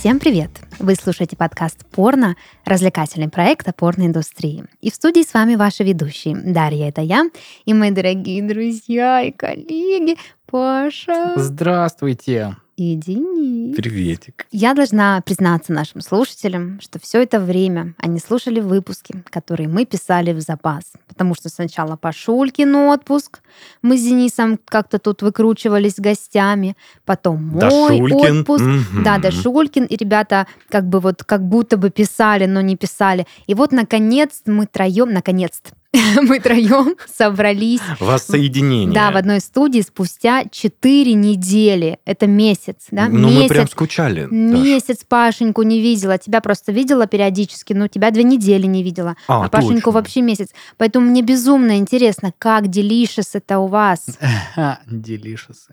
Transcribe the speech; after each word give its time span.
Всем 0.00 0.18
привет! 0.18 0.50
Вы 0.78 0.94
слушаете 0.94 1.36
подкаст 1.36 1.84
«Порно», 1.90 2.34
развлекательный 2.64 3.28
проект 3.28 3.68
о 3.68 3.74
порноиндустрии. 3.74 4.64
И 4.80 4.90
в 4.90 4.94
студии 4.94 5.20
с 5.20 5.34
вами 5.34 5.56
ваши 5.56 5.84
ведущие. 5.84 6.34
Дарья, 6.34 6.88
это 6.88 7.02
я, 7.02 7.28
и 7.66 7.74
мои 7.74 7.90
дорогие 7.90 8.42
друзья 8.42 9.20
и 9.20 9.30
коллеги 9.30 10.16
Паша 10.46 11.34
Здравствуйте! 11.36 12.56
И 12.80 12.94
Денис. 12.94 13.76
Приветик. 13.76 14.46
Я 14.50 14.72
должна 14.72 15.20
признаться 15.20 15.70
нашим 15.70 16.00
слушателям, 16.00 16.80
что 16.80 16.98
все 16.98 17.22
это 17.22 17.38
время 17.38 17.94
они 17.98 18.18
слушали 18.18 18.60
выпуски, 18.60 19.22
которые 19.28 19.68
мы 19.68 19.84
писали 19.84 20.32
в 20.32 20.40
запас. 20.40 20.84
Потому 21.06 21.34
что 21.34 21.50
сначала 21.50 21.96
Пашулькин 21.96 22.74
отпуск, 22.74 23.40
мы 23.82 23.98
с 23.98 24.02
Денисом 24.02 24.58
как-то 24.64 24.98
тут 24.98 25.20
выкручивались 25.20 25.96
с 25.96 26.00
гостями, 26.00 26.74
потом 27.04 27.44
мой 27.44 27.60
Дашулькин. 27.60 28.40
отпуск. 28.40 28.64
Мгм. 28.64 29.02
Да, 29.02 29.18
Дашулькин, 29.18 29.84
и 29.84 29.96
ребята 29.96 30.46
как 30.70 30.88
бы 30.88 31.00
вот 31.00 31.22
как 31.22 31.46
будто 31.46 31.76
бы 31.76 31.90
писали, 31.90 32.46
но 32.46 32.62
не 32.62 32.76
писали. 32.76 33.26
И 33.46 33.52
вот 33.54 33.72
наконец 33.72 34.40
мы 34.46 34.64
троем, 34.64 35.12
наконец-то, 35.12 35.72
мы 36.22 36.38
троем 36.38 36.94
собрались 37.12 37.80
Воссоединение. 37.98 38.94
да, 38.94 39.10
в 39.10 39.16
одной 39.16 39.40
студии 39.40 39.80
спустя 39.80 40.44
4 40.48 41.14
недели. 41.14 41.98
Это 42.04 42.28
месяц, 42.28 42.86
да? 42.92 43.08
Ну, 43.08 43.28
месяц. 43.28 43.42
мы 43.42 43.48
прям 43.48 43.68
скучали. 43.68 44.28
Месяц 44.30 44.98
Пашеньку 45.08 45.62
не 45.62 45.80
видела. 45.80 46.16
Тебя 46.18 46.40
просто 46.40 46.70
видела 46.70 47.06
периодически, 47.08 47.72
но 47.72 47.88
тебя 47.88 48.12
две 48.12 48.22
недели 48.22 48.66
не 48.66 48.84
видела. 48.84 49.16
А, 49.26 49.46
А, 49.46 49.48
Пашеньку 49.48 49.86
точно. 49.86 49.92
вообще 49.92 50.22
месяц. 50.22 50.50
Поэтому 50.76 51.06
мне 51.06 51.22
безумно 51.22 51.78
интересно, 51.78 52.32
как 52.38 52.68
делишес 52.68 53.34
это 53.34 53.58
у 53.58 53.66
вас. 53.66 54.06
Делишес. 54.86 55.66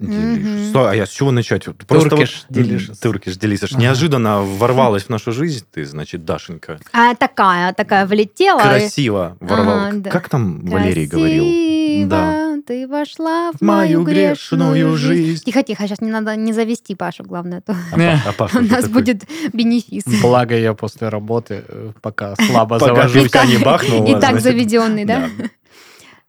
Стой, 0.69 0.91
а 0.91 0.95
я 0.95 1.05
с 1.05 1.09
чего 1.09 1.29
начать? 1.31 1.65
Туркиш 1.87 2.45
делишес. 2.49 2.97
Туркиш 2.97 3.37
делишес. 3.37 3.71
Неожиданно 3.73 4.41
ворвалась 4.41 5.03
в 5.03 5.09
нашу 5.09 5.31
жизнь 5.31 5.63
ты, 5.71 5.85
значит, 5.85 6.25
Дашенька. 6.25 6.79
А 6.91 7.13
такая, 7.13 7.73
такая 7.73 8.07
влетела. 8.07 8.59
Красиво 8.61 9.37
ворвалась. 9.39 10.06
Да. 10.07 10.11
Как 10.11 10.29
там 10.29 10.65
Валерий 10.65 11.05
говорил? 11.05 11.43
Красиво 11.43 12.09
Да. 12.09 12.57
ты 12.65 12.87
вошла 12.87 13.51
в 13.51 13.61
мою 13.61 14.03
грешную 14.03 14.71
грешную 14.71 14.97
жизнь. 14.97 15.43
Тихо, 15.45 15.63
тихо, 15.63 15.87
сейчас 15.87 16.01
не 16.01 16.11
надо 16.11 16.35
не 16.35 16.53
завести 16.53 16.95
Пашу, 16.95 17.23
главное. 17.23 17.59
а 17.59 17.61
то 17.61 17.75
А, 17.93 18.29
а 18.29 18.31
Паша 18.37 18.59
У 18.59 18.61
нас 18.61 18.83
такой, 18.83 18.89
будет 18.89 19.23
бенефис. 19.53 20.03
Благо 20.21 20.55
я 20.57 20.73
после 20.73 21.09
работы 21.09 21.63
э, 21.67 21.91
пока 22.01 22.35
слабо 22.35 22.79
завожусь. 22.79 23.33
не 23.47 23.57
бахнула. 23.57 24.05
И 24.07 24.19
так 24.21 24.39
заведенный, 24.39 25.05
да? 25.05 25.29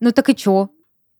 Ну 0.00 0.12
так 0.12 0.28
и 0.28 0.34
чё? 0.34 0.68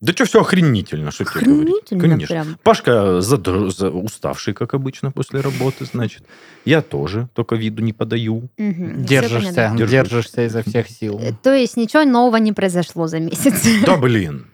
Да 0.01 0.13
что, 0.13 0.25
все 0.27 0.41
охренительно, 0.41 1.11
что 1.11 1.25
тебе 1.25 1.41
говорить. 1.45 1.63
Охренительно 1.69 2.01
Конечно. 2.01 2.27
прям. 2.35 2.59
Пашка 2.63 3.19
задр- 3.21 3.71
за- 3.71 3.91
уставший, 3.91 4.55
как 4.55 4.75
обычно, 4.75 5.11
после 5.11 5.41
работы, 5.41 5.85
значит. 5.87 6.23
Я 6.65 6.83
тоже, 6.83 7.29
только 7.35 7.57
виду 7.57 7.83
не 7.83 7.93
подаю. 7.93 8.49
Всё 8.57 8.73
Держишься. 8.97 9.73
Держусь. 9.77 9.91
держишься 9.91 10.47
изо 10.47 10.63
всех 10.63 10.89
сил. 10.89 11.19
Э, 11.21 11.33
То 11.43 11.53
есть 11.53 11.77
ничего 11.77 12.05
нового 12.05 12.37
не 12.37 12.53
произошло 12.53 13.09
за 13.09 13.19
месяц. 13.19 13.61
Да, 13.87 13.97
блин. 14.01 14.47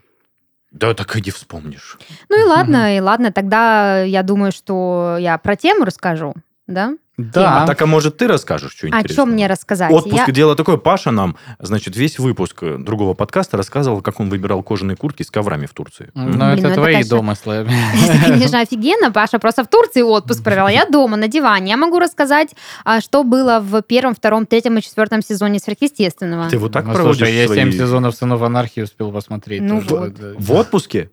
Да 0.70 0.92
так 0.94 1.14
и 1.16 1.20
не 1.20 1.30
вспомнишь. 1.30 1.98
Ну 2.30 2.40
и 2.40 2.44
ладно, 2.44 2.96
и 2.96 3.00
ладно, 3.00 3.30
тогда 3.30 4.02
я 4.02 4.22
думаю, 4.22 4.50
что 4.50 5.16
я 5.20 5.38
про 5.38 5.54
тему 5.56 5.84
расскажу, 5.84 6.34
да? 6.66 6.96
Да, 7.16 7.62
А 7.62 7.66
так, 7.66 7.80
а 7.80 7.86
может, 7.86 8.16
ты 8.16 8.26
расскажешь, 8.26 8.72
что 8.72 8.86
О 8.86 8.88
интересного? 8.88 9.14
чем 9.14 9.30
мне 9.34 9.46
рассказать? 9.46 9.92
Отпуск. 9.92 10.26
Я- 10.26 10.32
Дело 10.32 10.56
такое. 10.56 10.78
Паша 10.78 11.12
нам, 11.12 11.36
значит, 11.60 11.96
весь 11.96 12.18
выпуск 12.18 12.58
э, 12.62 12.76
другого 12.78 13.14
подкаста 13.14 13.56
рассказывал, 13.56 14.02
как 14.02 14.18
он 14.18 14.30
выбирал 14.30 14.64
кожаные 14.64 14.96
куртки 14.96 15.22
с 15.22 15.30
коврами 15.30 15.66
в 15.66 15.74
Турции. 15.74 16.10
Блин, 16.14 16.38
ну 16.38 16.44
это 16.46 16.66
это, 16.66 16.74
твои 16.74 16.94
конечно, 16.94 17.16
домыслы. 17.16 17.54
Это, 18.08 18.22
конечно, 18.26 18.60
офигенно. 18.62 19.12
Паша 19.12 19.38
просто 19.38 19.62
в 19.62 19.68
Турции 19.68 20.02
отпуск 20.02 20.42
провела. 20.42 20.70
Я 20.70 20.86
дома, 20.86 21.16
на 21.16 21.28
диване. 21.28 21.70
Я 21.70 21.76
могу 21.76 22.00
рассказать, 22.00 22.54
а, 22.84 23.00
что 23.00 23.22
было 23.22 23.60
в 23.60 23.82
первом, 23.82 24.16
втором, 24.16 24.44
третьем 24.44 24.76
и 24.78 24.82
четвертом 24.82 25.22
сезоне 25.22 25.60
сверхъестественного. 25.60 26.50
Ты 26.50 26.58
вот 26.58 26.72
так 26.72 26.84
Ну, 26.84 26.94
проводишь 26.94 27.18
Слушай, 27.18 27.36
я 27.36 27.46
свои... 27.46 27.58
7 27.60 27.72
сезонов 27.72 28.16
«Сынов 28.16 28.42
анархии» 28.42 28.80
успел 28.80 29.12
посмотреть. 29.12 29.62
Ну. 29.62 29.80
Да. 29.88 30.10
В 30.36 30.52
отпуске? 30.52 31.10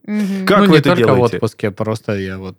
Как 0.48 0.60
ну, 0.62 0.66
вы 0.66 0.72
не 0.72 0.78
это 0.78 0.90
только 0.96 1.14
в 1.14 1.16
делаете? 1.16 1.36
отпуске, 1.38 1.70
просто 1.70 2.16
я 2.18 2.40
вот... 2.40 2.58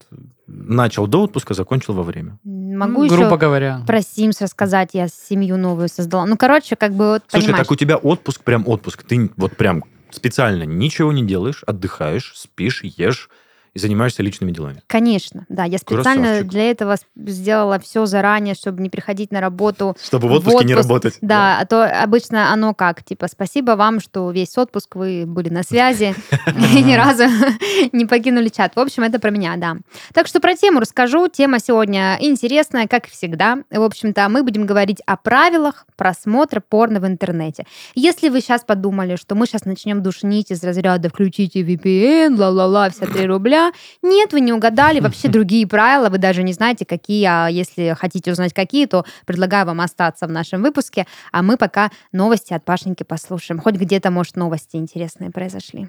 Начал 0.55 1.07
до 1.07 1.23
отпуска, 1.23 1.55
закончил 1.55 1.95
во 1.95 2.03
время. 2.03 2.39
Могу 2.45 2.99
ну, 2.99 3.05
еще 3.05 3.17
грубо 3.17 3.39
говоря. 3.39 3.83
про 3.87 3.99
Sims 3.99 4.37
рассказать. 4.41 4.91
Я 4.93 5.09
семью 5.09 5.57
новую 5.57 5.89
создала. 5.89 6.27
Ну, 6.27 6.37
короче, 6.37 6.77
как 6.77 6.93
бы 6.93 7.07
вот 7.07 7.23
Слушай, 7.29 7.47
понимаешь. 7.47 7.67
так 7.67 7.73
у 7.73 7.77
тебя 7.77 7.97
отпуск 7.97 8.45
прям 8.45 8.69
отпуск. 8.69 9.03
Ты 9.03 9.31
вот 9.37 9.57
прям 9.57 9.85
специально 10.11 10.65
ничего 10.65 11.11
не 11.11 11.25
делаешь, 11.25 11.65
отдыхаешь, 11.67 12.35
спишь, 12.37 12.83
ешь 12.85 13.31
и 13.75 13.79
занимаешься 13.79 14.23
личными 14.23 14.53
делами. 14.53 14.83
Конечно, 14.87 15.47
да. 15.49 15.65
Я 15.65 15.79
специально 15.79 16.25
Красавчик. 16.25 16.51
для 16.51 16.71
этого 16.71 16.97
сделала 17.17 17.79
все 17.79 18.05
заранее, 18.05 18.55
чтобы 18.55 18.83
не 18.83 18.91
приходить 18.91 19.33
на 19.33 19.41
работу. 19.41 19.97
Чтобы 20.03 20.29
в 20.29 20.33
отпуске 20.33 20.67
не 20.67 20.75
отпуск, 20.75 20.89
работать. 20.89 21.19
Да, 21.23 21.59
а 21.61 21.67
то 21.67 21.85
обычно 22.03 22.53
оно 22.53 22.75
как, 22.75 23.03
типа, 23.03 23.29
спасибо 23.29 23.73
вам, 23.73 24.01
что 24.01 24.31
весь 24.31 24.59
отпуск 24.59 24.97
вы 24.97 25.25
были 25.27 25.49
на 25.49 25.63
связи 25.63 26.15
и 26.47 26.83
ни 26.83 26.95
разу 26.95 27.25
не 27.93 28.05
покинули 28.05 28.49
чат. 28.49 28.77
В 28.77 28.81
общем, 28.81 29.05
это 29.05 29.19
про 29.19 29.31
меня, 29.31 29.57
да. 29.57 29.77
Так 30.13 30.27
что 30.27 30.41
про 30.41 30.55
тему 30.55 30.81
расскажу. 30.81 31.29
Тема 31.29 31.59
сегодня 31.59 32.19
интересная, 32.21 32.87
как 32.87 33.07
всегда. 33.09 33.59
В 33.71 33.83
общем-то, 33.83 34.29
мы 34.29 34.43
будем 34.43 34.67
говорить 34.67 35.01
о 35.07 35.17
правилах 35.17 35.87
просмотра 35.97 36.61
порно 36.61 37.01
в 37.01 37.07
интернете. 37.07 37.65
Если 37.95 38.29
вы 38.29 38.41
сейчас 38.41 38.65
подумали, 38.65 39.17
что 39.17 39.35
мы 39.35 39.47
сейчас 39.47 39.65
начнем 39.65 40.03
душнить 40.03 40.51
из 40.51 40.63
разряда 40.63 41.09
«включите 41.09 41.63
VPN», 41.63 42.37
ла-ла-ла, 42.37 42.91
все 42.91 43.07
3 43.07 43.27
рубля, 43.27 43.62
нет, 44.03 44.33
вы 44.33 44.41
не 44.41 44.53
угадали. 44.53 45.01
Вообще 45.01 45.29
другие 45.29 45.67
правила, 45.67 46.09
вы 46.09 46.19
даже 46.19 46.43
не 46.43 46.53
знаете, 46.53 46.85
какие. 46.85 47.25
А 47.27 47.49
если 47.49 47.95
хотите 47.99 48.33
узнать, 48.33 48.53
какие, 48.53 48.87
то 48.87 49.05
предлагаю 49.27 49.67
вам 49.67 49.81
остаться 49.81 50.27
в 50.27 50.31
нашем 50.31 50.63
выпуске. 50.63 51.07
А 51.31 51.43
мы 51.43 51.57
пока 51.57 51.91
новости 52.13 52.55
от 52.55 52.65
Пашеньки 52.65 53.03
послушаем. 53.03 53.61
Хоть 53.61 53.75
где-то, 53.75 54.11
может, 54.11 54.37
новости 54.37 54.77
интересные 54.77 55.31
произошли. 55.31 55.89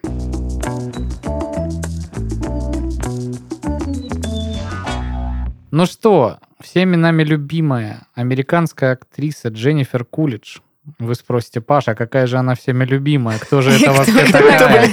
Ну 5.71 5.87
что, 5.87 6.37
всеми 6.59 6.95
нами 6.95 7.23
любимая 7.23 8.05
американская 8.13 8.93
актриса 8.93 9.49
Дженнифер 9.49 10.05
Кулидж. 10.05 10.59
Вы 10.99 11.15
спросите, 11.15 11.61
Паша, 11.61 11.95
какая 11.95 12.27
же 12.27 12.37
она 12.37 12.55
всеми 12.55 12.83
любимая? 12.83 13.39
Кто 13.39 13.61
же 13.61 13.71
это 13.81 13.93
вообще 13.93 14.25
такая? 14.31 14.89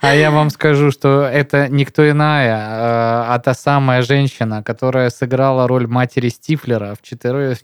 А 0.00 0.14
я 0.14 0.30
вам 0.30 0.50
скажу, 0.50 0.92
что 0.92 1.24
это 1.24 1.68
никто 1.68 2.08
иная, 2.08 2.56
э, 2.56 3.24
а 3.34 3.38
та 3.44 3.54
самая 3.54 4.02
женщина, 4.02 4.62
которая 4.62 5.10
сыграла 5.10 5.66
роль 5.66 5.88
матери 5.88 6.28
Стифлера 6.28 6.94
в 6.94 7.02
четырех, 7.02 7.58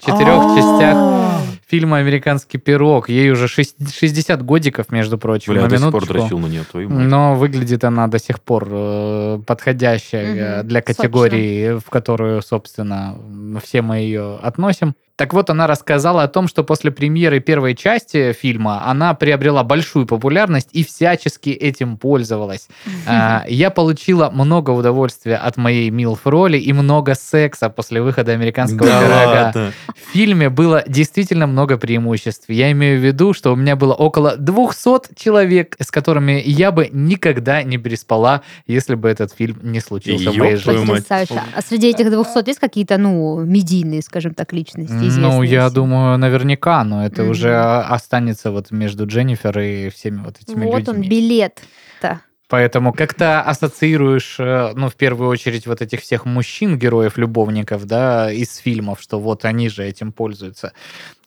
частях 0.57 1.31
фильма 1.69 1.99
«Американский 1.99 2.59
пирог». 2.59 3.09
Ей 3.09 3.31
уже 3.31 3.47
шесть- 3.47 3.95
60 3.95 4.43
годиков, 4.43 4.91
между 4.91 5.17
прочим, 5.19 5.53
Бля, 5.53 5.63
на 5.63 5.69
минуточку. 5.79 6.13
на 6.89 6.95
нее. 6.95 7.07
Но 7.07 7.37
выглядит 7.37 7.85
она 7.85 8.09
до 8.09 8.19
сих 8.19 8.41
пор 8.41 8.67
э, 8.69 9.41
подходящая 9.47 10.63
для 10.65 10.81
категории, 10.83 11.79
в 11.79 11.89
которую, 11.89 12.43
собственно, 12.43 13.17
все 13.63 13.83
мы 13.83 13.99
ее 13.99 14.39
относим. 14.43 14.97
Так 15.21 15.35
вот, 15.35 15.51
она 15.51 15.67
рассказала 15.67 16.23
о 16.23 16.29
том, 16.29 16.49
что 16.49 16.65
после 16.65 16.91
премьеры 16.91 17.41
первой 17.41 17.75
части 17.75 18.33
фильма 18.33 18.87
она 18.87 19.13
приобрела 19.13 19.63
большую 19.63 20.07
популярность 20.07 20.71
и 20.73 20.83
всячески 20.83 21.51
этим 21.51 21.99
пользовалась. 21.99 22.69
А, 23.07 23.45
Я 23.49 23.71
получила 23.71 24.31
много 24.31 24.71
удовольствия 24.71 25.37
от 25.37 25.57
моей 25.57 25.91
милф-роли 25.91 26.59
и 26.59 26.73
много 26.73 27.15
секса 27.15 27.69
после 27.69 28.01
выхода 28.01 28.33
«Американского 28.33 28.87
Да 28.87 29.01
пирога». 29.01 29.43
ладно. 29.43 29.73
В 29.89 30.13
фильме 30.13 30.49
было 30.49 30.85
действительно 30.87 31.47
много 31.47 31.77
преимуществ. 31.77 32.49
Я 32.49 32.71
имею 32.73 33.01
в 33.01 33.05
виду, 33.05 33.35
что 33.35 33.53
у 33.53 33.57
меня 33.57 33.75
было 33.75 33.95
около 33.95 34.37
200 34.37 35.15
человек, 35.17 35.77
с 35.81 35.91
которыми 35.91 36.43
я 36.47 36.71
бы 36.71 36.89
никогда 36.93 37.63
не 37.63 37.79
переспала, 37.79 38.43
если 38.67 38.95
бы 38.95 39.09
этот 39.09 39.35
фильм 39.35 39.59
не 39.63 39.81
случился 39.81 40.31
в 40.31 40.37
моей 40.37 40.57
жизни. 40.57 41.03
А 41.55 41.63
среди 41.63 41.89
этих 41.89 42.11
200 42.11 42.49
есть 42.49 42.61
какие-то, 42.61 42.97
ну, 42.97 43.41
медийные, 43.41 44.03
скажем 44.03 44.35
так, 44.35 44.53
личности 44.53 45.10
Ну, 45.19 45.29
известные 45.29 45.51
я 45.51 45.71
думаю, 45.71 46.19
наверняка, 46.19 46.85
но 46.85 47.05
это 47.05 47.23
Мгм. 47.23 47.31
уже 47.31 47.57
останется 47.57 48.51
вот 48.51 48.71
между 48.71 49.07
Дженнифер 49.07 49.59
и 49.59 49.89
всеми 49.91 50.23
вот 50.25 50.37
этими 50.41 50.65
Вот 50.67 50.79
людьми. 50.79 51.05
он, 51.05 51.09
билет-то. 51.09 52.21
Поэтому 52.49 52.93
как-то 52.93 53.43
ассоциируешь, 53.43 54.35
э, 54.41 54.73
ну, 54.75 54.89
в 54.89 54.97
первую 54.97 55.31
очередь, 55.31 55.69
вот 55.69 55.81
этих 55.83 56.01
всех 56.01 56.25
мужчин, 56.25 56.77
героев-любовников, 56.79 57.87
да, 57.87 58.33
из 58.33 58.57
фильмов, 58.57 59.01
что 59.01 59.21
вот 59.21 59.45
они 59.45 59.69
же 59.69 59.85
этим 59.85 60.11
пользуются. 60.11 60.73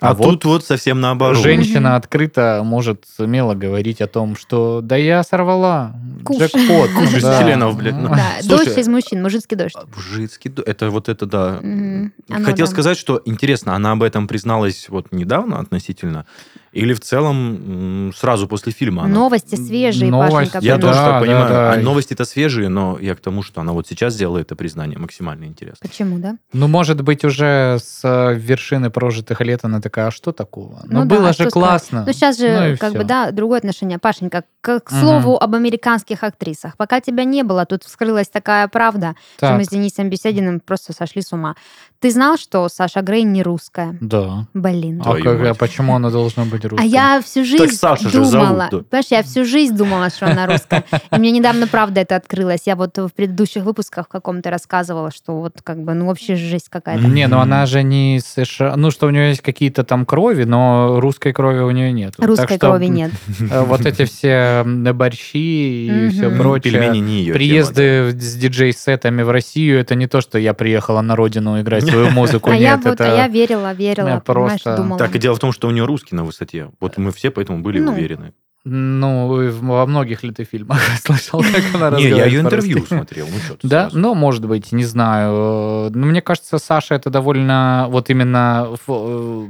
А, 0.03 0.09
А 0.09 0.13
вот 0.15 0.23
тут 0.25 0.45
вот 0.45 0.65
совсем 0.65 0.99
наоборот. 0.99 1.37
Женщина 1.41 1.95
открыто 1.95 2.61
может 2.65 3.05
смело 3.15 3.53
говорить 3.53 4.01
о 4.01 4.07
том, 4.07 4.35
что 4.35 4.81
да 4.83 4.97
я 4.97 5.23
сорвала 5.23 5.95
Куш. 6.25 6.39
джекпот. 6.41 6.89
Куш 6.91 7.13
из 7.13 7.21
да. 7.23 7.41
членов, 7.41 7.77
блин. 7.77 8.01
Ну, 8.03 8.09
Да, 8.09 8.31
Слушай, 8.41 8.65
дождь 8.65 8.77
из 8.79 8.87
мужчин, 8.89 9.21
мужицкий 9.23 9.55
дождь. 9.55 9.75
А, 9.77 9.85
Мужицкий, 9.95 10.49
д- 10.51 10.61
это 10.65 10.89
вот 10.89 11.07
это 11.07 11.25
да. 11.25 11.59
Оно 11.59 12.45
Хотел 12.45 12.65
да. 12.65 12.71
сказать, 12.71 12.97
что 12.97 13.21
интересно, 13.23 13.75
она 13.75 13.93
об 13.93 14.03
этом 14.03 14.27
призналась 14.27 14.89
вот 14.89 15.11
недавно 15.11 15.59
относительно, 15.59 16.25
или 16.73 16.93
в 16.93 16.99
целом 16.99 18.11
сразу 18.15 18.47
после 18.47 18.71
фильма? 18.73 19.03
она- 19.03 19.13
Новости 19.13 19.55
свежие, 19.55 20.11
Пашенька. 20.11 20.59
Я 20.61 20.77
тоже 20.77 20.95
так 20.95 21.05
да, 21.13 21.19
понимаю. 21.21 21.49
да. 21.49 21.73
А 21.73 21.77
новости-то 21.77 22.25
свежие, 22.25 22.67
но 22.67 22.97
я 22.99 23.15
к 23.15 23.19
тому, 23.19 23.41
что 23.43 23.61
она 23.61 23.71
вот 23.73 23.87
сейчас 23.87 24.15
делает 24.15 24.47
это 24.47 24.55
признание 24.55 24.97
максимально 24.97 25.45
интересно. 25.45 25.77
Почему, 25.87 26.17
да? 26.19 26.37
Ну, 26.51 26.67
может 26.67 27.01
быть, 27.01 27.23
уже 27.23 27.77
с 27.79 28.01
э, 28.03 28.33
вершины 28.35 28.89
прожитых 28.89 29.39
лет 29.41 29.59
она 29.63 29.79
такая, 29.93 30.07
а 30.07 30.11
что 30.11 30.31
такого? 30.31 30.81
Ну, 30.85 31.01
Ну 31.01 31.05
да, 31.05 31.15
было 31.15 31.29
а 31.29 31.33
же 31.33 31.33
что 31.33 31.49
сказать? 31.49 31.53
классно. 31.69 32.03
Ну, 32.07 32.13
сейчас 32.13 32.39
же, 32.39 32.71
Ну 32.71 32.77
как 32.77 32.89
всё. 32.89 32.97
бы, 32.99 33.03
да, 33.03 33.29
другое 33.31 33.59
отношение. 33.59 33.99
Пашенька, 33.99 34.43
к, 34.61 34.79
к 34.79 34.89
слову 34.89 35.37
об 35.37 35.53
американских 35.55 36.23
актрисах. 36.23 36.77
Пока 36.77 36.99
тебя 36.99 37.25
не 37.25 37.43
было, 37.43 37.65
тут 37.65 37.83
вскрылась 37.83 38.27
такая 38.27 38.67
правда, 38.67 39.15
что 39.37 39.47
Так, 39.47 39.57
мы 39.57 39.65
с 39.65 39.67
Денисом 39.67 40.09
Бесединым 40.09 40.59
просто 40.61 40.93
сошли 40.93 41.21
с 41.21 41.31
ума. 41.31 41.55
Ты 41.99 42.11
знал, 42.11 42.37
что 42.37 42.67
Саша 42.69 43.01
Грей 43.01 43.23
не 43.23 43.43
русская? 43.43 43.95
Да. 44.01 44.47
Блин. 44.53 45.01
А, 45.05 45.13
как- 45.15 45.45
а 45.45 45.53
почему 45.53 45.95
она 45.95 46.09
должна 46.09 46.43
быть 46.45 46.65
А 46.65 46.69
русской? 46.69 46.87
я 46.89 47.21
всю 47.23 47.45
жизнь 47.45 47.75
Саша 47.75 48.09
же 48.09 48.17
думала, 48.23 48.31
зовут, 48.31 48.57
да. 48.71 48.77
понимаешь, 48.89 49.05
я 49.11 49.23
всю 49.23 49.45
жизнь 49.45 49.75
думала, 49.77 50.09
что 50.09 50.25
она 50.25 50.47
русская. 50.47 50.83
И 51.11 51.15
мне 51.19 51.31
недавно 51.31 51.67
правда 51.67 52.01
это 52.01 52.15
открылось. 52.15 52.61
Я 52.65 52.75
вот 52.75 52.97
в 52.97 53.09
предыдущих 53.09 53.63
выпусках 53.63 54.07
в 54.07 54.09
каком-то 54.09 54.49
рассказывала, 54.49 55.11
что 55.11 55.39
вот 55.39 55.61
как 55.63 55.81
бы, 55.83 55.93
ну 55.93 56.07
вообще 56.07 56.35
жесть 56.35 56.69
какая-то. 56.69 57.05
Не, 57.07 57.27
ну 57.27 57.37
она 57.39 57.65
же 57.65 57.83
не 57.83 58.19
США. 58.19 58.75
Ну, 58.75 58.91
что 58.91 59.07
у 59.07 59.09
нее 59.09 59.29
есть 59.29 59.41
какие-то 59.41 59.82
там 59.83 60.05
крови, 60.05 60.43
но 60.43 60.99
русской 60.99 61.33
крови 61.33 61.59
у 61.59 61.71
нее 61.71 61.91
нет. 61.91 62.13
Русской 62.17 62.57
крови 62.57 62.85
нет. 62.87 63.11
Вот 63.39 63.85
эти 63.85 64.05
все 64.05 64.63
борщи 64.65 66.07
и 66.07 66.09
все 66.09 66.29
Мгм. 66.29 66.37
прочее. 66.37 66.73
Пельмени 66.73 66.99
не 66.99 67.19
ее 67.19 67.33
Приезды 67.33 68.11
с 68.11 68.35
диджей-сетами 68.35 69.21
в 69.23 69.29
Россию, 69.29 69.79
это 69.79 69.95
не 69.95 70.07
то, 70.07 70.21
что 70.21 70.37
я 70.37 70.53
приехала 70.53 71.01
на 71.01 71.15
родину 71.15 71.59
играть 71.61 71.85
свою 71.85 72.09
музыку. 72.11 72.49
А 72.51 72.55
я 72.55 72.77
вот, 72.77 72.99
а 73.01 73.15
я 73.15 73.27
верила, 73.27 73.73
верила, 73.73 74.21
просто-. 74.25 74.95
Так, 74.97 75.15
и 75.15 75.19
дело 75.19 75.35
в 75.35 75.39
том, 75.39 75.51
что 75.51 75.67
у 75.67 75.71
нее 75.71 75.85
русский 75.85 76.15
на 76.15 76.23
высоте. 76.23 76.69
Вот 76.79 76.97
мы 76.97 77.11
все 77.11 77.31
поэтому 77.31 77.59
были 77.61 77.79
Ну, 77.79 77.91
уверены. 77.91 78.33
Ну, 78.65 79.51
во 79.59 79.85
многих 79.85 80.23
ли 80.23 80.31
ты 80.31 80.45
фильмах 80.45 80.79
слышал, 81.05 81.41
как 81.41 81.63
она 81.73 81.97
Не, 81.97 82.03
я 82.03 82.25
разговаривает 82.25 82.31
ее 82.31 82.39
интервью 82.39 82.85
смотрел. 82.85 83.27
Ну 83.27 83.37
что 83.39 83.67
Да, 83.67 83.89
ну, 83.91 84.15
может 84.15 84.45
быть, 84.45 84.71
не 84.71 84.85
знаю. 84.85 85.91
Ну, 85.93 86.05
мне 86.05 86.21
кажется, 86.21 86.57
Саша 86.59 86.95
это 86.95 87.09
довольно, 87.09 87.87
вот 87.89 88.09
именно 88.09 88.69
э, 88.87 89.47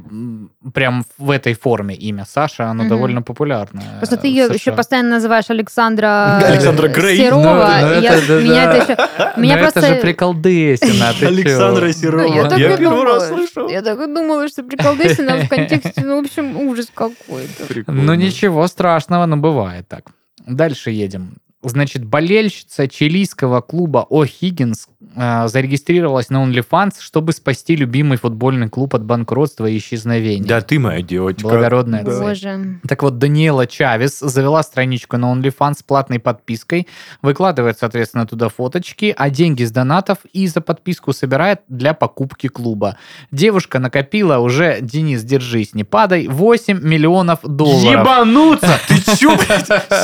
прям 0.74 1.06
в 1.19 1.30
этой 1.30 1.54
форме 1.54 1.95
имя 1.95 2.25
Саша, 2.27 2.69
оно 2.69 2.89
довольно 2.89 3.21
популярное. 3.21 3.86
Просто 4.00 4.18
ты 4.18 4.27
ее 4.27 4.45
еще 4.45 4.71
постоянно 4.71 5.10
называешь 5.12 5.50
Александра 5.50 6.42
Александра 6.44 6.88
Грей. 6.88 7.18
Серова. 7.18 7.69
Ну, 7.81 9.42
меня 9.42 9.57
просто... 9.57 9.80
это 9.80 9.88
же 9.89 9.95
приколдесина? 10.01 11.10
Александра 11.21 11.92
Серова. 11.94 12.56
я 12.57 12.77
первый 12.77 13.04
раз 13.04 13.27
слышу. 13.27 13.68
Я 13.68 13.83
так 13.83 14.00
и 14.01 14.07
думала, 14.07 14.48
что 14.48 14.63
приколдесина 14.63 15.38
в 15.38 15.50
контексте, 15.50 16.01
ну, 16.04 16.19
в 16.19 16.25
общем, 16.25 16.57
ужас 16.57 16.88
какой-то. 16.92 17.92
Ну, 17.92 18.15
ничего 18.15 18.65
страшного, 18.68 19.02
но 19.09 19.38
бывает 19.38 19.88
так. 19.88 20.11
Дальше 20.45 20.91
едем. 20.91 21.38
Значит, 21.61 22.03
болельщица 22.03 22.88
чилийского 22.88 23.61
клуба 23.61 24.05
О'Хиггинс 24.09 24.88
зарегистрировалась 25.15 26.30
на 26.30 26.44
OnlyFans, 26.44 26.95
чтобы 27.00 27.33
спасти 27.33 27.75
любимый 27.75 28.18
футбольный 28.18 28.69
клуб 28.69 28.95
от 28.95 29.04
банкротства 29.04 29.65
и 29.65 29.77
исчезновения. 29.77 30.48
Да 30.48 30.62
ты 30.62 30.80
моя 30.80 31.01
девочка. 31.01 31.44
Благородная 31.44 32.04
Да. 32.04 32.19
Боже. 32.19 32.80
Так 32.88 33.04
вот, 33.04 33.18
Даниэла 33.18 33.68
Чавес 33.68 34.19
завела 34.19 34.63
страничку 34.63 35.18
на 35.18 35.33
OnlyFans 35.33 35.80
с 35.80 35.83
платной 35.83 36.19
подпиской, 36.19 36.88
выкладывает, 37.21 37.77
соответственно, 37.80 38.25
туда 38.25 38.50
фоточки, 38.50 39.13
а 39.15 39.30
деньги 39.30 39.63
с 39.63 39.71
донатов 39.71 40.19
и 40.33 40.48
за 40.48 40.62
подписку 40.62 41.13
собирает 41.13 41.62
для 41.68 41.94
покупки 41.94 42.48
клуба. 42.48 42.98
Девушка 43.31 43.80
накопила 43.80 44.38
уже, 44.38 44.80
Денис, 44.81 45.24
держись, 45.24 45.74
не 45.74 45.83
падай, 45.83 46.27
8 46.27 46.81
миллионов 46.81 47.39
долларов. 47.44 48.01
Ебануться! 48.01 48.80
Ты 48.88 49.18
чё, 49.18 49.38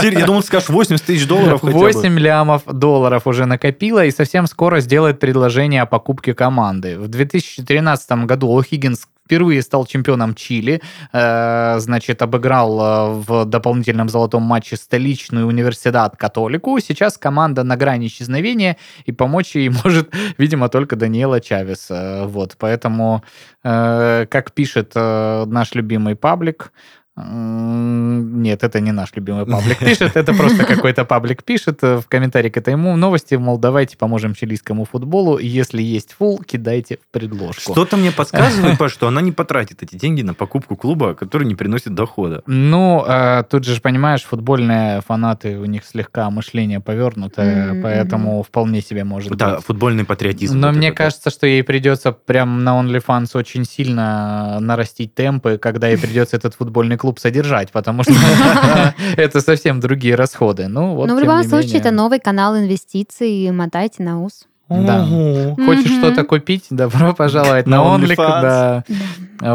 Я 0.02 0.26
думал, 0.26 0.42
ты 0.42 0.48
скажешь 0.48 0.70
80 0.70 1.06
тысяч 1.06 1.28
долларов 1.28 1.62
хотя 1.62 1.74
бы. 1.74 1.80
8 1.80 2.20
лямов 2.20 2.64
долларов 2.66 3.28
уже 3.28 3.46
накопила 3.46 4.06
и 4.06 4.12
совсем 4.12 4.48
скоро 4.48 4.80
сделает 5.00 5.19
предложение 5.19 5.81
о 5.81 5.86
покупке 5.86 6.34
команды. 6.34 7.00
В 7.00 7.07
2013 7.07 8.25
году 8.25 8.60
О'Хиггинс 8.60 9.07
впервые 9.25 9.62
стал 9.62 9.86
чемпионом 9.86 10.36
Чили, 10.36 10.81
э, 11.13 11.80
значит, 11.80 12.22
обыграл 12.22 12.81
э, 12.81 13.13
в 13.13 13.46
дополнительном 13.46 14.10
золотом 14.10 14.42
матче 14.44 14.75
столичную 14.75 15.48
университет 15.48 16.18
Католику. 16.18 16.78
Сейчас 16.80 17.18
команда 17.18 17.63
на 17.63 17.78
грани 17.78 18.07
исчезновения, 18.07 18.75
и 19.06 19.13
помочь 19.13 19.56
ей 19.56 19.69
может, 19.84 20.13
видимо, 20.38 20.68
только 20.68 20.98
Даниэла 20.98 21.40
Чавес. 21.40 21.88
Э, 21.90 22.25
Вот, 22.25 22.57
поэтому, 22.60 23.24
как 23.63 24.51
пишет 24.54 24.96
наш 24.96 25.75
любимый 25.75 26.16
паблик, 26.16 26.72
Нет, 27.16 28.64
это 28.64 28.80
не 28.80 28.92
наш 28.92 29.14
любимый 29.16 29.46
паблик 29.46 29.80
пишет, 29.80 30.16
это 30.16 30.34
просто 30.34 30.64
какой-то 30.64 31.04
паблик 31.06 31.44
пишет 31.44 31.80
э, 31.84 31.98
в 31.98 32.08
комментарии 32.08 32.50
к 32.50 32.58
этой 32.58 32.76
новости, 32.76 33.36
мол, 33.36 33.58
давайте 33.58 33.98
поможем 33.98 34.34
чилийскому 34.34 34.86
футболу, 34.86 35.38
если 35.38 35.82
есть 35.82 36.14
фул, 36.14 36.40
кидайте 36.40 36.98
в 36.98 37.12
предложку. 37.12 37.74
Что-то 37.74 37.98
мне 37.98 38.12
подсказывает, 38.12 38.78
Паш, 38.80 38.94
что 38.94 39.08
она 39.08 39.22
не 39.22 39.32
потратит 39.32 39.84
эти 39.84 39.96
деньги 39.96 40.22
на 40.22 40.34
покупку 40.34 40.76
клуба, 40.78 41.14
который 41.14 41.46
не 41.46 41.56
приносит 41.56 41.94
дохода. 41.94 42.42
Ну, 42.46 43.04
э, 43.06 43.44
тут 43.50 43.66
же, 43.66 43.82
понимаешь, 43.82 44.24
футбольные 44.24 45.02
фанаты, 45.02 45.58
у 45.58 45.66
них 45.66 45.84
слегка 45.86 46.30
мышление 46.30 46.80
повернутое, 46.80 47.74
Мгм, 47.74 47.84
поэтому 47.84 48.44
вполне 48.44 48.82
себе 48.82 49.04
может 49.04 49.36
Да, 49.36 49.56
быть. 49.56 49.66
футбольный 49.66 50.06
патриотизм. 50.06 50.58
Но 50.60 50.72
мне 50.72 50.92
кажется, 50.92 51.30
что 51.30 51.46
ей 51.48 51.64
придется 51.64 52.12
прям 52.12 52.64
на 52.64 52.80
OnlyFans 52.82 53.36
очень 53.38 53.66
сильно 53.66 54.60
нарастить 54.62 55.16
темпы, 55.16 55.58
когда 55.58 55.90
ей 55.90 55.98
придется 55.98 56.38
этот 56.38 56.56
футбольный 56.56 56.98
клуб 56.98 57.09
содержать, 57.18 57.72
потому 57.72 58.04
что 58.04 58.14
это 59.18 59.42
совсем 59.42 59.80
другие 59.80 60.16
расходы. 60.16 60.68
Ну, 60.68 60.94
вот, 60.96 61.08
Но 61.08 61.16
в 61.16 61.20
любом 61.20 61.44
случае, 61.44 61.80
это 61.80 61.92
новый 61.92 62.20
канал 62.20 62.58
инвестиций, 62.58 63.50
мотайте 63.52 64.04
на 64.04 64.22
ус. 64.24 64.46
Да. 64.70 65.04
Хочешь 65.56 65.92
что-то 65.98 66.24
купить? 66.24 66.66
Добро 66.70 67.14
пожаловать 67.14 67.66
на. 67.66 67.78
OnlyFans. 67.78 68.42
Да. 68.42 68.84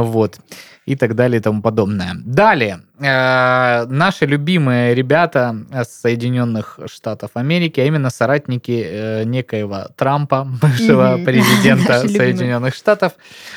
Вот. 0.02 0.38
И 0.86 0.96
так 0.96 1.14
далее 1.14 1.38
и 1.38 1.42
тому 1.42 1.62
подобное. 1.62 2.12
Далее. 2.24 2.80
Э, 3.00 3.86
Наши 3.86 4.26
любимые 4.26 4.94
ребята 4.94 5.56
с 5.72 5.88
Соединенных 6.02 6.78
Штатов 6.86 7.30
Америки, 7.34 7.80
а 7.80 7.84
именно 7.86 8.10
соратники 8.10 8.84
э, 8.86 9.24
некоего 9.24 9.86
Трампа, 9.96 10.44
бывшего 10.60 11.18
президента 11.24 12.02
любимые. 12.02 12.18
Соединенных 12.18 12.74
Штатов, 12.74 13.12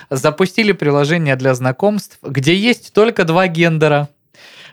запустили 0.09 0.71
приложение 0.71 1.35
для 1.35 1.53
знакомств, 1.53 2.17
где 2.23 2.55
есть 2.55 2.93
только 2.93 3.25
два 3.25 3.47
гендера. 3.47 4.07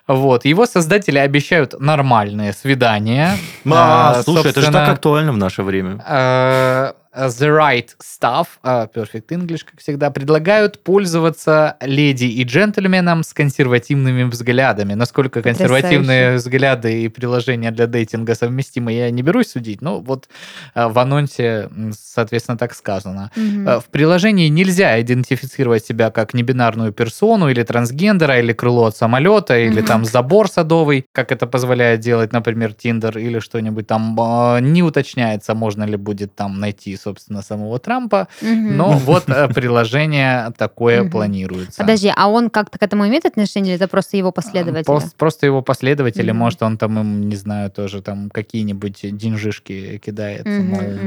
Вот. 0.06 0.44
Его 0.44 0.66
создатели 0.66 1.18
обещают 1.18 1.80
нормальные 1.80 2.52
свидания. 2.52 3.36
А, 3.66 4.16
Э, 4.18 4.22
слушай, 4.22 4.50
это 4.50 4.60
же 4.60 4.70
так 4.70 4.88
актуально 4.90 5.32
в 5.32 5.38
наше 5.38 5.62
время. 5.62 5.98
э, 6.06 6.92
The 7.16 7.48
Right 7.48 7.88
Stuff, 8.02 8.46
э, 8.62 8.86
Perfect 8.94 9.28
English, 9.28 9.60
как 9.70 9.80
всегда, 9.80 10.10
предлагают 10.10 10.82
пользоваться 10.82 11.76
леди 11.80 12.24
и 12.24 12.42
джентльменам 12.44 13.22
с 13.22 13.32
консервативными 13.32 14.24
взглядами. 14.24 14.94
Насколько 14.94 15.40
консервативные 15.42 16.36
взгляды 16.36 17.02
и 17.04 17.08
приложения 17.08 17.70
для 17.70 17.86
дейтинга 17.86 18.34
совместимы, 18.34 18.92
я 18.92 19.10
не 19.10 19.22
берусь 19.22 19.48
судить, 19.48 19.82
но 19.82 20.00
вот 20.00 20.28
э, 20.74 20.86
в 20.88 20.98
анонсе, 20.98 21.70
соответственно, 21.92 22.58
так 22.58 22.74
сказано. 22.74 23.30
Э, 23.36 23.80
В 23.80 23.84
приложении 23.90 24.48
нельзя 24.48 25.00
идентифицировать 25.00 25.84
себя 25.84 26.10
как 26.10 26.34
небинарную 26.34 26.92
персону 26.92 27.48
или 27.48 27.62
трансгендера, 27.62 28.38
или 28.40 28.52
крыло 28.52 28.86
от 28.86 28.96
самолета, 28.96 29.58
или 29.58 29.80
там 29.82 30.04
забор 30.04 30.48
садовый, 30.48 31.06
как 31.12 31.30
это 31.32 31.46
позволяет 31.46 32.00
делать, 32.00 32.32
например, 32.32 32.72
Тиндер 32.72 33.18
или 33.18 33.38
что-нибудь 33.38 33.86
там. 33.86 34.18
Э, 34.18 34.60
Не 34.60 34.82
уточняется, 34.82 35.54
можно 35.54 35.84
ли 35.84 35.96
будет 35.96 36.34
там 36.34 36.60
найти, 36.60 36.96
собственно, 37.04 37.42
самого 37.42 37.78
Трампа, 37.78 38.28
но 38.40 38.92
вот 38.92 39.28
э, 39.28 39.48
приложение 39.48 40.52
такое 40.56 41.08
планируется. 41.08 41.82
Подожди, 41.82 42.12
а 42.14 42.28
он 42.28 42.50
как-то 42.50 42.78
к 42.78 42.82
этому 42.82 43.06
имеет 43.06 43.26
отношение, 43.26 43.74
или 43.74 43.84
это 43.84 43.88
просто 43.88 44.16
его 44.16 44.32
последователи? 44.32 44.92
Пос- 44.92 45.12
Просто 45.16 45.46
его 45.46 45.62
последователи, 45.62 46.32
может, 46.32 46.62
он 46.62 46.78
там 46.78 46.98
им, 46.98 47.28
не 47.28 47.36
знаю, 47.36 47.70
тоже 47.70 48.02
там 48.02 48.30
какие-нибудь 48.30 49.16
деньжишки 49.16 50.00
кидает. 50.04 50.44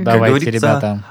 Давайте, 0.03 0.51
ребята. 0.51 1.03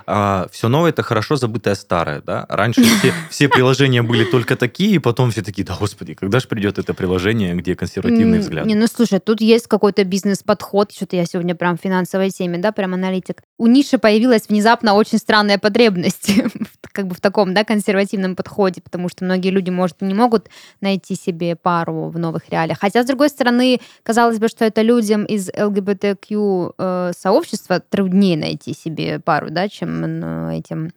все 0.52 0.68
новое 0.68 0.90
это 0.90 1.02
хорошо 1.02 1.36
забытое 1.36 1.74
старое, 1.74 2.22
да? 2.24 2.46
Раньше 2.48 2.82
все, 3.30 3.48
приложения 3.48 4.02
были 4.02 4.24
только 4.24 4.56
такие, 4.56 4.94
и 4.94 4.98
потом 4.98 5.30
все 5.30 5.42
такие, 5.42 5.64
да 5.64 5.76
господи, 5.78 6.14
когда 6.14 6.40
же 6.40 6.48
придет 6.48 6.78
это 6.78 6.94
приложение, 6.94 7.54
где 7.54 7.74
консервативный 7.74 8.38
взгляд? 8.38 8.66
Не, 8.66 8.74
ну 8.74 8.86
слушай, 8.86 9.18
тут 9.18 9.40
есть 9.40 9.66
какой-то 9.66 10.04
бизнес-подход. 10.04 10.92
Что-то 10.92 11.16
я 11.16 11.26
сегодня 11.26 11.54
прям 11.54 11.76
в 11.76 11.80
финансовой 11.80 12.30
теме, 12.30 12.58
да, 12.58 12.72
прям 12.72 12.94
аналитик. 12.94 13.42
У 13.58 13.66
Ниши 13.66 13.98
появилась 13.98 14.48
внезапно 14.48 14.75
внезапно 14.76 14.94
очень 14.94 15.18
странная 15.18 15.58
потребность 15.58 16.30
как 16.92 17.06
бы 17.06 17.14
в 17.14 17.20
таком, 17.20 17.52
да, 17.54 17.64
консервативном 17.64 18.36
подходе, 18.36 18.80
потому 18.80 19.08
что 19.08 19.24
многие 19.24 19.50
люди, 19.50 19.70
может, 19.70 20.00
не 20.00 20.14
могут 20.14 20.48
найти 20.80 21.14
себе 21.14 21.54
пару 21.54 22.08
в 22.08 22.18
новых 22.18 22.48
реалиях. 22.50 22.78
Хотя, 22.80 23.02
с 23.02 23.06
другой 23.06 23.28
стороны, 23.28 23.80
казалось 24.02 24.38
бы, 24.38 24.48
что 24.48 24.64
это 24.64 24.82
людям 24.82 25.24
из 25.24 25.50
ЛГБТQ 25.50 26.74
э, 26.78 27.12
сообщества 27.16 27.80
труднее 27.80 28.36
найти 28.38 28.74
себе 28.74 29.18
пару, 29.20 29.50
да, 29.50 29.68
чем 29.68 30.00
ну, 30.20 30.50
этим 30.50 30.92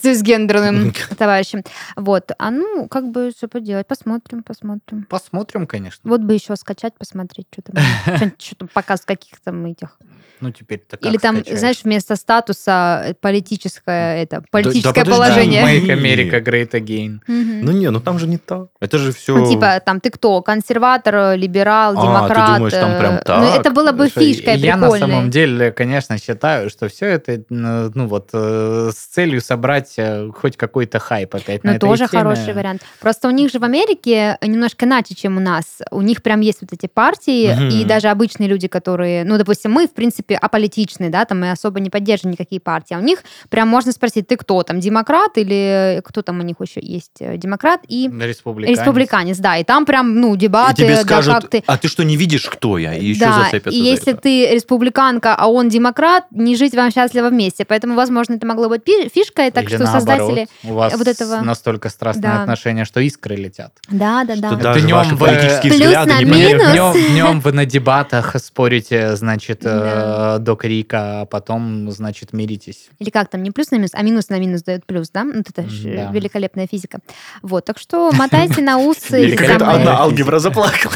цисгендерным 0.00 0.92
товарищам. 1.18 1.62
Вот. 1.96 2.32
А 2.38 2.50
ну, 2.50 2.88
как 2.88 3.10
бы, 3.10 3.30
что 3.36 3.48
поделать? 3.48 3.86
Посмотрим, 3.86 4.42
посмотрим. 4.42 5.06
Посмотрим, 5.08 5.66
конечно. 5.66 6.00
Вот 6.10 6.20
бы 6.20 6.34
еще 6.34 6.56
скачать, 6.56 6.94
посмотреть, 6.98 7.46
что 7.52 7.62
там, 7.62 7.84
что-нибудь- 8.16 8.42
что 8.42 8.56
там 8.56 8.68
показывают, 8.68 9.06
каких 9.06 9.40
там 9.40 9.64
этих. 9.66 9.98
Ну, 10.40 10.50
теперь-то 10.50 10.96
Или 10.96 11.16
там, 11.16 11.36
скачать? 11.36 11.58
знаешь, 11.58 11.84
вместо 11.84 12.16
статуса 12.16 13.02
э, 13.06 13.14
политическое, 13.28 14.22
это, 14.22 14.42
политическое 14.50 14.92
подожди, 15.04 15.10
положение. 15.10 15.62
мы- 15.62 15.78
Make 15.78 15.88
America 15.98 16.44
Great 16.44 16.70
Again. 16.72 17.18
Мгм. 17.26 17.64
Ну 17.64 17.72
не, 17.72 17.90
ну 17.90 18.00
там 18.00 18.18
же 18.18 18.26
не 18.26 18.36
так. 18.38 18.66
Это 18.80 18.98
же 18.98 19.12
все... 19.12 19.36
Ну, 19.36 19.50
типа, 19.50 19.80
там, 19.84 20.00
ты 20.00 20.10
кто? 20.10 20.42
Консерватор, 20.42 21.36
либерал, 21.36 21.92
А, 21.92 22.00
ты 22.00 22.06
демократ? 22.06 22.56
думаешь, 22.58 22.72
там 22.74 22.90
э, 22.92 22.98
прям 22.98 23.14
Ну, 23.14 23.20
так? 23.24 23.60
это 23.60 23.70
было 23.70 23.92
бы 23.92 24.08
фишкой 24.08 24.56
Я 24.58 24.76
на 24.76 24.82
прикольной. 24.88 25.08
самом 25.08 25.30
деле, 25.30 25.72
конечно, 25.72 26.18
считаю, 26.18 26.70
что 26.70 26.88
все 26.88 27.06
это, 27.06 27.42
ну 27.48 27.90
ну 27.94 28.06
вот, 28.08 28.30
э, 28.32 28.90
с 28.92 29.06
целью 29.14 29.40
собрать 29.40 29.94
э, 29.98 30.28
хоть 30.34 30.56
какой-то 30.56 30.98
хайп 30.98 31.34
опять 31.34 31.64
на 31.64 31.70
Ну, 31.70 31.76
этой 31.76 31.88
тоже 31.88 32.06
теме. 32.08 32.22
хороший 32.22 32.52
вариант. 32.54 32.82
Просто 33.00 33.28
у 33.28 33.30
них 33.30 33.50
же 33.50 33.58
в 33.58 33.64
Америке 33.64 34.36
немножко 34.42 34.84
иначе, 34.86 35.14
чем 35.14 35.36
у 35.36 35.40
нас. 35.40 35.64
У 35.90 36.02
них 36.02 36.22
прям 36.22 36.40
есть 36.40 36.60
вот 36.60 36.72
эти 36.72 36.86
партии, 36.86 37.52
Мгм. 37.54 37.68
и 37.68 37.84
даже 37.84 38.08
обычные 38.08 38.48
люди, 38.48 38.68
которые, 38.68 39.24
ну, 39.24 39.38
допустим, 39.38 39.72
мы, 39.72 39.86
в 39.86 39.92
принципе, 39.94 40.34
аполитичные, 40.36 41.10
да, 41.10 41.24
там 41.24 41.40
мы 41.40 41.50
особо 41.50 41.80
не 41.80 41.90
поддерживаем 41.90 42.32
никакие 42.32 42.60
партии. 42.60 42.94
А 42.94 42.98
у 42.98 43.02
них 43.02 43.13
прям 43.48 43.68
можно 43.68 43.92
спросить, 43.92 44.26
ты 44.28 44.36
кто 44.36 44.62
там, 44.62 44.80
демократ 44.80 45.36
или 45.36 46.00
кто 46.04 46.22
там 46.22 46.40
у 46.40 46.42
них 46.42 46.56
еще 46.60 46.80
есть? 46.82 47.12
э, 47.20 47.36
Демократ 47.36 47.80
и 47.88 48.08
Республиканец. 48.20 48.78
республиканец, 48.78 49.38
да. 49.38 49.56
И 49.56 49.64
там 49.64 49.84
прям, 49.86 50.20
ну, 50.20 50.34
И 50.34 50.38
дебаты, 50.38 50.82
тебе 50.84 50.96
да, 50.96 51.02
скажут, 51.02 51.34
как 51.34 51.48
ты... 51.50 51.62
а 51.66 51.76
ты 51.78 51.88
что, 51.88 52.04
не 52.04 52.16
видишь, 52.16 52.44
кто 52.48 52.78
я? 52.78 52.94
И 52.94 53.06
еще 53.06 53.20
да, 53.20 53.44
зацепятся 53.44 53.78
и 53.78 53.82
если 53.82 54.12
это. 54.12 54.22
ты 54.22 54.54
республиканка, 54.54 55.34
а 55.34 55.46
он 55.48 55.68
демократ, 55.68 56.24
не 56.30 56.56
жить 56.56 56.74
вам 56.74 56.90
счастливо 56.90 57.28
вместе. 57.28 57.64
Поэтому, 57.64 57.94
возможно, 57.94 58.34
это 58.34 58.46
могло 58.46 58.68
быть 58.68 58.82
фишкой, 59.12 59.50
так 59.50 59.64
Или 59.64 59.74
что 59.76 59.84
наоборот, 59.84 60.08
создатели... 60.08 60.48
у 60.64 60.74
вас 60.74 60.94
вот 60.96 61.06
этого- 61.08 61.40
настолько 61.42 61.88
страстные 61.88 62.32
Да. 62.32 62.42
отношения, 62.42 62.84
что 62.84 63.00
искры 63.00 63.36
летят. 63.36 63.72
Да, 63.88 64.24
да, 64.24 64.36
да. 64.36 64.48
Что 64.48 64.56
даже 64.56 64.80
Днем 64.80 64.96
ваши 64.96 65.16
политические 65.16 65.72
Плюс 65.72 65.84
взгляды 65.86 66.12
на 66.12 66.18
не 66.22 66.24
минус. 66.24 66.72
Минус. 66.74 66.96
Днем, 67.10 67.40
вы 67.40 67.52
на 67.52 67.66
дебатах 67.66 68.36
спорите, 68.38 69.16
значит, 69.16 69.60
Да. 69.62 70.36
э, 70.36 70.38
до 70.40 70.56
крика, 70.56 71.22
а 71.22 71.26
потом, 71.26 71.90
значит, 71.90 72.32
миритесь. 72.32 72.88
Или 72.98 73.10
как 73.10 73.28
там, 73.28 73.42
не 73.42 73.50
плюс 73.50 73.70
на 73.70 73.76
минус, 73.76 73.90
а 73.94 74.02
минус 74.02 74.28
на 74.28 74.38
минус 74.38 74.62
дает 74.62 74.86
плюс, 74.86 75.10
да? 75.10 75.24
Ну, 75.24 75.40
это 75.40 75.68
ж 75.68 75.82
Да. 75.84 76.10
великолепная 76.12 76.66
физика. 76.66 76.98
Вот, 77.42 77.64
так 77.64 77.78
что 77.78 78.10
мотайте 78.12 78.62
на 78.62 78.78
усы. 78.78 79.00
самые- 79.08 79.36
физика. 79.36 79.98
алгебра 79.98 80.38
заплакала. 80.38 80.92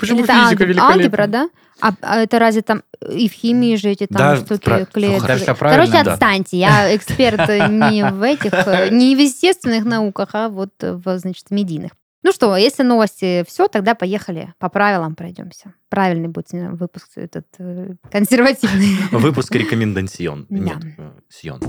Почему 0.00 0.24
физика 0.24 0.64
великолепна? 0.64 0.92
алгебра, 0.92 1.26
да? 1.26 1.48
А, 1.80 1.92
а 2.02 2.20
это 2.22 2.38
разве 2.40 2.62
там 2.62 2.82
и 3.08 3.28
в 3.28 3.32
химии 3.32 3.76
же 3.76 3.88
эти 3.90 4.06
там 4.06 4.16
Да, 4.18 4.36
штуки 4.36 4.64
пра- 4.64 4.84
клеят? 4.86 5.22
Да, 5.22 5.54
Короче, 5.54 5.92
да. 6.02 6.12
отстаньте. 6.14 6.56
Я 6.58 6.94
эксперт 6.96 7.48
не 7.70 8.04
в 8.10 8.22
этих, 8.22 8.52
э, 8.52 8.88
не 8.90 9.14
в 9.14 9.20
естественных 9.20 9.84
науках, 9.84 10.30
а 10.32 10.48
вот 10.48 10.70
в, 10.80 11.18
значит, 11.18 11.50
медийных. 11.50 11.92
Ну 12.22 12.32
что, 12.32 12.56
если 12.56 12.82
новости 12.82 13.44
все, 13.46 13.68
тогда 13.68 13.94
поехали 13.94 14.52
по 14.58 14.68
правилам 14.68 15.14
пройдемся. 15.14 15.74
Правильный 15.88 16.28
будет 16.28 16.48
выпуск 16.52 17.10
этот 17.14 17.46
э, 17.58 17.94
консервативный. 18.10 18.96
Выпуск 19.12 19.54
рекомендацион. 19.54 20.46
Да. 20.48 20.56
Нет, 20.56 20.78
э, 20.98 21.12
сион. 21.28 21.60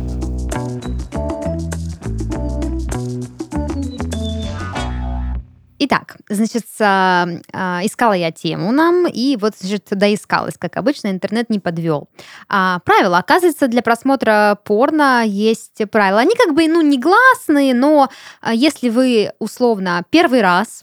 Итак, 5.81 6.17
значит, 6.27 6.65
а, 6.81 7.25
а, 7.53 7.79
искала 7.86 8.12
я 8.12 8.33
тему 8.33 8.74
нам, 8.74 9.07
и 9.07 9.38
вот, 9.38 9.53
значит, 9.57 9.88
доискалась, 9.91 10.57
как 10.57 10.75
обычно, 10.75 11.07
интернет 11.07 11.50
не 11.50 11.59
подвел. 11.59 12.09
А, 12.50 12.79
правила, 12.79 13.17
оказывается, 13.17 13.69
для 13.69 13.81
просмотра 13.81 14.59
порно 14.65 15.24
есть 15.25 15.81
правила. 15.89 16.19
Они 16.19 16.36
как 16.36 16.53
бы, 16.53 16.67
ну, 16.67 16.81
негласные, 16.81 17.74
но 17.74 18.09
а, 18.41 18.53
если 18.53 18.89
вы, 18.89 19.31
условно, 19.39 20.03
первый 20.09 20.41
раз 20.41 20.81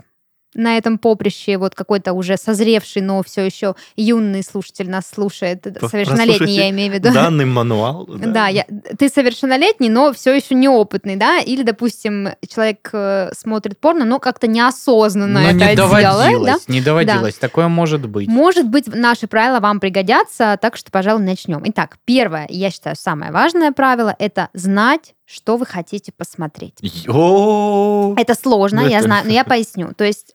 на 0.56 0.76
этом 0.76 0.98
поприще, 0.98 1.58
вот 1.58 1.74
какой-то 1.74 2.12
уже 2.12 2.36
созревший, 2.36 3.02
но 3.02 3.22
все 3.22 3.44
еще 3.44 3.74
юный 3.96 4.42
слушатель 4.42 4.90
нас 4.90 5.08
слушает, 5.12 5.66
совершеннолетний, 5.90 6.54
я 6.54 6.70
имею 6.70 6.90
в 6.90 6.94
виду. 6.94 7.12
Данный 7.12 7.44
мануал. 7.44 8.08
Да, 8.26 8.48
я, 8.48 8.66
ты 8.98 9.08
совершеннолетний, 9.08 9.88
но 9.88 10.12
все 10.12 10.34
еще 10.34 10.54
неопытный, 10.54 11.16
да? 11.16 11.38
Или, 11.38 11.62
допустим, 11.62 12.30
человек 12.46 12.90
э, 12.92 13.30
смотрит 13.34 13.78
порно, 13.78 14.04
но 14.04 14.18
как-то 14.18 14.46
неосознанно 14.46 15.40
Но 15.40 15.46
это 15.46 15.54
не 15.54 15.76
делает, 15.76 16.02
да? 16.02 16.12
доводилось, 16.12 16.68
не 16.68 16.80
доводилось. 16.80 17.34
Такое 17.36 17.68
может 17.68 18.06
быть. 18.08 18.28
Может 18.28 18.68
быть, 18.68 18.88
наши 18.88 19.26
правила 19.26 19.60
вам 19.60 19.80
пригодятся, 19.80 20.58
так 20.60 20.76
что, 20.76 20.90
пожалуй, 20.90 21.22
начнем. 21.22 21.62
Итак, 21.64 21.98
первое, 22.04 22.46
я 22.50 22.70
считаю, 22.70 22.96
самое 22.96 23.32
важное 23.32 23.72
правило– 23.72 24.14
это 24.18 24.48
знать, 24.54 25.14
что 25.26 25.56
вы 25.56 25.66
хотите 25.66 26.12
посмотреть. 26.12 26.78
Йо! 26.80 28.14
Это 28.16 28.34
сложно, 28.34 28.82
Ну, 28.82 28.88
я 28.88 29.02
знаю, 29.02 29.26
но 29.26 29.32
я 29.32 29.44
поясню. 29.44 29.92
То 29.94 30.04
есть 30.04 30.34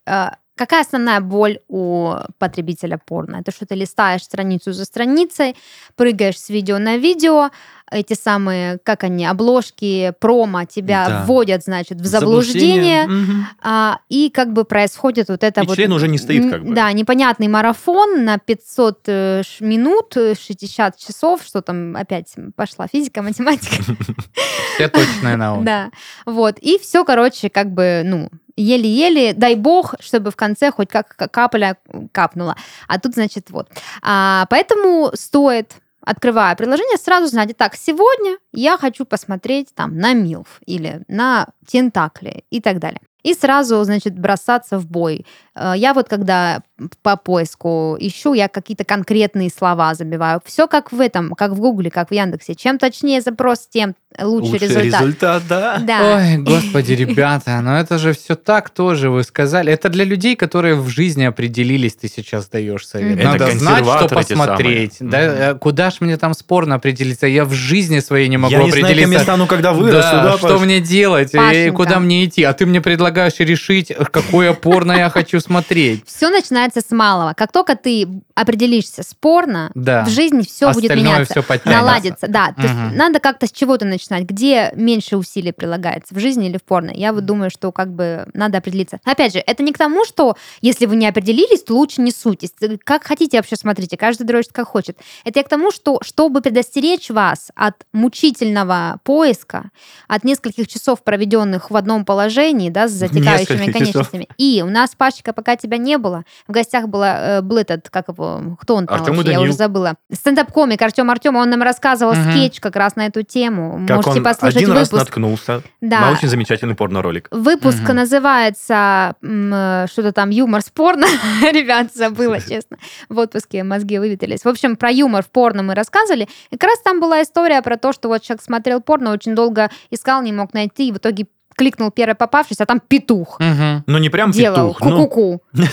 какая 0.55 0.81
основная 0.81 1.21
боль 1.21 1.59
у 1.67 2.13
потребителя 2.37 2.97
порно? 2.97 3.37
Это 3.37 3.51
что 3.51 3.65
ты 3.65 3.75
листаешь 3.75 4.23
страницу 4.23 4.73
за 4.73 4.85
страницей, 4.85 5.55
прыгаешь 5.95 6.39
с 6.39 6.49
видео 6.49 6.77
на 6.77 6.97
видео, 6.97 7.49
эти 7.91 8.13
самые, 8.13 8.79
как 8.83 9.03
они, 9.03 9.25
обложки, 9.25 10.13
промо 10.19 10.63
тебя 10.65 11.05
Да. 11.07 11.23
вводят, 11.25 11.63
значит, 11.63 11.99
в 11.99 12.05
заблуждение, 12.05 13.05
Мгм. 13.05 13.47
а, 13.61 13.99
и 14.09 14.29
как 14.29 14.53
бы 14.53 14.63
происходит 14.63 15.27
вот 15.27 15.43
это 15.43 15.61
И 15.61 15.67
вот... 15.67 15.75
член 15.75 15.91
уже 15.91 16.07
не 16.07 16.17
стоит 16.17 16.49
как 16.49 16.63
бы. 16.63 16.73
Да, 16.73 16.91
непонятный 16.93 17.47
марафон 17.49 18.23
на 18.23 18.37
500 18.39 18.99
э, 19.07 19.41
минут, 19.59 20.15
э, 20.15 20.35
60 20.35 20.97
часов, 20.97 21.43
что 21.43 21.61
там 21.61 21.95
опять 21.97 22.33
пошла 22.55 22.87
физика, 22.87 23.21
математика. 23.21 23.83
Все 24.75 24.87
точные 24.87 25.35
науки. 25.35 25.65
Да, 25.65 25.91
вот. 26.25 26.57
И 26.59 26.79
все, 26.79 27.03
короче, 27.03 27.49
как 27.49 27.71
бы, 27.71 28.03
ну, 28.05 28.29
еле-еле, 28.55 29.33
дай 29.33 29.55
бог, 29.55 29.95
чтобы 29.99 30.31
в 30.31 30.35
конце 30.35 30.71
хоть 30.71 30.89
как 30.89 31.15
как 31.15 31.31
капля 31.31 31.77
капнула. 32.11 32.55
А 32.87 32.99
тут, 32.99 33.13
значит, 33.15 33.49
вот. 33.49 33.69
А, 34.01 34.45
поэтому 34.49 35.11
стоит 35.13 35.73
открывая 36.01 36.55
приложение, 36.55 36.97
сразу 36.97 37.27
знать, 37.27 37.55
так, 37.57 37.75
сегодня 37.75 38.37
я 38.53 38.77
хочу 38.77 39.05
посмотреть 39.05 39.69
там 39.75 39.97
на 39.97 40.13
Милф 40.13 40.59
или 40.65 41.03
на 41.07 41.47
Тентакли 41.67 42.43
и 42.49 42.61
так 42.61 42.79
далее. 42.79 43.01
И 43.23 43.33
сразу, 43.35 43.83
значит, 43.83 44.17
бросаться 44.17 44.79
в 44.79 44.87
бой. 44.87 45.25
Э, 45.55 45.73
Я 45.75 45.93
вот 45.93 46.09
когда 46.09 46.63
по 47.01 47.17
поиску 47.17 47.95
ищу, 47.99 48.33
я 48.33 48.47
какие-то 48.47 48.83
конкретные 48.83 49.49
слова 49.49 49.93
забиваю. 49.95 50.41
Все 50.45 50.67
как 50.67 50.91
в 50.91 50.99
этом, 50.99 51.31
как 51.33 51.51
в 51.51 51.59
Гугле, 51.59 51.89
как 51.91 52.09
в 52.09 52.13
Яндексе. 52.13 52.55
Чем 52.55 52.77
точнее 52.79 53.21
запрос, 53.21 53.67
тем 53.69 53.95
лучше, 54.21 54.51
Лучший 54.51 54.67
результат. 54.67 55.01
результат, 55.01 55.43
да. 55.47 55.77
Да. 55.79 56.17
Ой, 56.17 56.37
господи, 56.37 56.93
ребята, 56.93 57.61
но 57.61 57.77
это 57.79 57.97
же 57.97 58.13
все 58.13 58.35
так 58.35 58.69
тоже 58.69 59.09
вы 59.09 59.23
сказали. 59.23 59.71
Это 59.71 59.87
для 59.89 60.03
людей, 60.03 60.35
которые 60.35 60.75
в 60.75 60.87
жизни 60.89 61.23
определились, 61.23 61.95
ты 61.95 62.07
сейчас 62.09 62.49
даешь 62.49 62.85
совет. 62.87 63.15
Мгм. 63.17 63.23
Надо 63.25 63.45
Это 63.45 63.57
знать, 63.59 63.85
что 63.85 64.07
посмотреть. 64.09 64.97
Да, 64.99 65.19
э, 65.51 65.55
Куда 65.55 65.91
ж 65.91 65.97
мне 66.01 66.17
там 66.17 66.33
спорно 66.33 66.75
определиться? 66.75 67.27
Я 67.27 67.45
в 67.45 67.53
жизни 67.53 67.99
своей 67.99 68.27
не 68.27 68.37
могу 68.37 68.51
Я 68.53 68.63
не 68.63 68.71
знаю, 68.71 68.85
кем 68.85 68.87
я 68.87 68.95
определиться. 68.95 69.23
стану, 69.23 69.47
когда 69.47 69.73
вырасту, 69.73 70.11
Да, 70.15 70.23
да, 70.23 70.37
что 70.37 70.47
Паш? 70.57 70.61
мне 70.61 70.79
делать 70.79 71.33
и 71.33 71.37
Пашенька. 71.37 71.75
куда 71.75 71.99
мне 71.99 72.25
идти? 72.25 72.43
А 72.43 72.53
ты 72.53 72.65
мне 72.65 72.81
предлагаешь 72.81 73.33
решить, 73.39 73.91
какое 74.11 74.53
порно 74.53 74.93
я 74.93 75.09
хочу 75.09 75.39
смотреть. 75.39 76.03
Все 76.05 76.29
начинается 76.29 76.70
с 76.79 76.91
малого. 76.91 77.33
Как 77.35 77.51
только 77.51 77.75
ты 77.75 78.07
определишься 78.35 79.03
спорно, 79.03 79.71
Да. 79.75 80.05
в 80.05 80.09
жизни 80.09 80.43
все 80.43 80.71
будет 80.71 80.91
Остальное 80.91 81.13
меняться. 81.15 81.33
всё 81.33 81.43
подтянется. 81.43 81.81
наладится. 81.83 82.27
Да, 82.29 82.53
то 82.55 82.61
есть 82.61 82.73
надо 82.95 83.19
как-то 83.19 83.47
с 83.47 83.51
чего-то 83.51 83.83
начинать, 83.85 84.23
где 84.23 84.71
меньше 84.75 85.17
усилий 85.17 85.51
прилагается, 85.51 86.15
в 86.15 86.19
жизни 86.19 86.47
или 86.47 86.57
в 86.57 86.63
порно. 86.63 86.91
Я 86.93 87.11
вот 87.11 87.25
думаю, 87.25 87.49
что 87.51 87.73
как 87.73 87.91
бы 87.93 88.27
надо 88.33 88.59
определиться. 88.59 88.99
Опять 89.03 89.33
же, 89.33 89.39
это 89.39 89.61
не 89.63 89.73
к 89.73 89.77
тому, 89.77 90.05
что 90.05 90.37
если 90.61 90.85
вы 90.85 90.95
не 90.95 91.07
определились, 91.07 91.63
то 91.63 91.73
лучше 91.75 92.01
не 92.01 92.11
суйтесь. 92.11 92.51
Как 92.85 93.03
хотите 93.03 93.37
вообще 93.37 93.55
смотрите, 93.57 93.97
каждый 93.97 94.23
дрочит 94.23 94.53
как 94.53 94.67
хочет. 94.67 94.97
Это 95.25 95.39
я 95.39 95.43
к 95.43 95.49
тому, 95.49 95.71
что 95.71 95.99
чтобы 96.03 96.41
предостеречь 96.41 97.09
вас 97.09 97.49
от 97.55 97.75
мучительного 97.91 98.99
поиска, 99.03 99.71
от 100.07 100.23
нескольких 100.23 100.67
часов, 100.67 101.03
проведенных 101.03 101.71
в 101.71 101.75
одном 101.75 102.05
положении, 102.05 102.69
да, 102.69 102.87
с 102.87 102.91
затекающими 102.91 103.31
Нескольких 103.31 103.65
часов. 103.65 103.73
конечностями. 104.09 104.27
И 104.37 104.61
у 104.65 104.69
нас, 104.69 104.91
Пашечка, 104.95 105.33
пока 105.33 105.55
тебя 105.55 105.77
не 105.77 105.97
было, 105.97 106.23
в 106.47 106.51
гостях 106.61 106.87
была, 106.87 107.37
э, 107.37 107.41
был 107.41 107.57
этот, 107.57 107.89
как 107.89 108.07
его, 108.09 108.57
кто 108.59 108.75
он 108.75 108.87
там 108.87 108.99
Артём 108.99 109.15
и 109.15 109.17
вообще, 109.17 109.31
я 109.33 109.41
уже 109.41 109.53
забыла. 109.53 109.95
Стендап-комик 110.11 110.81
Артем 110.81 111.09
Артем, 111.09 111.35
он 111.35 111.49
нам 111.49 111.61
рассказывал 111.61 112.13
Мгм. 112.13 112.31
скетч 112.31 112.59
как 112.59 112.75
раз 112.75 112.95
на 112.95 113.07
эту 113.07 113.23
тему. 113.23 113.81
Как 113.87 113.97
Можете 113.97 114.17
он 114.19 114.23
послушать 114.23 114.57
один 114.57 114.71
раз 114.71 114.91
выпуск. 114.91 115.05
наткнулся 115.07 115.61
Да. 115.81 116.01
на 116.01 116.11
очень 116.11 116.27
замечательный 116.27 116.75
порно-ролик. 116.75 117.27
Выпуск 117.31 117.79
Мгм. 117.83 117.95
называется 117.95 119.15
э, 119.21 119.85
что-то 119.91 120.11
там 120.11 120.29
юмор 120.29 120.61
спорно. 120.61 121.05
Ребят, 121.41 121.93
забыла, 121.93 122.39
честно. 122.47 122.77
В 123.09 123.17
отпуске 123.19 123.63
мозги 123.63 123.99
выветрились. 123.99 124.43
В 124.43 124.47
общем, 124.47 124.75
про 124.75 124.89
юмор 124.91 125.23
в 125.23 125.29
порно 125.29 125.63
мы 125.63 125.75
рассказывали. 125.75 126.27
И 126.49 126.57
как 126.57 126.69
раз 126.69 126.79
там 126.81 126.99
была 126.99 127.21
история 127.21 127.61
про 127.61 127.77
то, 127.77 127.91
что 127.93 128.07
вот 128.09 128.21
человек 128.21 128.41
смотрел 128.43 128.81
порно, 128.81 129.11
очень 129.11 129.35
долго 129.35 129.69
искал, 129.89 130.21
не 130.21 130.31
мог 130.33 130.53
найти, 130.53 130.89
и 130.89 130.91
в 130.91 130.97
итоге 130.97 131.27
кликнул 131.55 131.91
первый 131.91 132.15
попавшийся, 132.15 132.63
а 132.63 132.65
там 132.65 132.79
петух. 132.79 133.39
Ну, 133.39 133.97
не 133.97 134.09
прям 134.09 134.31
делал. 134.31 134.73
петух, 134.73 134.81
но 134.81 135.07
Ку-ку-ку. 135.07 135.43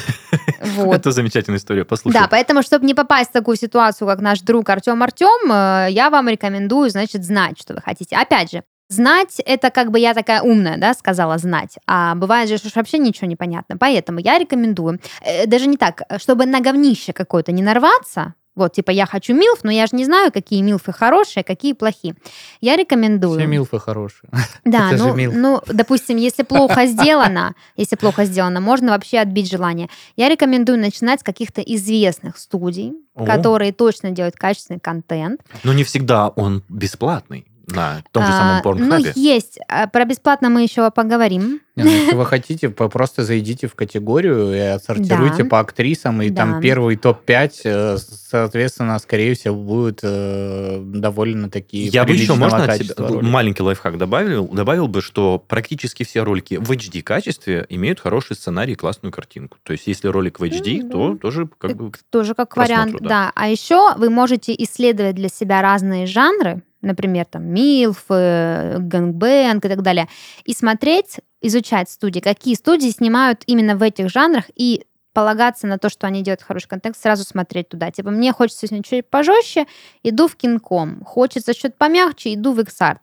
Вот. 0.75 0.94
это 0.94 1.12
замечательная 1.12 1.58
история. 1.58 1.85
Послушай. 1.85 2.14
Да, 2.14 2.28
поэтому, 2.28 2.62
чтобы 2.62 2.85
не 2.87 2.94
попасть 2.94 3.30
в 3.30 3.32
такую 3.32 3.56
ситуацию, 3.56 4.08
как 4.08 4.20
наш 4.20 4.40
друг 4.40 4.68
Артем 4.68 5.02
Артем, 5.02 5.50
э, 5.50 5.88
я 5.90 6.11
вам 6.11 6.28
рекомендую, 6.28 6.90
значит, 6.90 7.25
знать, 7.25 7.58
что 7.61 7.75
вы 7.75 7.80
хотите. 7.80 8.16
Опять 8.16 8.50
же, 8.52 8.62
знать 8.88 9.40
это 9.44 9.70
как 9.70 9.90
бы 9.90 9.99
я 9.99 10.14
такая 10.14 10.42
умная, 10.42 10.76
да, 10.78 10.94
сказала 10.94 11.38
знать. 11.38 11.76
А 11.87 12.14
бывает 12.14 12.49
же, 12.49 12.58
что 12.58 12.70
вообще 12.75 12.99
ничего 12.99 13.28
не 13.28 13.37
понятно. 13.37 13.76
Поэтому 13.78 14.18
я 14.18 14.38
рекомендую, 14.38 15.00
э, 15.23 15.47
даже 15.47 15.66
не 15.66 15.76
так, 15.76 16.02
чтобы 16.18 16.47
на 16.47 16.61
говнище 16.61 17.12
какое-то 17.12 17.52
не 17.52 17.62
нарваться, 17.62 18.35
вот, 18.59 18.73
типа, 18.73 18.91
я 18.91 19.07
хочу 19.07 19.35
милф, 19.35 19.61
но 19.62 19.71
я 19.71 19.87
же 19.87 19.97
не 19.97 20.05
знаю, 20.05 20.33
какие 20.33 20.61
милфы 20.62 20.93
хорошие, 20.93 21.45
какие 21.45 21.73
плохие. 21.73 22.15
Я 22.61 22.77
рекомендую. 22.77 23.38
Все 23.38 23.47
милфы 23.47 23.79
хорошие. 23.79 24.31
Да, 24.65 24.91
ну, 24.93 25.15
ну, 25.17 25.62
допустим, 25.67 26.19
если 26.19 26.43
плохо 26.43 26.87
сделано, 26.87 27.55
если 27.77 27.97
плохо 27.97 28.25
сделано, 28.25 28.61
можно 28.61 28.91
вообще 28.91 29.19
отбить 29.19 29.50
желание. 29.50 29.88
Я 30.17 30.29
рекомендую 30.29 30.79
начинать 30.79 31.21
с 31.21 31.23
каких-то 31.23 31.62
известных 31.62 32.37
студий, 32.37 32.93
О. 33.15 33.25
которые 33.25 33.73
точно 33.73 34.11
делают 34.11 34.37
качественный 34.37 34.81
контент. 34.81 35.41
Но 35.65 35.73
не 35.73 35.85
всегда 35.85 36.29
он 36.29 36.65
бесплатный 36.69 37.47
на 37.69 38.03
том 38.13 38.25
же 38.25 38.33
А, 38.33 38.37
самом 38.37 38.57
ну, 38.57 38.63
порнхабе. 38.63 39.13
есть. 39.15 39.59
А, 39.69 39.87
Про 39.87 40.05
бесплатно 40.05 40.49
мы 40.49 40.63
еще 40.63 40.91
поговорим. 40.91 41.61
Ну, 41.77 41.85
Если 41.85 42.15
вы 42.15 42.27
хотите, 42.27 42.71
просто 42.71 43.23
зайдите 43.25 43.69
в 43.69 43.75
категорию 43.77 44.53
и 44.53 44.59
отсортируйте 44.59 45.45
Да. 45.45 45.49
по 45.49 45.61
актрисам, 45.61 46.21
и 46.23 46.31
Да. 46.31 46.43
там 46.43 46.61
первый 46.61 46.97
топ-5, 46.97 47.61
э, 47.65 47.97
соответственно, 47.99 48.99
скорее 48.99 49.35
всего, 49.35 49.55
будут 49.55 50.01
э, 50.03 50.81
довольно 50.83 51.51
такие 51.51 51.87
Я 51.89 52.05
бы 52.05 52.13
еще, 52.13 52.35
можно 52.35 52.65
от 52.65 52.77
себя 52.83 52.95
маленький 53.23 53.63
лайфхак 53.63 53.97
добавил, 53.97 54.49
добавил 54.49 54.89
бы, 54.89 55.03
что 55.03 55.43
практически 55.47 56.03
все 56.03 56.23
ролики 56.25 56.55
в 56.55 56.71
HD 56.71 57.03
качестве 57.03 57.65
имеют 57.69 58.01
хороший 58.01 58.35
сценарий 58.35 58.73
и 58.73 58.77
классную 58.77 59.13
картинку. 59.13 59.59
То 59.63 59.73
есть, 59.73 59.87
если 59.87 60.09
ролик 60.09 60.41
в 60.41 60.45
HD, 60.45 60.89
то 60.91 61.17
тоже 61.17 61.49
как 61.59 61.77
бы... 61.77 61.93
Тоже 62.11 62.35
как 62.35 62.57
вариант, 62.57 62.97
да. 63.01 63.09
да. 63.09 63.33
А 63.35 63.49
еще 63.49 63.95
вы 63.97 64.11
можете 64.11 64.53
исследовать 64.59 65.15
для 65.15 65.29
себя 65.29 65.63
разные 65.63 66.07
жанры, 66.07 66.63
например, 66.80 67.26
там 67.26 67.44
MILF, 67.47 68.05
gangbang 68.09 69.64
и 69.64 69.68
так 69.68 69.82
далее, 69.82 70.08
и 70.44 70.54
смотреть, 70.54 71.18
изучать 71.40 71.90
студии, 71.90 72.20
какие 72.20 72.54
студии 72.54 72.90
снимают 72.90 73.42
именно 73.47 73.76
в 73.76 73.82
этих 73.82 74.11
жанрах, 74.11 74.44
и 74.54 74.85
полагаться 75.12 75.66
на 75.66 75.78
то, 75.78 75.88
что 75.88 76.06
они 76.06 76.23
делают 76.23 76.42
хороший 76.42 76.68
контент, 76.68 76.97
сразу 76.97 77.25
смотреть 77.25 77.70
туда. 77.70 77.90
Типа, 77.90 78.11
мне 78.11 78.32
хочется 78.32 78.68
сегодня 78.68 78.85
чуть 78.85 79.11
пожестче, 79.11 79.66
иду 80.04 80.28
в 80.28 80.37
Kink.com. 80.37 81.02
Хочется 81.04 81.54
что-то 81.54 81.75
помягче, 81.76 82.35
иду 82.35 82.52
в 82.52 82.61
X-Art. 82.61 82.99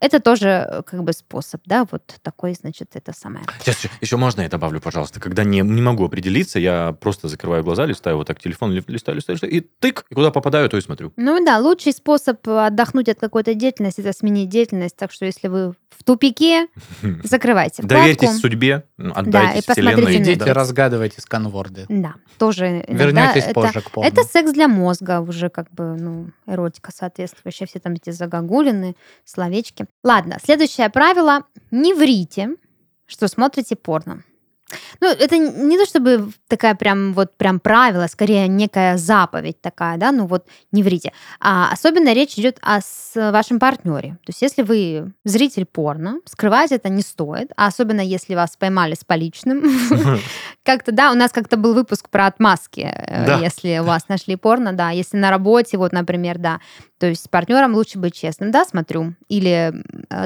Это 0.00 0.18
тоже 0.18 0.82
как 0.86 1.02
бы 1.04 1.12
способ, 1.12 1.60
да, 1.66 1.86
вот 1.90 2.02
такой, 2.22 2.54
значит, 2.54 2.90
это 2.94 3.12
самое. 3.12 3.44
Сейчас 3.60 3.78
еще, 3.78 3.90
еще 4.00 4.16
можно 4.16 4.40
я 4.40 4.48
добавлю, 4.48 4.80
пожалуйста. 4.80 5.20
Когда 5.20 5.44
не, 5.44 5.60
не 5.60 5.82
могу 5.82 6.06
определиться, 6.06 6.58
я 6.58 6.92
просто 6.92 7.28
закрываю 7.28 7.62
глаза, 7.62 7.84
листаю 7.84 8.16
вот 8.16 8.26
так 8.26 8.40
телефон, 8.40 8.72
ли- 8.72 8.82
листаю, 8.86 9.16
листаю, 9.16 9.36
листаю, 9.36 9.52
и 9.52 9.60
тык, 9.60 10.06
и 10.08 10.14
куда 10.14 10.30
попадаю, 10.30 10.68
то 10.70 10.78
и 10.78 10.80
смотрю. 10.80 11.12
Ну 11.16 11.44
да, 11.44 11.58
лучший 11.58 11.92
способ 11.92 12.46
отдохнуть 12.48 13.08
от 13.10 13.20
какой-то 13.20 13.54
деятельности 13.54 14.00
это 14.00 14.12
сменить 14.14 14.48
деятельность. 14.48 14.96
Так 14.96 15.12
что 15.12 15.26
если 15.26 15.48
вы 15.48 15.74
в 15.90 16.04
тупике, 16.04 16.68
закрывайте 17.22 17.82
вкладку. 17.82 17.88
Доверьтесь 17.88 18.40
судьбе, 18.40 18.84
отдайте 18.98 19.58
и 19.58 19.72
вселенной. 19.72 20.16
Идите, 20.16 20.52
разгадывайте 20.52 21.20
сканворды. 21.20 21.84
Да, 21.90 22.14
тоже 22.38 22.84
Вернетесь 22.88 23.44
это, 23.44 23.52
позже 23.52 23.80
к 23.82 23.90
это 23.98 24.24
секс 24.24 24.52
для 24.52 24.66
мозга 24.66 25.20
уже 25.20 25.50
как 25.50 25.70
бы, 25.70 25.96
ну, 25.96 26.30
эротика 26.46 26.90
соответствующая. 26.90 27.66
Все 27.66 27.80
там 27.80 27.92
эти 27.92 28.10
загогулины, 28.10 28.96
словечки. 29.24 29.86
Ладно, 30.02 30.38
следующее 30.42 30.90
правило. 30.90 31.44
Не 31.70 31.94
врите, 31.94 32.56
что 33.06 33.28
смотрите 33.28 33.76
порно. 33.76 34.22
Ну, 35.00 35.08
это 35.08 35.36
не 35.36 35.78
то 35.78 35.86
чтобы 35.86 36.30
такая 36.48 36.74
прям 36.74 37.12
вот 37.12 37.36
прям 37.36 37.60
правило, 37.60 38.06
скорее 38.06 38.48
некая 38.48 38.96
заповедь 38.96 39.60
такая, 39.60 39.96
да, 39.96 40.12
ну 40.12 40.26
вот 40.26 40.46
не 40.72 40.82
врите. 40.82 41.12
А 41.40 41.70
особенно 41.72 42.12
речь 42.12 42.38
идет 42.38 42.58
о 42.62 42.80
с 42.80 43.12
вашем 43.14 43.58
партнере. 43.58 44.10
То 44.24 44.30
есть 44.30 44.42
если 44.42 44.62
вы 44.62 45.12
зритель 45.24 45.66
порно, 45.66 46.20
скрывать 46.24 46.72
это 46.72 46.88
не 46.88 47.02
стоит, 47.02 47.52
а 47.56 47.66
особенно 47.66 48.00
если 48.00 48.34
вас 48.34 48.56
поймали 48.56 48.94
с 48.94 49.04
поличным. 49.04 49.64
Как-то, 50.62 50.92
да, 50.92 51.10
у 51.10 51.14
нас 51.14 51.32
как-то 51.32 51.56
был 51.56 51.74
выпуск 51.74 52.08
про 52.10 52.26
отмазки, 52.26 52.80
э, 52.80 53.38
если 53.40 53.78
у 53.78 53.84
вас 53.84 54.08
нашли 54.08 54.36
порно, 54.36 54.72
да, 54.72 54.90
если 54.90 55.16
на 55.16 55.30
работе, 55.30 55.78
вот, 55.78 55.92
например, 55.92 56.38
да, 56.38 56.60
то 57.00 57.06
есть 57.06 57.24
с 57.24 57.28
партнером 57.28 57.74
лучше 57.74 57.98
быть 57.98 58.14
честным, 58.14 58.50
да, 58.50 58.64
смотрю, 58.66 59.14
или 59.28 59.72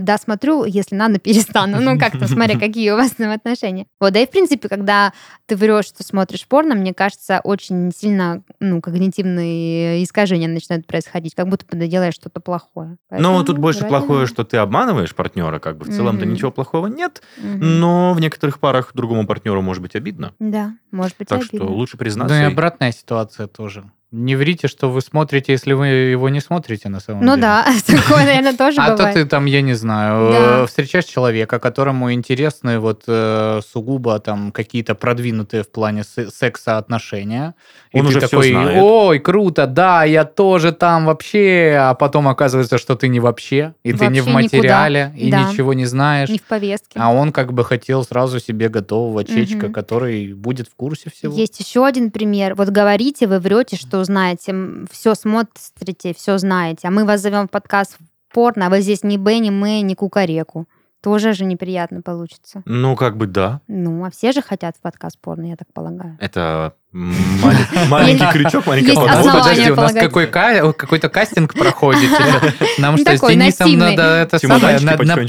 да, 0.00 0.18
смотрю, 0.18 0.64
если 0.64 0.96
надо, 0.96 1.18
перестану, 1.20 1.80
ну, 1.80 1.96
как-то, 1.98 2.26
смотря, 2.26 2.58
какие 2.58 2.90
у 2.90 2.96
вас 2.96 3.18
ним 3.18 3.30
отношения. 3.30 3.86
Вот, 4.00 4.12
да 4.12 4.20
и, 4.20 4.26
в 4.26 4.30
принципе, 4.30 4.68
когда 4.68 5.12
ты 5.46 5.54
врешь, 5.56 5.86
что 5.86 6.02
смотришь 6.02 6.46
порно, 6.48 6.74
мне 6.74 6.92
кажется, 6.92 7.40
очень 7.44 7.92
сильно, 7.96 8.42
ну, 8.58 8.80
когнитивные 8.80 10.02
искажения 10.02 10.48
начинают 10.48 10.86
происходить, 10.86 11.34
как 11.34 11.48
будто 11.48 11.64
бы 11.64 11.78
ты 11.78 11.86
делаешь 11.86 12.14
что-то 12.14 12.40
плохое. 12.40 12.96
Поэтому 13.08 13.44
тут 13.44 13.58
больше 13.58 13.80
вроде 13.80 13.90
плохое, 13.90 14.20
да. 14.22 14.26
что 14.26 14.44
ты 14.44 14.56
обманываешь 14.56 15.14
партнера, 15.14 15.60
как 15.60 15.78
бы 15.78 15.84
в 15.84 15.94
целом-то 15.94 16.24
Мгм. 16.24 16.34
ничего 16.34 16.50
плохого 16.50 16.88
нет, 16.88 17.22
Мгм. 17.38 17.80
но 17.80 18.12
в 18.14 18.20
некоторых 18.20 18.58
парах 18.58 18.90
другому 18.94 19.26
партнеру 19.26 19.62
может 19.62 19.82
быть 19.82 19.94
обидно. 19.94 20.34
Да, 20.40 20.72
может 20.90 21.16
быть, 21.18 21.28
Так 21.28 21.40
обидно. 21.42 21.58
что 21.60 21.72
лучше 21.72 21.96
Ну 21.96 21.98
признаться. 22.00 22.36
и 22.38 22.42
и- 22.42 22.46
обратная 22.52 22.90
ситуация 22.92 23.46
тоже. 23.46 23.84
Не 24.16 24.36
врите, 24.36 24.68
что 24.68 24.88
вы 24.90 25.00
смотрите, 25.00 25.50
если 25.50 25.72
вы 25.72 25.86
его 25.88 26.28
не 26.28 26.38
смотрите 26.40 26.88
на 26.88 27.00
самом 27.00 27.24
Ну 27.24 27.32
деле. 27.34 27.42
да, 27.42 27.66
такое, 27.86 28.24
наверное, 28.24 28.52
тоже 28.56 28.80
А 28.80 28.90
то 28.90 28.96
бывает. 28.96 29.14
ты 29.14 29.24
там, 29.26 29.46
я 29.46 29.60
не 29.60 29.74
знаю, 29.74 30.30
Да. 30.32 30.66
встречаешь 30.66 31.04
человека, 31.06 31.58
которому 31.58 32.12
интересны 32.12 32.78
вот 32.78 33.02
э, 33.08 33.60
сугубо 33.72 34.20
там 34.20 34.52
какие-то 34.52 34.94
продвинутые 34.94 35.64
в 35.64 35.70
плане 35.72 36.04
се- 36.04 36.30
секса 36.30 36.78
отношения. 36.78 37.54
И 37.92 37.98
Он 37.98 38.06
ты 38.06 38.10
уже 38.10 38.20
такой, 38.20 38.50
знает. 38.50 38.78
ой, 38.80 39.18
круто, 39.18 39.66
да, 39.66 40.04
я 40.04 40.24
тоже 40.24 40.70
там 40.70 41.06
вообще. 41.06 41.76
А 41.80 41.94
потом 41.94 42.28
оказывается, 42.28 42.78
что 42.78 42.94
ты 42.94 43.08
не 43.08 43.18
вообще, 43.18 43.74
и 43.82 43.92
ты 43.92 44.06
не 44.06 44.20
в 44.20 44.28
материале, 44.28 45.12
и 45.16 45.28
Да. 45.30 45.50
ничего 45.50 45.74
не 45.74 45.86
знаешь. 45.86 46.28
Не 46.28 46.38
в 46.38 46.42
повестке. 46.44 47.00
А 47.00 47.12
он 47.12 47.32
как 47.32 47.52
бы 47.52 47.64
хотел 47.64 48.04
сразу 48.04 48.38
себе 48.38 48.68
готового 48.68 49.24
чечка, 49.24 49.70
который 49.70 50.34
будет 50.34 50.68
в 50.68 50.74
курсе 50.76 51.10
всего. 51.10 51.34
Есть 51.34 51.58
еще 51.58 51.84
один 51.84 52.12
пример. 52.12 52.54
Вот 52.54 52.68
говорите, 52.68 53.26
вы 53.26 53.40
врете, 53.40 53.76
что 53.76 54.03
знаете, 54.04 54.54
все 54.90 55.14
смотрите, 55.14 56.14
все 56.14 56.38
знаете, 56.38 56.88
а 56.88 56.90
мы 56.90 57.04
вас 57.04 57.20
зовем 57.20 57.48
в 57.48 57.50
подкаст 57.50 57.98
порно, 58.32 58.66
а 58.66 58.70
вы 58.70 58.80
здесь 58.80 59.02
ни 59.02 59.16
Б, 59.16 59.38
ни 59.38 59.50
Мэ, 59.50 59.80
ни 59.80 59.94
Кукареку. 59.94 60.66
Тоже 61.00 61.34
же 61.34 61.44
неприятно 61.44 62.00
получится. 62.00 62.62
Ну, 62.64 62.96
как 62.96 63.18
бы 63.18 63.26
да. 63.26 63.60
Ну, 63.68 64.04
а 64.04 64.10
все 64.10 64.32
же 64.32 64.40
хотят 64.40 64.76
в 64.76 64.80
подкаст 64.80 65.18
порно, 65.20 65.44
я 65.44 65.56
так 65.56 65.70
полагаю. 65.72 66.16
Это 66.18 66.74
маленький 66.94 68.24
крючок, 68.32 68.66
маленькая 68.66 68.94
подводка. 68.94 69.18
основания 69.18 69.42
подожди, 69.42 69.70
у 69.72 69.74
нас 69.74 69.92
ка- 69.92 70.72
какой-то 70.72 71.08
кастинг 71.08 71.52
проходит. 71.54 72.08
Нам 72.78 72.96
что, 72.96 73.16
с 73.16 73.20
Денисом 73.20 73.76
надо 73.76 74.02
это 74.02 74.38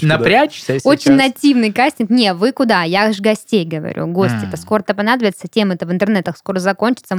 напрячься 0.04 0.78
Очень 0.84 1.14
нативный 1.14 1.72
кастинг. 1.74 2.12
Не, 2.12 2.34
вы 2.36 2.52
куда? 2.52 2.84
Я 2.84 3.12
же 3.12 3.22
гостей 3.22 3.66
говорю. 3.66 4.06
Гости-то 4.08 4.46
М. 4.46 4.58
скоро-то 4.58 4.94
понадобятся. 4.94 5.48
Темы-то 5.48 5.88
в 5.88 5.92
интернетах 5.92 6.38
скоро 6.38 6.60
закончатся. 6.60 7.18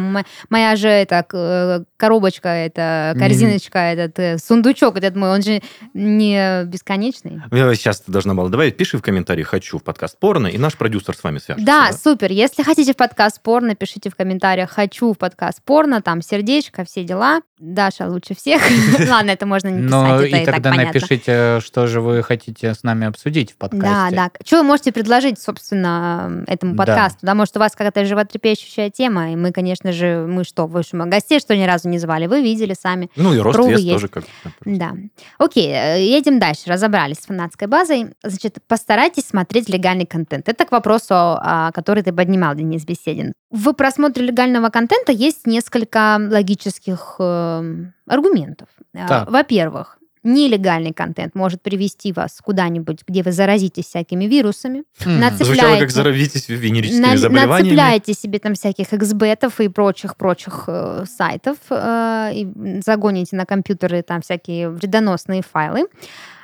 Моя 0.48 0.76
же 0.76 0.88
это 0.88 1.24
к- 1.28 1.84
коробочка, 1.96 2.48
это 2.48 3.12
М. 3.14 3.18
корзиночка, 3.20 3.78
этот 3.80 4.18
э, 4.20 4.38
сундучок 4.38 4.96
этот 4.96 5.16
мой, 5.16 5.30
он 5.30 5.42
же 5.42 5.60
не 5.92 6.64
бесконечный. 6.66 7.40
Я 7.50 7.74
Сейчас 7.74 8.00
ты 8.00 8.12
должна 8.12 8.34
была 8.34 8.48
добавить. 8.48 8.76
Пиши 8.76 8.96
в 8.96 9.02
комментариях 9.02 9.48
«хочу» 9.48 9.78
в 9.78 9.82
подкаст 9.82 10.18
порно, 10.20 10.46
и 10.46 10.56
наш 10.56 10.74
продюсер 10.76 11.16
с 11.16 11.24
вами 11.24 11.38
свяжется. 11.38 11.66
Да, 11.66 11.92
супер. 11.92 12.30
Если 12.30 12.62
хотите 12.62 12.92
в 12.92 12.96
подкаст 12.96 13.42
порно, 13.42 13.74
пишите 13.74 14.08
в 14.08 14.14
комментариях 14.14 14.35
«хочу 14.66 15.12
в 15.12 15.18
подкаст 15.18 15.62
порно», 15.64 16.02
там 16.02 16.22
сердечко, 16.22 16.84
все 16.84 17.04
дела. 17.04 17.40
Даша 17.58 18.06
лучше 18.06 18.34
всех. 18.34 18.60
Ладно, 19.08 19.30
это 19.30 19.46
можно 19.46 19.68
не 19.68 19.80
Ну 19.80 20.04
писать, 20.04 20.26
это 20.26 20.36
и 20.36 20.42
и 20.42 20.44
так 20.44 20.54
тогда 20.56 20.70
понятно. 20.70 20.92
напишите, 20.92 21.60
что 21.60 21.86
же 21.86 22.02
вы 22.02 22.22
хотите 22.22 22.74
с 22.74 22.82
нами 22.82 23.06
обсудить 23.06 23.52
в 23.52 23.56
подкасте. 23.56 23.86
Да, 23.86 24.10
да. 24.10 24.30
Что 24.44 24.58
вы 24.58 24.62
можете 24.64 24.92
предложить, 24.92 25.40
собственно, 25.40 26.44
этому 26.46 26.76
подкасту? 26.76 27.20
Да, 27.22 27.34
может, 27.34 27.56
у 27.56 27.60
вас 27.60 27.72
какая-то 27.72 28.04
животрепещущая 28.04 28.90
тема, 28.90 29.32
и 29.32 29.36
мы, 29.36 29.52
конечно 29.52 29.92
же, 29.92 30.26
мы 30.28 30.44
что, 30.44 30.66
вы 30.66 30.82
мы 30.92 31.06
гостей, 31.06 31.40
что 31.40 31.56
ни 31.56 31.64
разу 31.64 31.88
не 31.88 31.98
звали, 31.98 32.26
вы 32.26 32.42
видели 32.42 32.74
сами. 32.78 33.10
Ну 33.16 33.32
и 33.32 33.38
рост, 33.38 33.58
вес 33.58 33.84
тоже 33.84 34.08
как 34.08 34.24
Да. 34.64 34.92
Окей, 35.38 35.70
э, 35.72 36.02
едем 36.02 36.38
дальше. 36.38 36.62
Разобрались 36.66 37.20
с 37.20 37.26
фанатской 37.26 37.68
базой. 37.68 38.08
Значит, 38.22 38.58
постарайтесь 38.68 39.26
смотреть 39.26 39.70
легальный 39.70 40.06
контент. 40.06 40.48
Это 40.48 40.66
к 40.66 40.72
вопросу, 40.72 41.38
который 41.72 42.02
ты 42.02 42.12
поднимал, 42.12 42.54
Денис 42.54 42.84
Беседин. 42.84 43.32
в 43.50 43.72
просмотре 43.72 44.25
легального 44.26 44.68
контента 44.70 45.12
есть 45.12 45.46
несколько 45.46 46.18
логических 46.20 47.16
э, 47.18 47.74
аргументов. 48.06 48.68
Э, 48.94 49.06
Так. 49.08 49.30
Во-первых, 49.30 49.98
нелегальный 50.22 50.92
контент 50.92 51.34
может 51.36 51.62
привести 51.62 52.12
вас 52.12 52.40
куда-нибудь, 52.42 52.98
где 53.06 53.22
вы 53.22 53.30
заразитесь 53.30 53.84
всякими 53.86 54.24
вирусами. 54.24 54.82
М. 55.04 55.20
Наци- 55.20 55.44
Звучало, 55.44 55.78
как 55.78 55.90
заразитесь 55.90 56.48
венерическими 56.48 57.00
На- 57.06 57.16
заболеваниями. 57.16 57.76
Нацепляете 57.76 58.12
себе 58.12 58.38
там 58.40 58.54
всяких 58.54 58.92
эксбетов 58.92 59.60
и 59.60 59.68
прочих-прочих 59.68 60.64
э, 60.66 61.04
сайтов, 61.08 61.58
э, 61.70 62.30
и 62.34 62.80
загоните 62.84 63.36
на 63.36 63.46
компьютеры 63.46 64.02
там 64.02 64.20
всякие 64.20 64.68
вредоносные 64.70 65.42
файлы. 65.42 65.86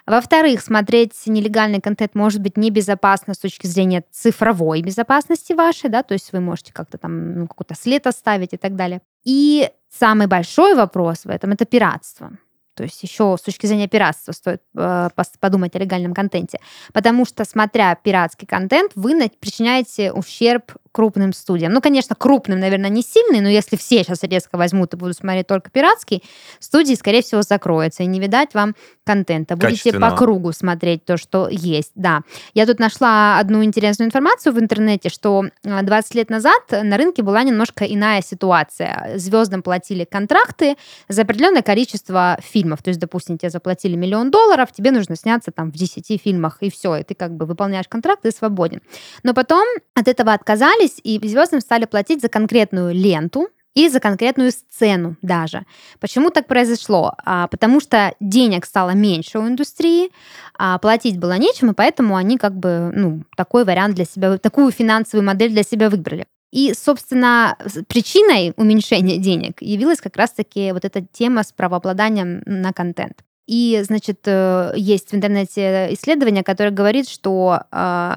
Во-вторых, 0.07 0.61
смотреть 0.61 1.15
нелегальный 1.27 1.81
контент 1.81 2.15
может 2.15 2.41
быть 2.41 2.57
небезопасно 2.57 3.35
с 3.35 3.39
точки 3.39 3.67
зрения 3.67 4.05
цифровой 4.11 4.83
безопасности 4.83 5.53
вашей, 5.53 5.91
да, 5.91 6.03
то 6.03 6.15
есть 6.15 6.33
вы 6.33 6.41
можете 6.41 6.73
как-то 6.73 6.99
там 6.99 7.41
ну, 7.41 7.47
какой-то 7.47 7.75
след 7.75 8.07
оставить 8.07 8.53
и 8.53 8.57
так 8.57 8.75
далее. 8.75 9.01
И 9.25 9.71
самый 9.91 10.27
большой 10.27 10.75
вопрос 10.75 11.25
в 11.25 11.31
этом– 11.31 11.51
это 11.53 11.65
пиратство. 11.65 12.33
То 12.75 12.85
есть 12.85 13.03
еще 13.03 13.37
с 13.39 13.43
точки 13.43 13.67
зрения 13.67 13.87
пиратства 13.87 14.33
стоит 14.33 14.63
э, 14.77 15.11
подумать 15.39 15.77
о 15.77 15.79
легальном 15.79 16.15
контенте. 16.15 16.59
Потому 16.93 17.27
что, 17.27 17.45
смотря 17.45 17.95
пиратский 17.95 18.47
контент, 18.47 18.93
вы 18.95 19.31
причиняете 19.39 20.11
ущерб 20.13 20.73
крупным 20.93 21.33
студиям. 21.33 21.73
Ну, 21.73 21.81
конечно, 21.81 22.15
крупным, 22.15 22.61
наверное, 22.61 22.91
не 22.91 23.03
сильный, 23.03 23.41
но 23.41 23.49
если 23.49 23.77
все 23.77 24.05
сейчас 24.05 24.23
резко 24.23 24.57
возьмут 24.57 24.95
и 24.95 24.97
будут 24.97 25.17
смотреть 25.17 25.47
только 25.47 25.71
пиратский, 25.71 26.23
студии, 26.61 26.95
скорее 26.95 27.23
всего, 27.23 27.43
закроются, 27.43 28.03
и 28.03 28.07
не 28.07 28.21
видать 28.21 28.55
вам 28.55 28.75
контента. 29.05 29.57
Будете 29.57 29.99
по 29.99 30.11
кругу 30.13 30.53
смотреть 30.53 31.05
то, 31.05 31.17
что 31.17 31.49
есть. 31.49 31.93
Да. 31.95 32.21
Я 32.55 32.67
тут 32.67 32.79
нашла 32.79 33.39
одну 33.39 33.65
интересную 33.65 34.07
информацию 34.07 34.53
в 34.53 34.59
интернете, 34.59 35.09
что 35.09 35.45
э, 35.65 35.83
20 35.83 36.15
лет 36.15 36.31
назад 36.31 36.63
на 36.71 36.97
рынке 36.97 37.23
была 37.23 37.43
немножко 37.43 37.85
иная 37.85 38.23
ситуация. 38.23 39.13
Звездам 39.17 39.63
платили 39.63 40.05
контракты 40.05 40.77
за 41.09 41.23
определенное 41.23 41.63
количество 41.63 42.39
фильмов. 42.43 42.83
То 42.83 42.91
есть, 42.91 43.01
допустим, 43.01 43.39
тебе 43.39 43.51
заплатили 43.51 43.97
миллион 43.97 44.31
долларов, 44.31 44.73
тебе 44.73 44.91
нужно 44.91 45.17
сняться 45.17 45.51
там 45.51 45.71
в 45.73 45.75
10 45.75 46.21
фильмах, 46.23 46.59
и 46.61 46.71
все, 46.71 46.97
и 46.97 47.03
ты 47.03 47.15
как 47.15 47.35
бы 47.35 47.47
выполняешь 47.47 47.89
контракт 47.89 48.25
и 48.27 48.31
свободен. 48.31 48.81
Но 49.23 49.35
потом 49.35 49.67
от 49.95 50.09
этого 50.09 50.33
отказались, 50.33 50.82
и 50.87 51.19
звездам 51.29 51.61
стали 51.61 51.85
платить 51.85 52.21
за 52.21 52.29
конкретную 52.29 52.95
ленту, 52.95 53.49
и 53.75 53.89
за 53.89 54.01
конкретную 54.01 54.51
сцену 54.51 55.17
даже. 55.23 55.65
Почему 56.01 56.31
так 56.31 56.47
произошло? 56.47 57.15
А, 57.25 57.49
потому 57.49 57.81
что 57.81 58.15
денег 58.21 58.67
стало 58.67 58.91
меньше 58.91 59.39
у 59.39 59.49
индустрии, 59.49 60.11
а 60.59 60.79
платить 60.79 61.19
было 61.19 61.39
нечем, 61.39 61.71
и 61.71 61.75
поэтому 61.75 62.17
они 62.17 62.37
как 62.37 62.55
бы, 62.55 62.93
ну, 62.95 63.23
такой 63.37 63.65
вариант 63.65 63.95
для 63.95 64.05
себя, 64.05 64.37
такую 64.39 64.71
финансовую 64.73 65.27
модель 65.27 65.51
для 65.53 65.63
себя 65.63 65.89
выбрали. 65.89 66.27
И, 66.51 66.75
собственно, 66.75 67.57
причиной 67.89 68.53
уменьшения 68.57 69.17
денег 69.17 69.63
явилась 69.63 70.03
как 70.03 70.17
раз-таки 70.17 70.73
вот 70.73 70.85
эта 70.85 71.01
тема 71.01 71.43
с 71.43 71.53
правообладанием 71.53 72.43
на 72.45 72.75
контент. 72.75 73.23
И, 73.47 73.83
значит, 73.85 74.21
э, 74.27 74.73
есть 74.77 75.11
в 75.11 75.15
интернете 75.15 75.89
исследование, 75.93 76.45
которое 76.45 76.71
говорит, 76.71 77.09
что 77.09 77.63
э, 77.73 78.17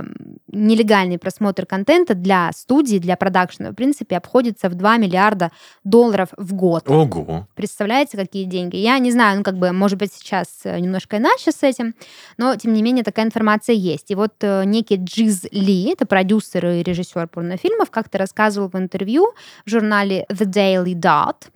нелегальный 0.56 1.18
просмотр 1.20 1.66
контента 1.66 2.14
для 2.16 2.52
студии, 2.54 2.98
для 2.98 3.16
продакшена, 3.18 3.72
в 3.72 3.76
принципе, 3.76 4.18
обходится 4.18 4.70
в 4.70 4.76
2 4.76 4.98
миллиарда 4.98 5.52
долларов 5.84 6.30
в 6.38 6.54
год. 6.54 6.90
Ого. 6.90 7.48
Представляете, 7.56 8.18
какие 8.18 8.46
деньги? 8.46 8.78
Я 8.78 8.98
не 9.00 9.12
знаю, 9.12 9.38
ну, 9.38 9.44
как 9.44 9.58
бы, 9.58 9.72
может 9.72 10.00
быть, 10.00 10.14
сейчас 10.14 10.48
э, 10.64 10.80
немножко 10.80 11.18
иначе 11.18 11.52
с 11.52 11.62
этим, 11.64 11.94
но, 12.38 12.56
тем 12.56 12.74
не 12.74 12.82
менее, 12.82 13.04
такая 13.04 13.26
информация 13.26 13.76
есть. 13.76 14.12
И 14.12 14.16
вот 14.16 14.34
э, 14.42 14.64
некий 14.66 14.96
Джиз 14.96 15.44
Ли, 15.52 15.92
это 15.92 16.06
продюсер 16.06 16.66
и 16.68 16.84
режиссер 16.84 17.28
порнофильмов, 17.28 17.90
как-то 17.92 18.18
рассказывал 18.18 18.70
в 18.70 18.76
интервью 18.76 19.34
в 19.66 19.70
журнале 19.70 20.26
The 20.32 20.46
Daily 20.46 20.94
Dot, 20.94 21.48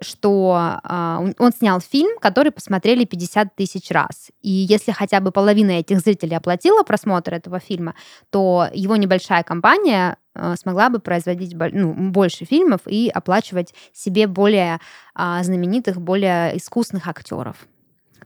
что 0.00 0.80
э, 0.84 1.16
он- 1.20 1.34
он 1.38 1.52
снял 1.52 1.80
фильм, 1.80 2.18
который 2.20 2.50
посмотрели 2.52 3.04
50 3.04 3.54
тысяч 3.56 3.90
раз. 3.90 4.30
И 4.42 4.50
если 4.50 4.92
хотя 4.92 5.20
бы 5.20 5.30
половина 5.30 5.72
этих 5.72 6.00
зрителей 6.00 6.36
оплатила 6.36 6.82
просмотр 6.82 7.34
этого 7.34 7.58
фильма, 7.60 7.94
то 8.30 8.47
его 8.72 8.96
небольшая 8.96 9.42
компания 9.42 10.16
э, 10.34 10.54
смогла 10.56 10.88
бы 10.88 10.98
производить 10.98 11.54
ну, 11.72 12.10
больше 12.10 12.44
фильмов 12.44 12.80
и 12.86 13.10
оплачивать 13.12 13.74
себе 13.92 14.26
более 14.26 14.78
а, 15.14 15.42
знаменитых, 15.42 16.00
более 16.00 16.56
искусных 16.56 17.06
актеров. 17.08 17.66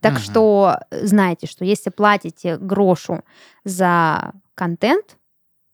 Так 0.01 0.15
Мгм. 0.15 0.21
что 0.21 0.79
э, 0.91 1.07
знайте, 1.07 1.47
что 1.47 1.65
если 1.65 1.91
платите 1.91 2.57
грошу 2.57 3.23
за 3.65 4.33
контент, 4.55 5.17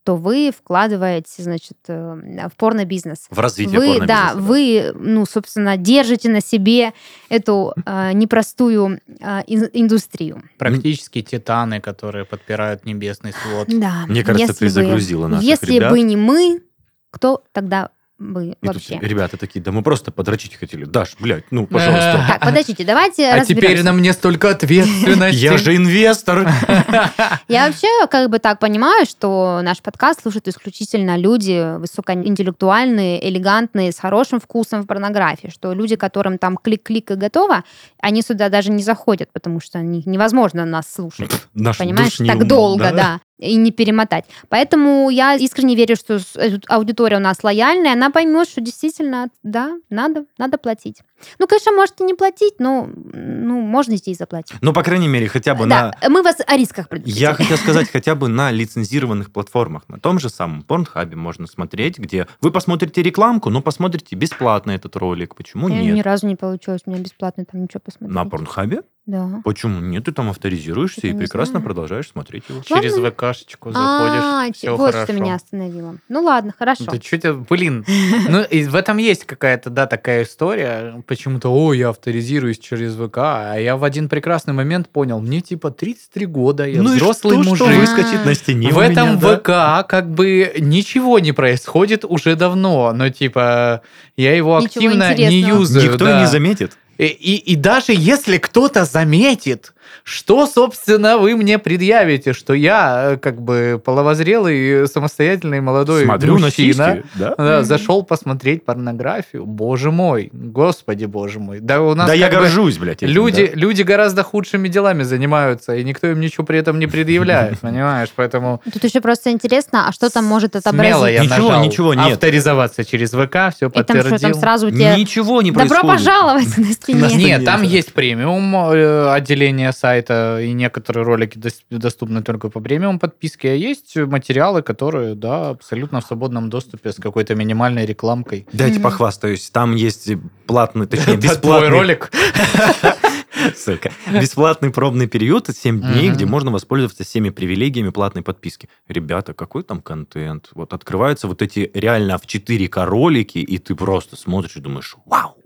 то 0.09 0.17
вы 0.17 0.51
вкладываете, 0.59 1.43
значит, 1.43 1.77
э, 1.87 2.49
в 2.49 2.57
порно-бизнес. 2.57 3.27
В 3.29 3.39
развитие 3.39 3.79
Вы, 3.79 4.07
да, 4.07 4.33
порнобизнеса, 4.33 4.37
вы, 4.39 4.93
ну, 4.95 5.27
собственно, 5.27 5.77
держите 5.77 6.31
на 6.31 6.41
себе 6.41 6.95
эту 7.29 7.75
э, 7.85 8.13
непростую 8.15 9.03
э, 9.07 9.41
ин- 9.47 9.69
индустрию. 9.75 10.45
Практически 10.57 11.21
титаны, 11.21 11.83
которые 11.83 12.25
подпирают 12.25 12.87
небесный 12.87 13.35
свод. 13.35 13.69
Да. 13.69 14.07
Мне 14.09 14.25
кажется, 14.25 14.47
если 14.47 14.65
ты 14.65 14.71
загрузила 14.71 15.25
бы, 15.25 15.29
наших 15.33 15.47
Если 15.47 15.75
ребят. 15.75 15.91
бы 15.91 16.01
не 16.01 16.17
мы, 16.17 16.63
кто 17.11 17.45
тогда 17.53 17.91
бы 18.19 18.47
И 18.47 18.67
тут 18.67 18.75
вообще? 18.75 18.99
ребята 19.01 19.37
такие, 19.37 19.61
да 19.61 19.71
мы 19.73 19.83
просто 19.83 20.11
подрочить 20.11 20.57
хотели. 20.57 20.85
Даш, 20.85 21.17
блядь, 21.21 21.45
ну, 21.51 21.67
пожалуйста. 21.67 22.25
Так, 22.29 22.41
подождите, 22.41 22.85
давайте 22.85 23.29
А 23.31 23.45
теперь 23.45 23.83
на 23.83 23.93
мне 23.93 24.13
столько 24.13 24.51
ответственности. 24.51 25.37
Я 25.37 25.57
же 25.59 25.77
инвестор. 25.77 26.49
Я 27.49 27.67
вообще 27.69 28.07
как 28.11 28.29
бы 28.31 28.39
так 28.39 28.59
понимаю, 28.59 29.07
что 29.07 29.61
наш 29.63 29.81
подкаст 29.81 30.23
слушают 30.23 30.49
исключительно 30.49 31.17
люди 31.17 31.79
высокоинтеллектуальные, 31.79 33.27
элегантные, 33.29 33.93
с 33.93 33.99
хорошим 33.99 34.41
вкусом 34.41 34.83
в 34.83 34.87
порнографии, 34.87 35.49
что 35.49 35.73
люди, 35.73 35.97
которым 35.97 36.39
там 36.39 36.57
клик-клик 36.57 37.11
и 37.13 37.15
готово, 37.15 37.65
они 38.01 38.23
сюда 38.23 38.49
даже 38.49 38.71
не 38.71 38.83
заходят, 38.83 39.31
потому 39.33 39.61
что 39.61 39.79
они- 39.79 40.03
невозможно 40.07 40.65
нас 40.65 40.93
слушать. 40.93 41.31
Наш 41.55 41.79
Понимаешь, 41.79 42.17
так 42.17 42.47
долго, 42.47 42.93
да. 42.93 43.21
И 43.39 43.57
не 43.57 43.71
перемотать. 43.71 44.25
Поэтому 44.49 45.11
я 45.11 45.35
искренне 45.35 45.75
верю, 45.75 45.97
что 45.97 46.21
э, 46.37 46.59
аудитория 46.69 47.17
у 47.17 47.21
нас 47.21 47.43
лояльная, 47.43 47.93
она 47.93 48.11
поймет, 48.11 48.49
что 48.49 48.61
действительно, 48.61 49.29
да, 49.43 49.77
надо, 49.91 50.27
надо 50.39 50.59
платить. 50.59 51.03
Ну, 51.39 51.47
конечно, 51.47 51.73
можете 51.73 52.05
не 52.05 52.15
платить, 52.15 52.55
но 52.59 52.89
ну, 53.13 53.61
можно 53.61 53.97
здесь 53.97 54.19
заплатить. 54.19 54.57
Ну, 54.61 54.73
по 54.73 54.83
крайней 54.83 55.09
мере, 55.09 55.29
хотя 55.29 55.55
бы 55.55 55.67
на... 55.67 55.93
Да, 56.01 56.09
мы 56.09 56.23
вас 56.23 56.37
о 56.47 56.57
рисках 56.57 56.87
Я 56.87 56.89
предупредили. 56.89 57.27
хотел 57.33 57.57
сказать, 57.59 57.91
хотя 57.91 58.15
бы 58.15 58.29
на 58.29 58.51
лицензированных 58.51 59.33
платформах. 59.33 59.89
На 59.89 59.99
том 59.99 60.19
же 60.19 60.29
самом 60.29 60.63
Порнхабе 60.63 61.17
можно 61.17 61.47
смотреть, 61.47 61.99
где 61.99 62.27
вы 62.41 62.51
посмотрите 62.51 63.03
рекламку, 63.03 63.51
но 63.51 63.63
посмотрите 63.63 64.17
бесплатно 64.17 64.73
этот 64.73 64.97
ролик. 64.97 65.35
Почему 65.35 65.69
Я 65.69 65.83
Ни 65.83 65.91
нет? 65.93 66.07
разу 66.07 66.27
не 66.27 66.37
получилось 66.37 66.83
у 66.87 66.91
меня 66.91 67.03
бесплатно 67.03 67.45
там 67.45 67.63
ничего 67.63 67.81
посмотреть. 67.81 68.15
На 68.15 68.25
Порнхабе? 68.25 68.83
Да. 69.09 69.41
Почему 69.43 69.81
нет? 69.81 70.05
Ты 70.05 70.13
там 70.13 70.29
авторизируешься 70.29 71.01
Я 71.07 71.15
и 71.15 71.17
прекрасно 71.17 71.53
знаю. 71.53 71.65
продолжаешь 71.65 72.09
смотреть 72.11 72.45
его. 72.51 72.61
Через. 72.63 72.93
ВКшечку 72.95 73.71
А, 73.73 73.73
заходишь, 73.73 74.57
все 74.57 74.77
вот 74.77 74.93
хорошо. 74.93 75.05
что 75.13 75.13
меня 75.15 75.35
остановило. 75.35 75.97
Ну 76.11 76.23
ладно, 76.23 76.53
хорошо. 76.57 76.85
Да 76.85 77.01
что 77.01 77.19
то 77.19 77.33
блин. 77.33 77.87
Ну, 78.29 78.43
и 78.43 78.65
в 78.65 78.75
этом 78.75 78.99
есть 78.99 79.25
какая-то, 79.25 79.71
да, 79.71 79.87
такая 79.87 80.25
история. 80.25 81.03
Почему-то, 81.09 81.49
о, 81.49 81.73
я 81.73 81.89
авторизируюсь 81.89 82.59
через 82.59 82.95
ВК. 82.95 83.17
А 83.19 83.57
я 83.57 83.79
в 83.79 83.85
один 83.85 84.11
прекрасный 84.11 84.53
момент 84.53 84.91
понял, 84.91 85.21
мне 85.21 85.41
типа 85.41 85.71
33 85.71 86.27
года, 86.27 86.67
я 86.67 86.83
ну 86.83 86.95
взрослый 86.95 87.39
и 87.39 87.43
что, 87.43 87.51
мужик. 87.51 87.67
что 87.67 87.81
выскочит 87.81 88.27
на 88.27 88.35
стене 88.35 88.71
в 88.71 88.77
у 88.77 88.81
этом 88.81 89.17
меня, 89.17 89.21
да? 89.21 89.37
ВК 89.83 89.89
как 89.89 90.11
бы 90.11 90.53
ничего 90.59 91.19
не 91.19 91.33
происходит 91.33 92.05
уже 92.05 92.37
давно. 92.37 92.93
Но 92.93 93.09
типа 93.09 93.81
я 94.19 94.37
его 94.37 94.61
Ничего 94.61 94.67
активно 94.67 95.15
не 95.15 95.41
юзаю. 95.41 95.93
Никто 95.93 96.05
да. 96.05 96.19
и 96.19 96.21
не 96.21 96.27
заметит. 96.27 96.77
И, 96.99 97.07
и, 97.07 97.37
и 97.53 97.57
даже 97.57 97.95
если 97.95 98.37
кто-то 98.37 98.85
заметит, 98.85 99.73
что, 100.05 100.47
собственно, 100.47 101.19
вы 101.19 101.37
мне 101.37 101.59
предъявите, 101.59 102.33
что 102.33 102.55
я 102.55 103.13
э, 103.13 103.17
как 103.17 103.41
бы 103.43 103.81
половозрелый, 103.85 104.87
самостоятельный 104.89 105.61
молодой 105.61 106.05
Смотрю 106.05 106.35
на 106.39 106.47
мужчина, 106.47 106.95
сиськи, 107.03 107.19
да? 107.19 107.35
да, 107.37 107.57
Мгм. 107.59 107.65
зашел 107.65 108.03
посмотреть 108.03 108.65
порнографию. 108.65 109.47
Боже 109.47 109.91
мой, 109.91 110.31
господи, 110.33 111.05
боже 111.05 111.39
мой. 111.41 111.61
Да 111.61 111.81
у 111.83 111.95
нас 111.95 112.07
Да 112.09 112.15
я 112.15 112.29
горжусь, 112.29 112.79
блядь, 112.79 113.03
этим, 113.03 113.13
люди, 113.13 113.47
да. 113.47 113.53
люди 113.61 113.83
гораздо 113.83 114.23
худшими 114.23 114.69
делами 114.69 115.03
занимаются, 115.03 115.75
и 115.77 115.85
никто 115.85 116.07
им 116.09 116.21
ничего 116.21 116.45
при 116.45 116.59
этом 116.59 116.79
не 116.79 116.87
предъявляет, 116.87 117.59
понимаешь? 117.61 118.09
Поэтому 118.17 118.61
Тут 118.73 118.85
еще 118.85 119.01
просто 119.01 119.31
интересно, 119.31 119.89
а 119.89 119.93
что 119.93 120.11
там 120.11 120.25
может 120.25 120.57
отобразить? 120.57 120.93
смело 120.95 121.07
я 121.11 121.21
Ничего, 121.23 121.49
нажал 121.49 121.65
ничего 121.65 121.95
нет. 121.95 122.13
авторизоваться 122.13 122.85
через 122.85 123.11
ВК, 123.11 123.55
все 123.55 123.67
И 123.67 123.71
там 123.71 123.85
что, 123.85 124.11
подтвердил. 124.11 124.19
там 124.19 124.35
сразу 124.35 124.71
тебе... 124.71 124.97
Ничего 124.97 125.43
не 125.43 125.51
Добро 125.51 125.67
происходит. 125.69 125.97
пожаловать 125.99 126.59
на 126.59 126.65
стене. 126.73 127.01
На. 127.01 127.07
Нет, 127.13 127.45
там 127.45 127.63
есть 127.63 127.93
премиум 127.93 128.55
э, 128.73 129.13
отделение 129.13 129.73
сайта, 129.79 130.41
и 130.43 130.53
некоторые 130.53 131.05
ролики 131.05 131.39
дос- 131.39 131.63
доступны 131.71 132.23
только 132.23 132.51
по 132.51 132.61
премиум 132.61 132.99
подписке, 132.99 133.51
а 133.51 133.55
есть 133.55 133.97
материалы, 133.97 134.63
которые, 134.63 135.15
да, 135.15 135.51
абсолютно 135.51 136.01
в 136.01 136.05
свободном 136.05 136.51
доступе 136.51 136.93
с 136.93 136.97
какой-то 136.97 137.35
минимальной 137.35 137.87
рекламкой. 137.87 138.47
Дайте 138.53 138.75
Мгм. 138.79 138.83
похвастаюсь. 138.85 139.51
Там 139.51 139.75
есть 139.77 140.11
платный, 140.47 140.87
точнее, 140.87 141.17
бесплатный... 141.17 141.69
ролик. 141.69 142.11
Ссылка. 143.57 143.93
Бесплатный 144.11 144.71
пробный 144.71 145.07
период 145.07 145.49
7 145.49 145.81
дней, 145.81 146.11
где 146.11 146.27
можно 146.27 146.51
воспользоваться 146.51 147.05
всеми 147.05 147.31
привилегиями 147.31 147.91
платной 147.91 148.25
подписки. 148.25 148.69
Ребята, 148.89 149.33
какой 149.33 149.63
там 149.63 149.81
контент? 149.81 150.51
Вот 150.55 150.73
открываются 150.73 151.29
вот 151.29 151.41
эти 151.43 151.71
реально 151.73 152.19
в 152.19 152.27
4К 152.27 152.85
ролики, 152.85 153.39
и 153.39 153.59
ты 153.59 153.75
просто 153.77 154.17
смотришь 154.17 154.57
и 154.57 154.61
думаешь, 154.61 154.97
вау! 155.07 155.37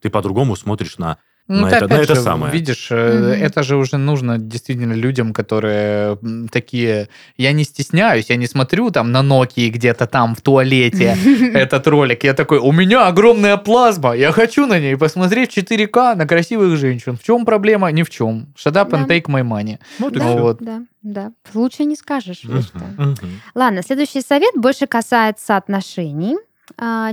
Ты 0.00 0.10
по-другому 0.10 0.54
смотришь 0.54 0.98
на 0.98 1.18
Ну, 1.46 1.60
На 1.62 1.68
ты 1.70 1.76
это- 1.76 1.88
на 1.88 1.94
опять 1.96 2.04
это 2.06 2.14
же, 2.14 2.20
самое. 2.22 2.52
Видишь, 2.52 2.90
Мгм. 2.90 2.98
это 3.02 3.62
же 3.62 3.76
уже 3.76 3.98
нужно 3.98 4.38
действительно 4.38 4.94
людям, 4.94 5.34
которые 5.34 6.18
такие... 6.50 7.08
Я 7.36 7.52
не 7.52 7.64
стесняюсь, 7.64 8.30
я 8.30 8.36
не 8.36 8.46
смотрю 8.46 8.90
там 8.90 9.12
на 9.12 9.20
Nokia 9.22 9.68
где-то 9.68 10.06
там 10.06 10.34
в 10.34 10.40
туалете 10.40 11.14
этот 11.54 11.86
ролик. 11.86 12.24
Я 12.24 12.32
такой, 12.32 12.58
у 12.58 12.72
меня 12.72 13.06
огромная 13.08 13.58
плазма, 13.58 14.14
я 14.16 14.32
хочу 14.32 14.66
на 14.66 14.80
ней 14.80 14.96
посмотреть 14.96 15.52
в 15.52 15.58
4К 15.58 16.14
на 16.14 16.26
красивых 16.26 16.78
женщин. 16.78 17.16
В 17.16 17.22
чем 17.22 17.44
проблема? 17.44 17.92
Ни 17.92 18.02
в 18.04 18.08
чем. 18.10 18.46
Shut 18.56 18.72
up 18.72 18.90
and 18.92 19.06
Да. 19.06 19.14
take 19.14 19.26
my 19.26 19.42
money. 19.42 19.78
Вот 19.98 20.14
Да, 20.14 20.24
Ну 20.24 20.38
вот. 20.38 20.58
да, 20.62 20.80
да. 21.02 21.32
Лучше 21.52 21.84
не 21.84 21.96
скажешь. 21.96 22.38
Что. 22.38 22.78
мгм. 22.96 23.16
Ладно, 23.54 23.82
следующий 23.82 24.22
совет 24.22 24.54
больше 24.56 24.86
касается 24.86 25.56
отношений, 25.58 26.36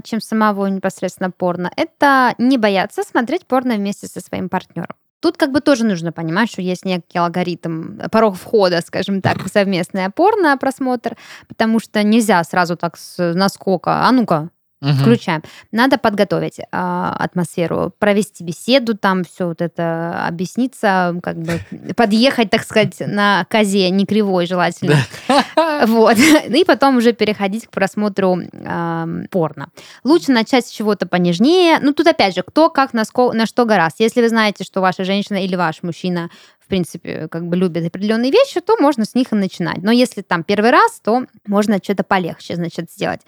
чем 0.03 0.21
самого 0.21 0.67
непосредственно 0.67 1.31
порно. 1.31 1.71
Это 1.75 2.35
не 2.37 2.57
бояться 2.57 3.03
смотреть 3.03 3.45
порно 3.45 3.75
вместе 3.75 4.07
со 4.07 4.21
своим 4.21 4.49
партнером. 4.49 4.95
Тут 5.21 5.37
как 5.37 5.51
бы 5.51 5.61
тоже 5.61 5.85
нужно 5.85 6.11
понимать, 6.11 6.51
что 6.51 6.63
есть 6.63 6.83
некий 6.83 7.19
алгоритм, 7.19 7.99
порог 8.11 8.35
входа, 8.35 8.81
скажем 8.81 9.21
так, 9.21 9.43
в 9.43 9.49
совместное 9.49 10.09
порно 10.09 10.57
просмотр, 10.57 11.15
потому 11.47 11.79
что 11.79 12.01
нельзя 12.01 12.43
сразу 12.43 12.75
так 12.75 12.97
с 12.97 13.33
наскока, 13.33 14.07
а 14.07 14.11
ну-ка, 14.11 14.49
Мгм. 14.81 14.95
включаем. 14.95 15.43
Надо 15.71 15.97
подготовить 15.99 16.59
а, 16.71 17.15
атмосферу, 17.19 17.93
провести 17.99 18.43
беседу, 18.43 18.97
там 18.97 19.23
все 19.23 19.45
вот 19.47 19.61
это 19.61 20.25
объясниться, 20.27 21.15
как 21.21 21.37
бы 21.37 21.59
подъехать, 21.95 22.49
так 22.49 22.63
сказать, 22.63 22.95
на 22.99 23.45
козе, 23.49 23.89
не 23.91 24.05
кривой 24.05 24.47
желательно. 24.47 24.95
Вот. 25.85 26.17
И 26.49 26.63
потом 26.65 26.97
уже 26.97 27.13
переходить 27.13 27.67
к 27.67 27.71
просмотру 27.71 28.37
ам, 28.65 29.25
порно. 29.29 29.69
Лучше 30.03 30.31
начать 30.31 30.65
с 30.65 30.69
чего-то 30.69 31.05
понежнее. 31.07 31.79
Ну, 31.81 31.93
тут 31.93 32.07
опять 32.07 32.35
же, 32.35 32.43
кто 32.43 32.69
как 32.69 32.93
на, 32.93 33.01
ско- 33.01 33.33
на 33.33 33.45
что 33.45 33.65
гораст. 33.65 33.99
Если 33.99 34.21
вы 34.21 34.29
знаете, 34.29 34.63
что 34.63 34.81
ваша 34.81 35.03
женщина 35.03 35.43
или 35.43 35.55
ваш 35.55 35.83
мужчина 35.83 36.29
принципе, 36.71 37.27
как 37.29 37.47
бы 37.47 37.57
любит 37.57 37.85
определенные 37.85 38.31
вещи, 38.31 38.61
то 38.61 38.77
можно 38.79 39.03
с 39.03 39.13
них 39.13 39.33
и 39.33 39.35
начинать. 39.35 39.83
Но 39.83 39.91
если 39.91 40.21
там 40.21 40.43
первый 40.43 40.71
раз, 40.71 41.01
то 41.03 41.25
можно 41.45 41.79
что-то 41.83 42.03
полегче, 42.03 42.55
значит, 42.55 42.89
сделать. 42.89 43.21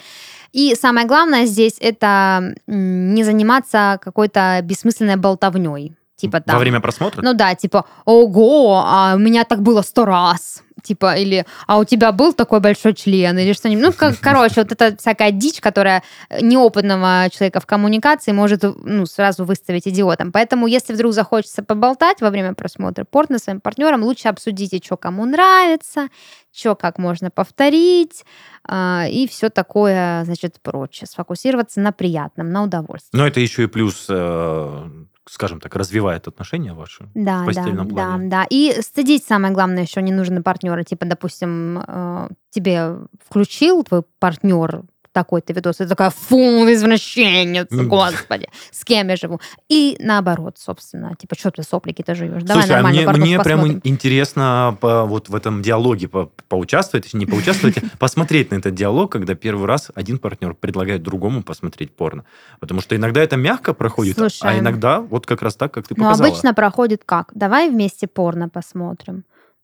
И 0.54 0.76
самое 0.76 1.06
главное 1.06 1.46
здесь 1.46 1.76
это 1.82 2.56
не 2.68 3.24
заниматься 3.24 4.00
какой-то 4.02 4.60
бессмысленной 4.64 5.18
болтовней. 5.18 5.94
Типа 6.16 6.40
там, 6.40 6.56
Во 6.56 6.60
время 6.60 6.80
просмотра? 6.80 7.22
ну 7.22 7.34
да, 7.34 7.54
типа, 7.56 7.86
ого, 8.06 8.82
а 8.86 9.16
у 9.16 9.20
меня 9.20 9.44
так 9.44 9.62
было 9.62 9.82
сто 9.82 10.06
раз. 10.06 10.64
Типа, 10.84 11.16
или, 11.16 11.46
а 11.66 11.80
у 11.80 11.86
тебя 11.86 12.12
был 12.12 12.34
такой 12.34 12.60
большой 12.60 12.94
член, 12.94 13.38
или 13.38 13.54
что-нибудь. 13.54 13.84
Ну, 13.84 13.94
как, 13.94 14.20
короче, 14.22 14.62
вот 14.62 14.72
это 14.72 14.96
всякая 14.98 15.32
дичь, 15.32 15.62
которая 15.62 16.04
неопытного 16.42 17.30
человека 17.32 17.60
в 17.60 17.66
коммуникации 17.66 18.34
может 18.34 18.64
ну, 18.64 19.06
сразу 19.06 19.46
выставить 19.46 19.88
идиотом. 19.88 20.32
Поэтому, 20.32 20.68
если 20.68 20.94
вдруг 20.94 21.14
захочется 21.14 21.64
поболтать 21.64 22.22
во 22.22 22.30
время 22.30 22.54
просмотра 22.54 23.06
порно 23.06 23.40
с 23.40 23.44
своим 23.44 23.62
партнером, 23.62 24.04
лучше 24.04 24.28
обсудите, 24.28 24.82
что 24.84 24.98
кому 24.98 25.26
нравится, 25.26 26.10
что 26.54 26.76
как 26.76 27.00
можно 27.00 27.32
повторить, 27.32 28.26
а, 28.66 29.06
и 29.10 29.28
все 29.28 29.50
такое, 29.50 30.24
значит, 30.26 30.60
прочее. 30.62 31.08
Сфокусироваться 31.08 31.80
на 31.80 31.92
приятном, 31.92 32.52
на 32.52 32.64
удовольствии. 32.64 33.18
Но 33.18 33.26
это 33.26 33.40
еще 33.40 33.64
и 33.64 33.68
плюс, 33.68 34.06
э, 34.10 34.90
скажем 35.34 35.60
так, 35.60 35.76
развивает 35.76 36.28
отношения 36.28 36.74
ваши. 36.74 37.10
Да, 37.16 37.42
в 37.42 37.46
постельном 37.48 37.88
да, 37.88 37.96
плане. 37.96 38.30
да, 38.30 38.42
да. 38.42 38.48
И 38.52 38.82
стыдить 38.82 39.26
самое 39.26 39.52
главное 39.52 39.82
еще 39.82 40.04
не 40.04 40.12
нужно 40.12 40.44
партнера. 40.44 40.84
Типа, 40.84 41.06
допустим, 41.06 41.80
э, 41.80 42.30
тебе 42.52 42.98
включил 43.26 43.84
твой 43.84 44.04
партнер 44.20 44.84
такой-то 45.14 45.54
видос, 45.54 45.76
и 45.76 45.84
ты 45.84 45.90
такая, 45.90 46.10
фу, 46.10 46.38
извращенец, 46.70 47.68
господи, 47.72 48.50
с 48.72 48.84
кем 48.84 49.08
я 49.08 49.16
живу? 49.16 49.40
И 49.70 49.96
наоборот, 50.00 50.58
собственно, 50.60 51.16
типа, 51.16 51.36
что 51.36 51.52
ты 51.52 51.64
соплики-то 51.64 52.16
живешь? 52.16 52.44
Давай 52.44 52.64
Слушай, 52.64 52.82
а 52.82 52.88
мне, 52.88 53.08
мне 53.08 53.40
прям 53.40 53.80
интересно 53.84 54.78
по, 54.82 55.06
вот 55.06 55.30
в 55.30 55.36
этом 55.36 55.62
диалоге 55.62 56.08
по, 56.08 56.32
поучаствовать, 56.50 57.14
не 57.14 57.26
поучаствовать, 57.26 57.78
а 57.78 57.98
посмотреть 57.98 58.52
на 58.52 58.56
этот 58.56 58.76
диалог, 58.76 59.12
когда 59.12 59.36
первый 59.36 59.68
раз 59.68 59.92
один 59.96 60.18
партнер 60.18 60.54
предлагает 60.56 61.04
другому 61.04 61.44
посмотреть 61.44 61.96
порно. 61.96 62.26
Потому 62.60 62.82
что 62.82 62.96
иногда 62.96 63.22
это 63.22 63.38
мягко 63.38 63.74
проходит, 63.74 64.18
а 64.42 64.58
иногда 64.58 65.00
вот 65.00 65.26
как 65.26 65.42
раз 65.42 65.56
так, 65.56 65.72
как 65.74 65.88
ты 65.88 65.94
Ну, 65.96 66.04
показала. 66.06 66.28
обычно 66.28 66.54
проходит 66.54 67.04
как? 67.06 67.32
Давай 67.34 67.70
вместе 67.70 68.08
порно 68.08 68.50
посмотрим. 68.50 69.24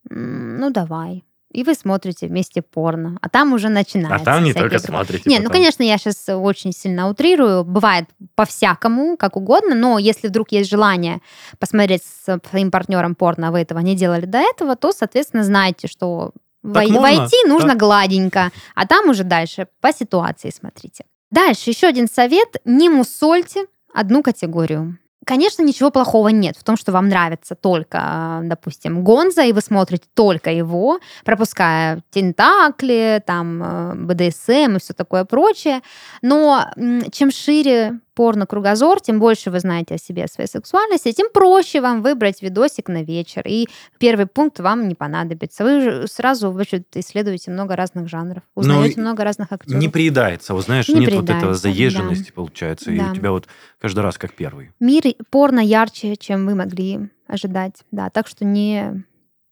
Ну, 0.09 0.69
давай. 0.69 1.23
И 1.51 1.63
вы 1.63 1.73
смотрите 1.73 2.27
вместе 2.27 2.61
порно. 2.61 3.17
А 3.21 3.29
там 3.29 3.53
уже 3.53 3.69
начинается. 3.69 4.21
а 4.21 4.33
там 4.35 4.43
не 4.43 4.53
только 4.53 4.77
приколы. 4.77 4.87
смотрите. 4.87 5.29
Не, 5.29 5.39
ну, 5.39 5.49
конечно, 5.49 5.81
я 5.81 5.97
сейчас 5.97 6.25
очень 6.29 6.71
сильно 6.71 7.09
утрирую. 7.09 7.63
Бывает 7.63 8.05
по-всякому, 8.35 9.17
как 9.17 9.35
угодно, 9.35 9.73
но 9.73 9.97
если 9.97 10.27
вдруг 10.27 10.51
есть 10.51 10.69
желание 10.69 11.21
посмотреть 11.57 12.03
с 12.03 12.39
своим 12.49 12.69
партнером 12.69 13.15
порно, 13.15 13.47
а 13.47 13.51
вы 13.51 13.59
этого 13.61 13.79
не 13.79 13.95
делали 13.95 14.25
до 14.25 14.37
этого, 14.37 14.75
то, 14.75 14.91
соответственно, 14.91 15.43
знаете, 15.43 15.87
что 15.87 16.33
Так 16.61 16.71
вой- 16.83 16.91
можно, 16.91 17.01
войти 17.01 17.37
нужно 17.47 17.69
так. 17.69 17.79
гладенько, 17.79 18.51
а 18.75 18.85
там 18.85 19.09
уже 19.09 19.23
дальше 19.23 19.67
по 19.81 19.91
ситуации 19.91 20.51
смотрите. 20.51 21.05
Дальше 21.31 21.71
еще 21.71 21.87
один 21.87 22.07
совет. 22.07 22.57
Не 22.65 22.89
мусольте 22.89 23.65
одну 23.93 24.21
категорию. 24.21 24.99
Конечно, 25.25 25.63
ничего 25.63 25.91
плохого 25.91 26.29
нет 26.29 26.55
в 26.57 26.63
том, 26.63 26.77
что 26.77 26.91
вам 26.91 27.09
нравится 27.09 27.53
только, 27.55 28.41
э, 28.41 28.47
допустим, 28.47 29.03
Гонза, 29.03 29.43
и 29.43 29.51
вы 29.51 29.61
смотрите 29.61 30.05
только 30.13 30.51
его, 30.51 30.99
пропуская 31.25 32.01
тентакли, 32.09 33.21
там, 33.25 33.61
э, 33.61 33.93
БДСМ 33.95 34.77
и 34.77 34.79
все 34.79 34.93
такое 34.93 35.25
прочее. 35.25 35.81
Но 36.21 36.65
чем 37.11 37.31
шире 37.31 37.99
порно-кругозор, 38.19 38.99
тем 38.99 39.17
больше 39.17 39.49
вы 39.49 39.61
знаете 39.61 39.95
о 39.95 39.97
себе, 39.97 40.25
о 40.25 40.27
своей 40.27 40.49
сексуальности, 40.49 41.13
тем 41.13 41.27
проще 41.33 41.79
вам 41.79 42.01
выбрать 42.01 42.41
видосик 42.41 42.89
на 42.89 43.01
вечер. 43.01 43.43
И 43.47 43.69
первый 43.97 44.25
пункт 44.25 44.59
вам 44.59 44.89
не 44.89 44.95
понадобится. 44.95 45.63
Вы 45.63 45.79
же 45.79 46.07
сразу 46.09 46.51
значит, 46.51 46.85
исследуете 46.95 47.49
много 47.49 47.77
разных 47.77 48.09
жанров, 48.09 48.43
узнаете 48.55 48.95
и 48.95 48.99
много 48.99 49.23
разных 49.23 49.53
актеров. 49.53 49.79
Не 49.81 49.87
приедается, 49.87 50.53
вот 50.53 50.65
знаешь, 50.65 50.89
Не 50.89 50.95
нет 50.99 51.13
вот 51.13 51.29
этого 51.29 51.53
заезженности, 51.53 52.33
получается, 52.33 52.91
и 52.91 52.97
Да. 52.97 53.11
у 53.11 53.15
тебя 53.15 53.31
вот 53.31 53.47
каждый 53.79 54.01
раз 54.01 54.17
как 54.17 54.33
первый. 54.33 54.71
Мир 54.81 55.03
порно 55.29 55.61
ярче, 55.61 56.17
чем 56.17 56.45
вы 56.45 56.55
могли 56.55 57.09
ожидать. 57.25 57.85
Да, 57.91 58.09
так 58.09 58.27
что 58.27 58.43
не, 58.43 59.01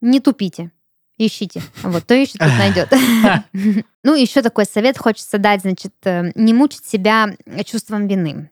не 0.02 0.20
тупите. 0.20 0.72
Ищите. 1.18 1.64
Вот, 1.84 2.04
кто 2.04 2.16
ищет, 2.16 2.40
тот 2.40 2.50
найдет. 2.58 2.90
Ну, 4.04 4.16
еще 4.16 4.42
такой 4.42 4.66
совет 4.66 4.98
хочется 4.98 5.38
дать, 5.38 5.62
значит, 5.62 5.94
э, 6.06 6.32
не 6.36 6.54
мучить 6.54 6.86
себя 6.86 7.36
чувством 7.66 8.08
вины. 8.08 8.50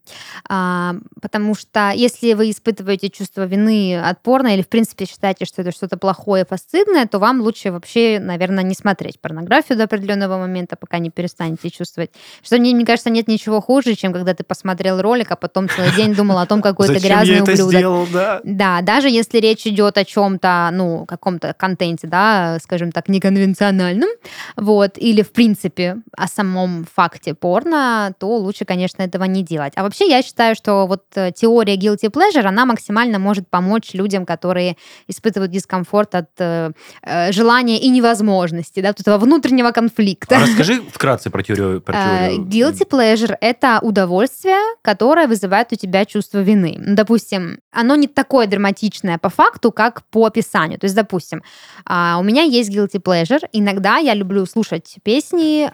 А, 0.50 0.96
Потому 1.22 1.56
что 1.56 1.92
если 1.96 2.34
вы 2.34 2.52
испытываете 2.52 3.10
чувство 3.10 3.46
вины 3.46 4.00
от 4.00 4.22
порно 4.22 4.54
или, 4.54 4.62
в 4.62 4.68
принципе, 4.68 5.06
считаете, 5.06 5.46
что 5.46 5.62
это 5.62 5.72
что-то 5.72 5.98
плохое, 5.98 6.46
постыдное, 6.46 7.06
то 7.08 7.20
вам 7.20 7.42
лучше 7.42 7.72
вообще, 7.72 8.20
наверное, 8.20 8.64
не 8.64 8.76
смотреть 8.76 9.20
порнографию 9.20 9.78
до 9.78 9.86
определенного 9.86 10.38
момента, 10.38 10.76
пока 10.76 10.98
не 11.00 11.10
перестанете 11.10 11.70
чувствовать. 11.70 12.12
Что 12.44 12.58
мне, 12.58 12.76
мне 12.76 12.86
кажется, 12.86 13.10
нет 13.10 13.28
ничего 13.28 13.62
хуже, 13.62 13.96
чем 13.96 14.14
когда 14.14 14.34
ты 14.34 14.44
посмотрел 14.44 15.02
ролик, 15.02 15.32
а 15.32 15.36
потом 15.36 15.70
целый 15.70 15.92
день 15.96 16.14
думал 16.14 16.38
о 16.40 16.46
том, 16.46 16.62
какой 16.62 16.94
я 16.94 17.00
грязный 17.00 17.42
ублюдок. 17.42 17.68
сделал, 17.68 18.08
да? 18.12 18.42
Да, 18.44 18.82
даже 18.82 19.10
если 19.10 19.40
речь 19.40 19.66
идет 19.66 19.98
о 19.98 20.06
чем-то, 20.06 20.70
ну, 20.74 21.06
каком-то 21.06 21.54
контенте, 21.54 22.08
да, 22.08 22.58
скажем 22.62 22.92
так, 22.92 23.10
неконвенциональном, 23.10 24.10
вот, 24.56 24.98
или, 24.98 25.22
в 25.22 25.32
принципе, 25.36 25.98
о 26.18 26.28
самом 26.28 26.86
факте 26.96 27.34
порно, 27.34 28.14
то 28.18 28.38
лучше, 28.38 28.66
конечно, 28.66 29.04
этого 29.04 29.26
не 29.26 29.44
делать. 29.44 29.74
А 29.76 29.84
вообще 29.84 30.10
я 30.10 30.22
считаю, 30.24 30.56
что 30.56 30.88
вот 30.88 31.04
э, 31.16 31.32
теория 31.36 31.76
guilty 31.76 32.10
pleasure, 32.10 32.46
она 32.46 32.66
максимально 32.66 33.20
может 33.20 33.50
помочь 33.50 33.94
людям, 33.94 34.26
которые 34.26 34.78
испытывают 35.08 35.52
дискомфорт 35.52 36.16
от 36.16 36.30
э, 36.40 36.72
э, 37.02 37.32
желания 37.34 37.80
и 37.80 37.90
невозможности, 37.90 38.80
да, 38.80 38.90
вот 38.90 39.02
этого 39.02 39.18
внутреннего 39.18 39.72
конфликта. 39.72 40.38
А 40.38 40.42
расскажи 40.42 40.82
вкратце 40.92 41.30
про 41.30 41.44
теорию. 41.44 41.82
Про 41.82 41.94
Э, 41.96 42.30
теорию. 42.30 42.46
Guilty 42.46 42.90
pleasure– 42.90 43.36
это 43.42 43.80
удовольствие, 43.82 44.58
которое 44.82 45.28
вызывает 45.28 45.74
у 45.74 45.76
тебя 45.76 46.06
чувство 46.06 46.40
вины. 46.40 46.78
Допустим, 46.80 47.60
оно 47.72 47.96
не 47.96 48.08
такое 48.08 48.48
драматичное 48.48 49.18
по 49.18 49.30
факту, 49.30 49.72
как 49.72 50.04
по 50.12 50.26
описанию. 50.26 50.80
То 50.80 50.86
есть, 50.86 50.96
допустим, 50.96 51.44
а, 51.86 52.18
у 52.20 52.24
меня 52.24 52.44
есть 52.44 52.70
guilty 52.72 53.02
pleasure. 53.02 53.42
Иногда 53.52 53.98
я 53.98 54.14
люблю 54.14 54.46
слушать 54.46 54.96
песни 55.04 55.25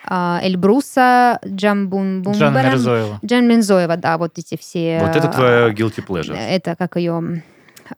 а, 0.06 0.40
Эльбруса, 0.44 1.40
Джамбун 1.46 2.24
Жанна 2.34 2.64
Мирзоева. 2.64 3.20
Джан 3.26 3.48
Минзоева, 3.48 3.98
да, 3.98 4.18
вот 4.18 4.38
эти 4.38 4.58
все... 4.58 5.00
Вот 5.02 5.16
это 5.16 5.28
твоя 5.28 5.70
guilty 5.70 6.06
pleasure. 6.06 6.36
Это 6.38 6.76
как 6.76 6.96
ее... 6.98 7.44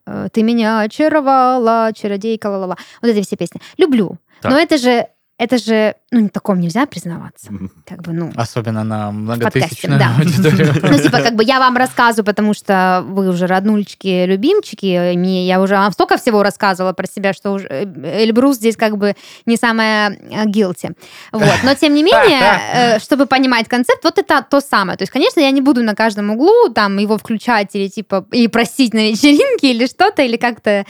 э, 0.05 0.27
Ты 0.31 0.43
меня 0.43 0.81
очаровала, 0.81 1.91
чародейка, 1.93 2.47
ла-ла-ла. 2.47 2.77
Вот 3.01 3.07
эти 3.09 3.25
все 3.25 3.35
песни. 3.35 3.61
Люблю. 3.77 4.17
Так. 4.41 4.51
Но 4.51 4.59
это 4.59 4.77
же 4.77 5.07
это 5.39 5.57
же, 5.57 5.95
ну, 6.11 6.19
не 6.19 6.29
таком 6.29 6.59
нельзя 6.59 6.85
признаваться. 6.85 7.51
Как 7.87 8.01
бы, 8.03 8.13
ну, 8.13 8.31
Особенно 8.35 8.83
на 8.83 9.11
многотысячную 9.11 9.99
да. 9.99 10.15
аудиторию. 10.19 10.73
ну, 10.83 10.99
типа, 10.99 11.21
как 11.21 11.35
бы 11.35 11.43
я 11.43 11.59
вам 11.59 11.75
рассказываю, 11.75 12.23
потому 12.23 12.53
что 12.53 13.03
вы 13.07 13.27
уже 13.27 13.47
роднулечки, 13.47 14.25
любимчики, 14.25 15.15
мне, 15.15 15.47
я 15.47 15.59
уже 15.59 15.73
вам 15.73 15.91
столько 15.91 16.17
всего 16.17 16.43
рассказывала 16.43 16.93
про 16.93 17.07
себя, 17.07 17.33
что 17.33 17.51
уже 17.51 17.67
э, 17.67 18.23
Эльбрус 18.23 18.57
здесь 18.57 18.77
как 18.77 18.97
бы 18.97 19.15
не 19.47 19.57
самая 19.57 20.11
э, 20.11 20.45
guilty. 20.45 20.95
Вот. 21.31 21.59
Но, 21.63 21.73
тем 21.73 21.95
не 21.95 22.03
менее, 22.03 22.59
э, 22.73 22.99
чтобы 22.99 23.25
понимать 23.25 23.67
концепт, 23.67 24.03
вот 24.03 24.19
это 24.19 24.45
то 24.47 24.61
самое. 24.61 24.97
То 24.99 25.01
есть, 25.01 25.11
конечно, 25.11 25.39
я 25.39 25.49
не 25.49 25.61
буду 25.61 25.81
на 25.81 25.95
каждом 25.95 26.29
углу 26.29 26.69
там 26.69 26.99
его 26.99 27.17
включать 27.17 27.73
или 27.73 27.87
типа 27.87 28.27
и 28.31 28.47
просить 28.47 28.93
на 28.93 29.09
вечеринке 29.09 29.71
или 29.71 29.87
что-то, 29.87 30.21
или 30.21 30.37
как-то 30.37 30.85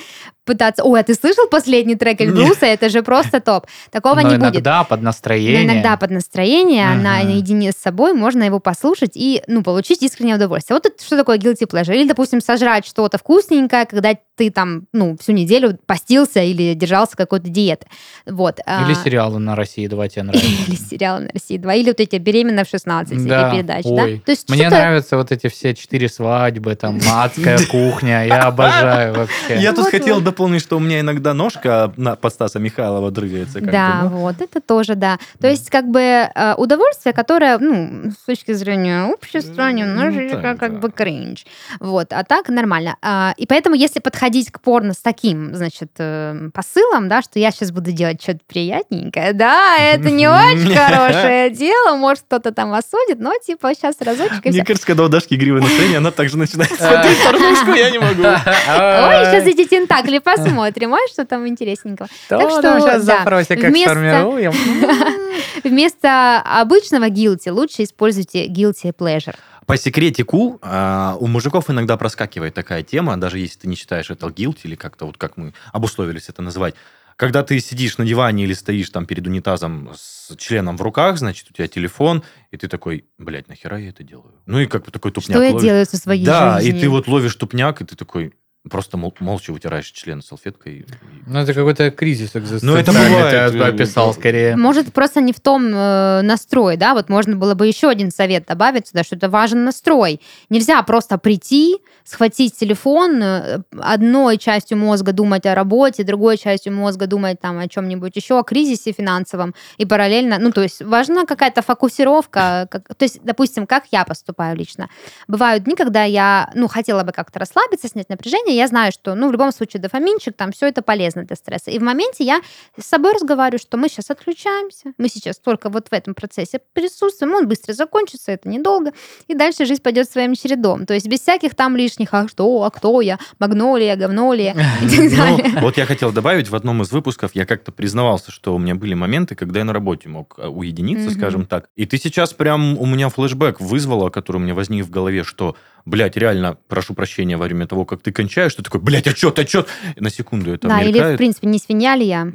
пытаться, 0.45 0.83
ой, 0.83 0.99
а 0.99 1.03
ты 1.03 1.13
слышал 1.13 1.47
последний 1.49 1.95
трек 1.95 2.21
Эльбруса? 2.21 2.65
Это 2.65 2.89
же 2.89 3.01
просто 3.03 3.39
топ. 3.39 3.65
Такого 3.91 4.15
Но 4.15 4.21
не 4.31 4.37
будет. 4.37 4.51
иногда 4.55 4.83
под 4.83 4.99
Но 5.01 5.05
настроение. 5.05 5.63
иногда 5.65 5.97
под 5.97 6.11
настроение, 6.11 6.87
Мгм. 6.89 7.03
на, 7.03 7.23
наедине 7.23 7.71
с 7.71 7.75
собой, 7.75 8.13
можно 8.13 8.43
его 8.43 8.59
послушать 8.59 9.11
и, 9.15 9.41
ну, 9.47 9.63
получить 9.63 10.01
искреннее 10.03 10.35
удовольствие. 10.35 10.75
Вот 10.75 10.85
это 10.85 11.03
что 11.03 11.17
такое 11.17 11.37
guilty 11.37 11.67
pleasure? 11.67 11.95
Или, 11.95 12.07
допустим, 12.07 12.41
сожрать 12.41 12.85
что-то 12.85 13.17
вкусненькое, 13.17 13.85
когда 13.85 14.15
ты 14.35 14.49
там, 14.49 14.87
ну, 14.93 15.15
всю 15.21 15.31
неделю 15.31 15.77
постился 15.85 16.41
или 16.41 16.73
держался 16.73 17.15
какой-то 17.15 17.47
диеты. 17.49 17.85
Вот. 18.25 18.59
а, 18.65 18.83
Или 18.85 18.95
сериалы 18.95 19.39
на 19.39 19.55
России 19.55 19.85
2 19.87 20.07
тебе 20.09 20.23
нравятся. 20.23 20.47
Или 20.67 20.75
сериалы 20.75 21.19
на 21.21 21.29
России 21.33 21.57
2, 21.57 21.73
или 21.75 21.87
вот 21.89 21.99
эти 21.99 22.15
«Беременна 22.15 22.63
в 22.63 22.73
16» 22.73 23.11
эти 23.11 23.27
Да, 23.27 23.51
передачи, 23.51 23.85
ой. 23.87 24.15
да? 24.17 24.21
То 24.25 24.31
есть 24.31 24.49
Мне 24.49 24.69
нравятся 24.69 25.17
вот 25.17 25.31
эти 25.31 25.47
все 25.49 25.75
четыре 25.75 26.09
свадьбы, 26.09 26.75
там, 26.75 26.99
адская 27.11 27.59
кухня. 27.69 28.25
Я 28.25 28.43
обожаю 28.43 29.13
вообще. 29.13 29.59
Я 29.61 29.71
тут 29.73 29.87
хотел 29.87 30.19
вот. 30.33 30.37
дополнить, 30.37 30.61
что 30.61 30.77
у 30.77 30.79
меня 30.79 30.99
иногда 30.99 31.33
ножка 31.33 31.93
на, 31.97 32.15
под 32.15 32.33
Стаса 32.33 32.59
Михайлова 32.59 33.11
дрыгается. 33.11 33.61
Да, 33.61 34.01
ну. 34.03 34.09
вот, 34.09 34.41
это 34.41 34.61
тоже, 34.61 34.95
да. 34.95 35.17
То 35.39 35.47
есть, 35.47 35.69
как 35.69 35.87
бы, 35.87 35.99
э, 36.01 36.53
удовольствие, 36.57 37.13
которое, 37.13 37.57
ну, 37.59 38.11
с 38.11 38.25
точки 38.25 38.53
зрения 38.53 39.05
общества, 39.05 39.63
М, 39.69 39.75
немножечко 39.75 40.41
так, 40.41 40.59
как 40.59 40.73
да. 40.73 40.79
бы 40.79 40.91
кринж. 40.91 41.45
Вот, 41.79 42.11
а 42.11 42.23
так 42.23 42.49
нормально. 42.49 42.97
А, 43.01 43.33
И 43.37 43.45
поэтому, 43.45 43.75
если 43.75 43.99
подходить 43.99 44.51
к 44.51 44.59
порно 44.59 44.93
с 44.93 44.97
таким, 44.97 45.55
значит, 45.55 45.91
э, 45.97 46.49
посылом, 46.53 47.07
да, 47.07 47.21
что 47.21 47.39
я 47.39 47.51
сейчас 47.51 47.71
буду 47.71 47.91
делать 47.91 48.21
что-то 48.21 48.39
приятненькое, 48.47 49.33
да, 49.33 49.77
это 49.77 50.09
не 50.09 50.27
очень 50.27 50.75
хорошее 50.75 51.49
дело, 51.49 51.95
может, 51.95 52.23
кто-то 52.23 52.51
там 52.51 52.73
осудит, 52.73 53.19
но, 53.19 53.33
типа, 53.45 53.73
сейчас 53.73 53.95
разочек 53.99 54.45
и 54.45 54.49
Мне 54.49 54.65
кажется, 54.65 54.87
когда 54.87 55.03
у 55.03 55.07
Дашки 55.09 55.35
игривое 55.35 55.61
настроение, 55.61 55.97
она 55.97 56.11
также 56.11 56.37
начинает 56.37 56.71
смотреть 56.71 57.23
порнушку, 57.23 57.71
я 57.71 57.89
не 57.91 57.99
могу. 57.99 58.23
Ой, 58.23 59.25
сейчас 59.25 59.45
эти 59.45 59.65
тентакли 59.65 60.19
посмотрим, 60.23 60.93
ой, 60.93 61.07
что 61.11 61.25
там 61.25 61.47
интересненького. 61.47 62.07
Так 62.29 62.49
что, 62.49 62.79
сейчас 62.79 63.05
да, 63.05 63.17
запросик, 63.19 63.59
как 63.61 63.71
вместо- 63.71 63.91
сформируем? 63.91 64.51
Вместо 65.63 66.41
обычного 66.41 67.09
guilty 67.09 67.51
лучше 67.51 67.83
используйте 67.83 68.47
guilty 68.47 68.93
pleasure. 68.93 69.35
По 69.65 69.77
секретику, 69.77 70.59
а, 70.61 71.15
у 71.19 71.27
мужиков 71.27 71.69
иногда 71.69 71.95
проскакивает 71.95 72.53
такая 72.53 72.83
тема, 72.83 73.15
даже 73.17 73.39
если 73.39 73.59
ты 73.59 73.67
не 73.67 73.75
считаешь 73.75 74.09
это 74.09 74.27
guilt 74.27 74.57
или 74.63 74.75
как-то 74.75 75.05
вот 75.05 75.17
как 75.17 75.37
мы 75.37 75.53
обусловились 75.71 76.27
это 76.29 76.41
называть. 76.41 76.75
Когда 77.15 77.43
ты 77.43 77.59
сидишь 77.59 77.97
на 77.99 78.05
диване 78.05 78.43
или 78.43 78.53
стоишь 78.53 78.89
там 78.89 79.05
перед 79.05 79.25
унитазом 79.27 79.91
с 79.95 80.35
членом 80.35 80.77
в 80.77 80.81
руках, 80.81 81.17
значит, 81.17 81.47
у 81.49 81.53
тебя 81.53 81.67
телефон, 81.67 82.23
и 82.51 82.57
ты 82.57 82.67
такой, 82.67 83.05
блядь, 83.19 83.47
нахера 83.47 83.77
я 83.79 83.89
это 83.89 84.03
делаю? 84.03 84.33
Ну 84.47 84.59
и 84.59 84.65
как 84.65 84.83
бы 84.85 84.91
такой 84.91 85.11
тупняк 85.11 85.37
Что 85.37 85.43
я 85.43 85.51
ловишь. 85.51 85.61
делаю 85.63 85.85
со 85.85 85.97
своей 85.97 86.25
Да, 86.25 86.59
жизнью? 86.59 86.77
и 86.77 86.81
ты 86.81 86.89
вот 86.89 87.07
ловишь 87.07 87.35
тупняк, 87.35 87.81
и 87.81 87.85
ты 87.85 87.95
такой 87.95 88.33
просто 88.69 88.97
мол- 88.97 89.13
молча 89.19 89.51
вытираешь 89.51 89.91
член 89.91 90.21
салфеткой. 90.21 90.85
Ну, 91.27 91.39
это 91.39 91.53
какой-то 91.53 91.91
кризис 91.91 92.33
Ну, 92.33 92.39
это 92.39 92.49
экзистенциальный, 92.49 93.09
бывает, 93.17 93.51
ты 93.51 93.59
описал 93.59 94.13
скорее. 94.13 94.55
Может, 94.55 94.93
просто 94.93 95.19
не 95.21 95.33
в 95.33 95.39
том 95.41 95.67
э, 95.73 96.21
настрое, 96.21 96.77
да, 96.77 96.93
вот 96.93 97.09
можно 97.09 97.35
было 97.35 97.55
бы 97.55 97.67
еще 97.67 97.89
один 97.89 98.09
совет 98.11 98.45
добавить 98.45 98.87
сюда, 98.87 99.03
что 99.03 99.15
это 99.15 99.29
важен 99.29 99.65
настрой. 99.65 100.21
Нельзя 100.49 100.81
просто 100.83 101.17
прийти, 101.17 101.77
схватить 102.05 102.57
телефон, 102.57 103.21
э, 103.21 103.59
одной 103.81 104.37
частью 104.37 104.77
мозга 104.77 105.11
думать 105.11 105.45
о 105.45 105.55
работе, 105.55 106.03
другой 106.03 106.37
частью 106.37 106.73
мозга 106.73 107.05
думать 107.07 107.41
там 107.41 107.59
о 107.59 107.67
чем-нибудь 107.67 108.15
еще, 108.15 108.39
о 108.39 108.43
кризисе 108.43 108.91
финансовом, 108.93 109.53
и 109.77 109.85
параллельно, 109.85 110.37
ну, 110.39 110.51
то 110.51 110.61
есть 110.61 110.81
важна 110.81 111.25
какая-то 111.25 111.61
фокусировка, 111.61 112.67
как- 112.71 112.95
то 112.95 113.03
есть, 113.03 113.19
допустим, 113.23 113.67
как 113.67 113.83
я 113.91 114.05
поступаю 114.05 114.55
лично. 114.57 114.89
Бывают 115.27 115.63
дни, 115.65 115.75
когда 115.75 116.03
я, 116.03 116.49
ну, 116.55 116.67
хотела 116.67 117.03
бы 117.03 117.11
как-то 117.11 117.39
расслабиться, 117.39 117.87
снять 117.87 118.09
напряжение, 118.09 118.52
я 118.55 118.67
знаю, 118.67 118.91
что, 118.91 119.15
ну, 119.15 119.29
в 119.29 119.31
любом 119.31 119.51
случае 119.51 119.81
дофаминчик, 119.81 120.35
там, 120.35 120.51
все 120.51 120.67
это 120.67 120.81
полезно 120.81 121.23
для 121.23 121.35
стресса. 121.35 121.71
И 121.71 121.79
в 121.79 121.81
моменте 121.83 122.23
я 122.23 122.41
с 122.79 122.85
собой 122.85 123.13
разговариваю, 123.13 123.59
что 123.59 123.77
мы 123.77 123.89
сейчас 123.89 124.09
отключаемся, 124.09 124.93
мы 124.97 125.07
сейчас 125.09 125.37
только 125.37 125.69
вот 125.69 125.87
в 125.89 125.93
этом 125.93 126.13
процессе 126.13 126.59
присутствуем, 126.73 127.33
он 127.35 127.47
быстро 127.47 127.73
закончится, 127.73 128.31
это 128.31 128.49
недолго, 128.49 128.91
и 129.27 129.35
дальше 129.35 129.65
жизнь 129.65 129.81
пойдет 129.81 130.09
своим 130.09 130.35
чередом. 130.35 130.85
То 130.85 130.93
есть 130.93 131.07
без 131.07 131.21
всяких 131.21 131.55
там 131.55 131.75
лишних, 131.75 132.13
а 132.13 132.27
что, 132.27 132.63
а 132.63 132.71
кто 132.71 133.01
я, 133.01 133.19
магнолия, 133.39 133.95
говнолия 133.95 134.53
и 134.81 134.89
так 134.89 134.99
Ну, 134.99 135.37
далее. 135.37 135.59
вот 135.61 135.77
я 135.77 135.85
хотел 135.85 136.11
добавить, 136.11 136.49
в 136.49 136.55
одном 136.55 136.81
из 136.81 136.91
выпусков 136.91 137.31
я 137.33 137.45
как-то 137.45 137.71
признавался, 137.71 138.31
что 138.31 138.55
у 138.55 138.59
меня 138.59 138.75
были 138.75 138.93
моменты, 138.93 139.35
когда 139.35 139.59
я 139.59 139.65
на 139.65 139.73
работе 139.73 140.09
мог 140.09 140.35
э, 140.37 140.47
уединиться, 140.47 141.09
скажем 141.11 141.45
так. 141.45 141.67
И 141.75 141.85
ты 141.85 141.97
сейчас 141.97 142.33
прям 142.33 142.77
у 142.77 142.85
меня 142.85 143.09
флешбэк 143.09 143.59
вызвала, 143.61 144.09
который 144.09 144.37
у 144.37 144.39
меня 144.41 144.53
возник 144.53 144.85
в 144.85 144.89
голове, 144.89 145.23
что, 145.23 145.55
блядь, 145.85 146.17
реально, 146.17 146.57
прошу 146.67 146.93
прощения, 146.93 147.37
во 147.37 147.45
время 147.45 147.67
того, 147.67 147.85
как 147.85 148.01
ты 148.01 148.11
кончаешь, 148.11 148.55
ты 148.55 148.63
такой, 148.63 148.81
блядь, 148.81 149.07
отчет, 149.07 149.37
отчет. 149.39 149.67
На 149.97 150.09
секунду 150.09 150.53
это 150.53 150.67
Да, 150.67 150.81
или, 150.81 150.91
в 150.91 150.95
мелькает. 150.95 151.17
принципе, 151.17 151.47
не 151.47 151.59
свинья 151.59 151.95
ли 151.95 152.05
я? 152.05 152.25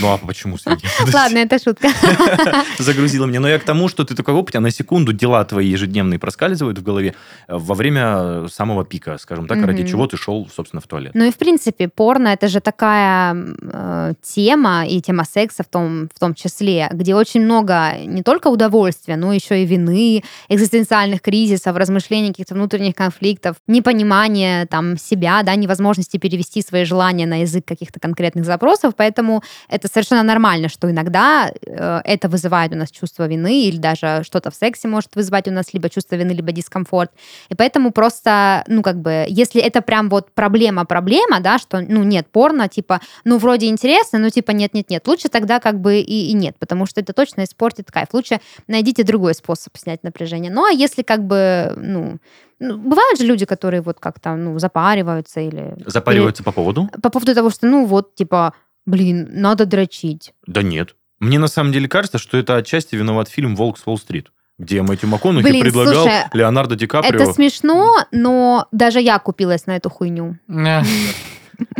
Ну, 0.00 0.12
а 0.12 0.18
почему 0.18 0.58
свинья? 0.58 0.88
Ладно, 1.12 1.38
это 1.38 1.58
шутка. 1.58 1.88
Загрузила 2.78 3.26
меня. 3.26 3.40
Но 3.40 3.48
я 3.48 3.58
к 3.58 3.64
тому, 3.64 3.88
что 3.88 4.04
ты 4.04 4.14
такой, 4.14 4.34
оп, 4.34 4.52
на 4.52 4.70
секунду 4.70 5.12
дела 5.12 5.44
твои 5.44 5.66
ежедневные 5.68 6.18
проскальзывают 6.18 6.78
в 6.78 6.82
голове 6.82 7.14
э, 7.48 7.56
во 7.56 7.74
время 7.74 8.48
самого 8.48 8.84
пика, 8.84 9.18
скажем 9.18 9.46
так, 9.46 9.64
ради 9.64 9.86
чего 9.86 10.06
ты 10.06 10.16
шел, 10.16 10.48
собственно, 10.54 10.80
в 10.80 10.86
туалет. 10.86 11.12
Ну 11.14 11.24
и 11.24 11.30
в 11.30 11.36
принципе 11.36 11.88
порно 11.88 12.28
это 12.28 12.48
же 12.48 12.60
такая 12.60 13.36
э, 13.60 14.14
тема 14.22 14.86
и 14.86 15.00
тема 15.00 15.24
секса 15.24 15.62
в 15.62 15.68
том 15.68 16.08
в 16.14 16.18
том 16.18 16.34
числе, 16.34 16.88
где 16.92 17.14
очень 17.14 17.42
много 17.42 17.94
не 18.04 18.22
только 18.22 18.48
удовольствия, 18.48 19.16
но 19.16 19.32
еще 19.32 19.62
и 19.62 19.66
вины, 19.66 20.22
экзистенциальных 20.48 21.20
кризисов, 21.20 21.76
размышлений 21.76 22.28
каких-то 22.28 22.54
внутренних 22.54 22.94
конфликтов, 22.94 23.56
непонимания 23.66 24.66
там 24.66 24.96
себя, 24.96 25.42
да, 25.42 25.54
невозможности 25.54 26.16
перевести 26.16 26.62
свои 26.62 26.84
желания 26.84 27.26
на 27.26 27.42
язык 27.42 27.64
каких-то 27.64 28.00
конкретных 28.00 28.44
запросов, 28.44 28.94
поэтому 28.96 29.42
это 29.68 29.88
совершенно 29.88 30.22
нормально, 30.22 30.68
что 30.68 30.90
иногда 30.90 31.50
э, 31.50 32.00
это 32.04 32.28
вызывает 32.28 32.72
у 32.72 32.76
нас 32.76 32.90
чувство 32.90 33.26
вины 33.26 33.62
или 33.64 33.76
даже 33.76 34.22
что-то 34.24 34.50
в 34.50 34.54
сексе 34.54 34.88
может 34.88 35.14
вызвать 35.16 35.48
у 35.48 35.50
нас 35.50 35.72
либо 35.72 35.88
чувство 35.88 36.16
вины, 36.16 36.32
либо 36.32 36.52
дискомфорт. 36.52 37.10
И 37.48 37.54
поэтому 37.54 37.92
просто, 37.92 38.64
ну, 38.66 38.82
как 38.82 39.00
бы, 39.00 39.26
если 39.28 39.60
это 39.60 39.82
прям 39.82 40.08
вот 40.08 40.32
проблема-проблема, 40.32 41.40
да, 41.40 41.58
что, 41.58 41.80
ну, 41.80 42.02
нет, 42.02 42.26
порно, 42.30 42.68
типа, 42.68 43.00
ну, 43.24 43.38
вроде 43.38 43.66
интересно, 43.66 44.18
но, 44.18 44.30
типа, 44.30 44.52
нет-нет-нет, 44.52 45.06
лучше 45.06 45.28
тогда 45.28 45.60
как 45.60 45.80
бы 45.80 46.00
и, 46.00 46.30
и 46.30 46.32
нет, 46.32 46.56
потому 46.58 46.86
что 46.86 47.00
это 47.00 47.12
точно 47.12 47.44
испортит 47.44 47.90
кайф. 47.90 48.08
Лучше 48.12 48.40
найдите 48.66 49.04
другой 49.04 49.34
способ 49.34 49.76
снять 49.76 50.02
напряжение. 50.02 50.50
Ну, 50.50 50.64
а 50.64 50.70
если 50.70 51.02
как 51.02 51.26
бы, 51.26 51.72
ну, 51.76 52.18
ну, 52.62 52.78
бывают 52.78 53.18
же 53.18 53.26
люди, 53.26 53.44
которые 53.44 53.80
вот 53.80 53.98
как-то, 53.98 54.36
ну, 54.36 54.58
запариваются 54.58 55.40
или... 55.40 55.74
Запариваются 55.86 56.44
по 56.44 56.52
поводу? 56.52 56.88
или 56.92 57.00
по 57.00 57.10
поводу 57.10 57.34
того, 57.34 57.50
что, 57.50 57.66
ну, 57.66 57.86
вот, 57.86 58.14
типа, 58.14 58.54
блин, 58.86 59.28
надо 59.32 59.66
дрочить. 59.66 60.32
Да 60.46 60.62
нет. 60.62 60.96
Мне 61.18 61.38
на 61.38 61.48
самом 61.48 61.72
деле 61.72 61.88
кажется, 61.88 62.18
что 62.18 62.36
это 62.36 62.56
отчасти 62.56 62.96
виноват 62.96 63.28
фильм 63.28 63.54
«Волк 63.54 63.78
с 63.78 63.86
Уолл-стрит», 63.86 64.32
где 64.58 64.82
Мэтью 64.82 65.08
МакКонахи 65.08 65.44
Блин, 65.44 65.62
предлагал 65.62 66.02
слушай, 66.02 66.24
Леонардо 66.32 66.74
Ди 66.74 66.86
Каприо 66.86 67.22
Это 67.22 67.32
смешно, 67.32 68.06
но 68.10 68.66
даже 68.72 69.00
я 69.00 69.18
купилась 69.18 69.66
на 69.66 69.76
эту 69.76 69.88
хуйню. 69.88 70.38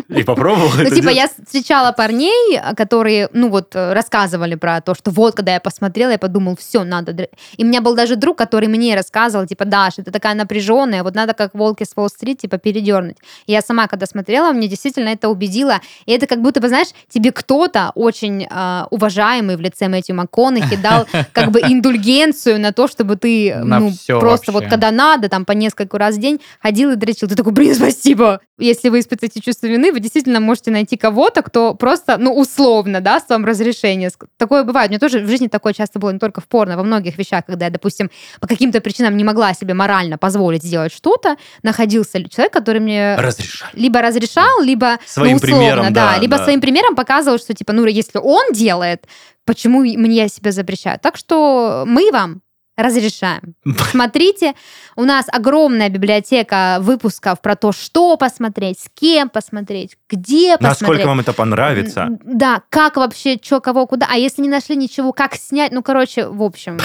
И 0.08 0.22
попробовал 0.22 0.70
Ну, 0.76 0.90
типа, 0.90 1.08
я 1.08 1.28
встречала 1.28 1.92
парней, 1.92 2.60
которые, 2.76 3.28
ну, 3.32 3.48
вот, 3.48 3.74
рассказывали 3.74 4.54
про 4.54 4.80
то, 4.80 4.94
что 4.94 5.10
вот, 5.10 5.34
когда 5.34 5.54
я 5.54 5.60
посмотрела, 5.60 6.10
я 6.10 6.18
подумал, 6.18 6.56
все, 6.56 6.84
надо... 6.84 7.12
др-». 7.12 7.28
И 7.56 7.64
у 7.64 7.66
меня 7.66 7.80
был 7.80 7.94
даже 7.94 8.16
друг, 8.16 8.36
который 8.36 8.68
мне 8.68 8.94
рассказывал, 8.94 9.46
типа, 9.46 9.64
Даш, 9.64 9.94
это 9.98 10.10
такая 10.10 10.34
напряженная, 10.34 11.02
вот 11.02 11.14
надо 11.14 11.34
как 11.34 11.54
волки 11.54 11.84
с 11.84 11.92
Уолл-стрит, 11.96 12.40
типа, 12.40 12.58
передернуть. 12.58 13.16
И 13.46 13.52
я 13.52 13.62
сама, 13.62 13.86
когда 13.86 14.06
смотрела, 14.06 14.52
мне 14.52 14.68
действительно 14.68 15.08
это 15.08 15.28
убедило. 15.28 15.80
И 16.06 16.12
это 16.12 16.26
как 16.26 16.42
будто 16.42 16.60
бы, 16.60 16.68
знаешь, 16.68 16.88
тебе 17.08 17.32
кто-то 17.32 17.92
очень 17.94 18.46
э, 18.48 18.84
уважаемый 18.90 19.56
в 19.56 19.60
лице 19.60 19.88
Мэтью 19.88 20.16
МакКонахи 20.16 20.76
дал 20.76 21.06
как 21.32 21.50
бы 21.50 21.60
индульгенцию 21.60 22.60
на 22.60 22.72
то, 22.72 22.88
чтобы 22.88 23.16
ты, 23.16 23.56
ну, 23.56 23.92
просто 24.20 24.52
вот 24.52 24.66
когда 24.66 24.90
надо, 24.90 25.28
там, 25.28 25.44
по 25.44 25.52
нескольку 25.52 25.96
раз 25.96 26.16
в 26.16 26.20
день 26.20 26.40
ходил 26.60 26.90
и 26.90 26.96
дрочил. 26.96 27.28
Ты 27.28 27.36
такой, 27.36 27.52
блин, 27.52 27.74
спасибо. 27.74 28.40
Если 28.58 28.88
вы 28.88 29.00
испытываете 29.00 29.40
чувство 29.40 29.61
вины, 29.68 29.92
вы 29.92 30.00
действительно 30.00 30.40
можете 30.40 30.70
найти 30.70 30.96
кого-то, 30.96 31.42
кто 31.42 31.74
просто, 31.74 32.18
ну, 32.18 32.34
условно, 32.34 33.00
даст 33.00 33.30
вам 33.30 33.44
разрешение. 33.44 34.10
Такое 34.36 34.64
бывает. 34.64 34.88
У 34.88 34.92
меня 34.92 35.00
тоже 35.00 35.20
в 35.20 35.28
жизни 35.28 35.48
такое 35.48 35.72
часто 35.72 35.98
было, 35.98 36.10
не 36.10 36.18
только 36.18 36.40
в 36.40 36.48
порно, 36.48 36.76
во 36.76 36.82
многих 36.82 37.18
вещах, 37.18 37.46
когда 37.46 37.66
я, 37.66 37.70
допустим, 37.70 38.10
по 38.40 38.46
каким-то 38.46 38.80
причинам 38.80 39.16
не 39.16 39.24
могла 39.24 39.54
себе 39.54 39.74
морально 39.74 40.18
позволить 40.18 40.62
сделать 40.62 40.92
что-то, 40.92 41.36
находился 41.62 42.18
ли 42.18 42.28
человек, 42.28 42.52
который 42.52 42.80
мне 42.80 43.16
Разрешали. 43.16 43.72
либо 43.74 44.00
разрешал, 44.00 44.62
либо 44.62 44.98
Своим 45.06 45.32
ну, 45.32 45.36
условно, 45.36 45.58
примером, 45.58 45.92
да, 45.92 46.18
либо 46.18 46.38
да. 46.38 46.44
своим 46.44 46.60
примером 46.60 46.94
показывал, 46.94 47.38
что 47.38 47.54
типа, 47.54 47.72
ну, 47.72 47.84
если 47.86 48.18
он 48.18 48.52
делает, 48.52 49.06
почему 49.44 49.80
мне 49.80 50.28
себя 50.28 50.52
запрещают? 50.52 51.02
Так 51.02 51.16
что 51.16 51.84
мы 51.86 52.10
вам 52.12 52.42
разрешаем. 52.76 53.54
Смотрите, 53.90 54.54
у 54.96 55.04
нас 55.04 55.26
огромная 55.30 55.88
библиотека 55.88 56.78
выпусков 56.80 57.40
про 57.40 57.56
то, 57.56 57.72
что 57.72 58.16
посмотреть, 58.16 58.80
с 58.80 58.88
кем 58.92 59.28
посмотреть, 59.28 59.96
где 60.08 60.56
посмотреть. 60.56 60.80
Насколько 60.80 61.06
вам 61.06 61.20
это 61.20 61.32
понравится? 61.32 62.08
Да, 62.24 62.62
как 62.68 62.96
вообще, 62.96 63.38
что, 63.40 63.60
кого, 63.60 63.86
куда. 63.86 64.06
А 64.10 64.16
если 64.16 64.42
не 64.42 64.48
нашли 64.48 64.76
ничего, 64.76 65.12
как 65.12 65.34
снять? 65.34 65.72
Ну, 65.72 65.82
короче, 65.82 66.26
в 66.26 66.42
общем. 66.42 66.78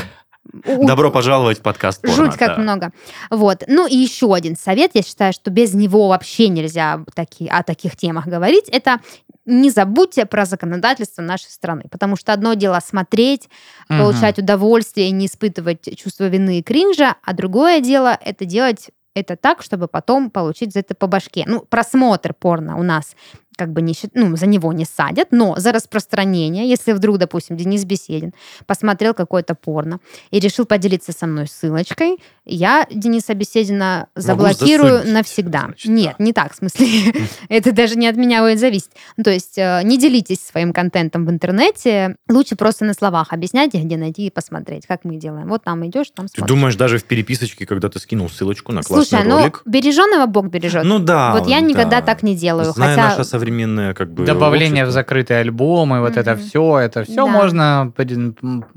Добро 0.63 1.11
пожаловать 1.11 1.59
в 1.59 1.61
подкаст 1.61 2.01
порно. 2.01 2.15
Жуть 2.15 2.37
как 2.37 2.55
да. 2.55 2.61
много. 2.61 2.91
Вот. 3.29 3.63
Ну 3.67 3.85
и 3.87 3.95
еще 3.95 4.33
один 4.33 4.55
совет, 4.55 4.91
я 4.93 5.01
считаю, 5.01 5.33
что 5.33 5.51
без 5.51 5.73
него 5.73 6.07
вообще 6.07 6.47
нельзя 6.47 7.03
таки, 7.15 7.47
о 7.47 7.63
таких 7.63 7.97
темах 7.97 8.27
говорить, 8.27 8.69
это 8.69 8.99
не 9.47 9.71
забудьте 9.71 10.25
про 10.25 10.45
законодательство 10.45 11.21
нашей 11.21 11.49
страны, 11.49 11.85
потому 11.89 12.15
что 12.15 12.33
одно 12.33 12.53
дело 12.53 12.79
смотреть, 12.85 13.49
Мгм. 13.89 13.99
получать 13.99 14.37
удовольствие 14.37 15.07
и 15.07 15.11
не 15.11 15.25
испытывать 15.25 15.97
чувство 15.97 16.25
вины 16.27 16.59
и 16.59 16.63
кринжа, 16.63 17.15
а 17.23 17.33
другое 17.33 17.79
дело 17.79 18.17
это 18.23 18.45
делать 18.45 18.89
это 19.15 19.35
так, 19.35 19.63
чтобы 19.63 19.87
потом 19.87 20.29
получить 20.29 20.73
за 20.73 20.79
это 20.81 20.93
по 20.93 21.07
башке. 21.07 21.43
Ну, 21.47 21.61
просмотр 21.61 22.35
порно 22.35 22.77
у 22.77 22.83
нас 22.83 23.15
как 23.57 23.73
бы 23.73 23.81
не 23.81 23.93
ну, 24.13 24.37
за 24.37 24.45
него 24.45 24.71
не 24.71 24.85
садят, 24.85 25.29
но 25.31 25.55
за 25.57 25.71
распространение, 25.71 26.69
если 26.69 26.93
вдруг, 26.93 27.17
допустим, 27.17 27.57
Денис 27.57 27.83
Беседин 27.83 28.33
посмотрел 28.65 29.13
какое-то 29.13 29.55
порно 29.55 29.99
и 30.31 30.39
решил 30.39 30.65
поделиться 30.65 31.11
со 31.11 31.25
мной 31.27 31.47
ссылочкой, 31.47 32.17
я 32.45 32.87
Дениса 32.89 33.33
Беседина 33.33 34.07
заблокирую 34.15 34.91
засудить, 34.91 35.13
навсегда. 35.13 35.61
значит, 35.65 35.91
Нет, 35.91 36.15
да. 36.17 36.23
не 36.23 36.33
так, 36.33 36.53
в 36.53 36.57
смысле, 36.57 36.87
это 37.49 37.71
даже 37.71 37.95
не 37.95 38.07
от 38.07 38.15
меня 38.15 38.41
будет 38.41 38.59
зависеть. 38.59 38.91
Ну, 39.17 39.23
То 39.23 39.31
есть 39.31 39.57
э, 39.57 39.81
не 39.83 39.97
делитесь 39.97 40.45
своим 40.45 40.71
контентом 40.71 41.25
в 41.25 41.29
интернете, 41.29 42.15
лучше 42.29 42.55
просто 42.55 42.85
на 42.85 42.93
словах 42.93 43.33
объясняйте, 43.33 43.79
где 43.79 43.97
найти 43.97 44.27
и 44.27 44.29
посмотреть, 44.29 44.85
как 44.85 45.03
мы 45.03 45.17
делаем. 45.17 45.49
Вот 45.49 45.63
там 45.63 45.85
идешь, 45.87 46.07
там 46.15 46.27
Ты 46.27 46.35
смотришь. 46.37 46.55
думаешь, 46.55 46.75
даже 46.75 46.99
в 46.99 47.03
переписочке, 47.03 47.65
когда 47.65 47.89
ты 47.89 47.99
скинул 47.99 48.29
ссылочку 48.29 48.71
на 48.71 48.83
классный 48.83 49.05
Слушай, 49.05 49.27
ну 49.27 49.39
ролик? 49.39 49.63
береженного 49.65 50.27
Бог 50.27 50.47
бережет. 50.47 50.83
Ну 50.83 50.99
да. 50.99 51.33
вот 51.33 51.47
я 51.47 51.59
никогда 51.59 51.99
да. 51.99 52.01
так 52.01 52.23
не 52.23 52.35
делаю. 52.35 52.71
Зная 52.71 52.95
хотя 52.95 53.15
современное 53.51 53.93
как 53.93 54.11
бы 54.11 54.25
Добавление 54.25 54.83
в 54.83 54.87
общество. 54.87 54.91
закрытые 55.01 55.39
альбомы, 55.39 56.01
вот 56.01 56.17
это 56.17 56.33
Мгм. 56.35 56.41
все, 56.41 56.77
это 56.79 57.03
все 57.03 57.15
Да. 57.15 57.27
можно 57.27 57.93
под- 57.95 58.11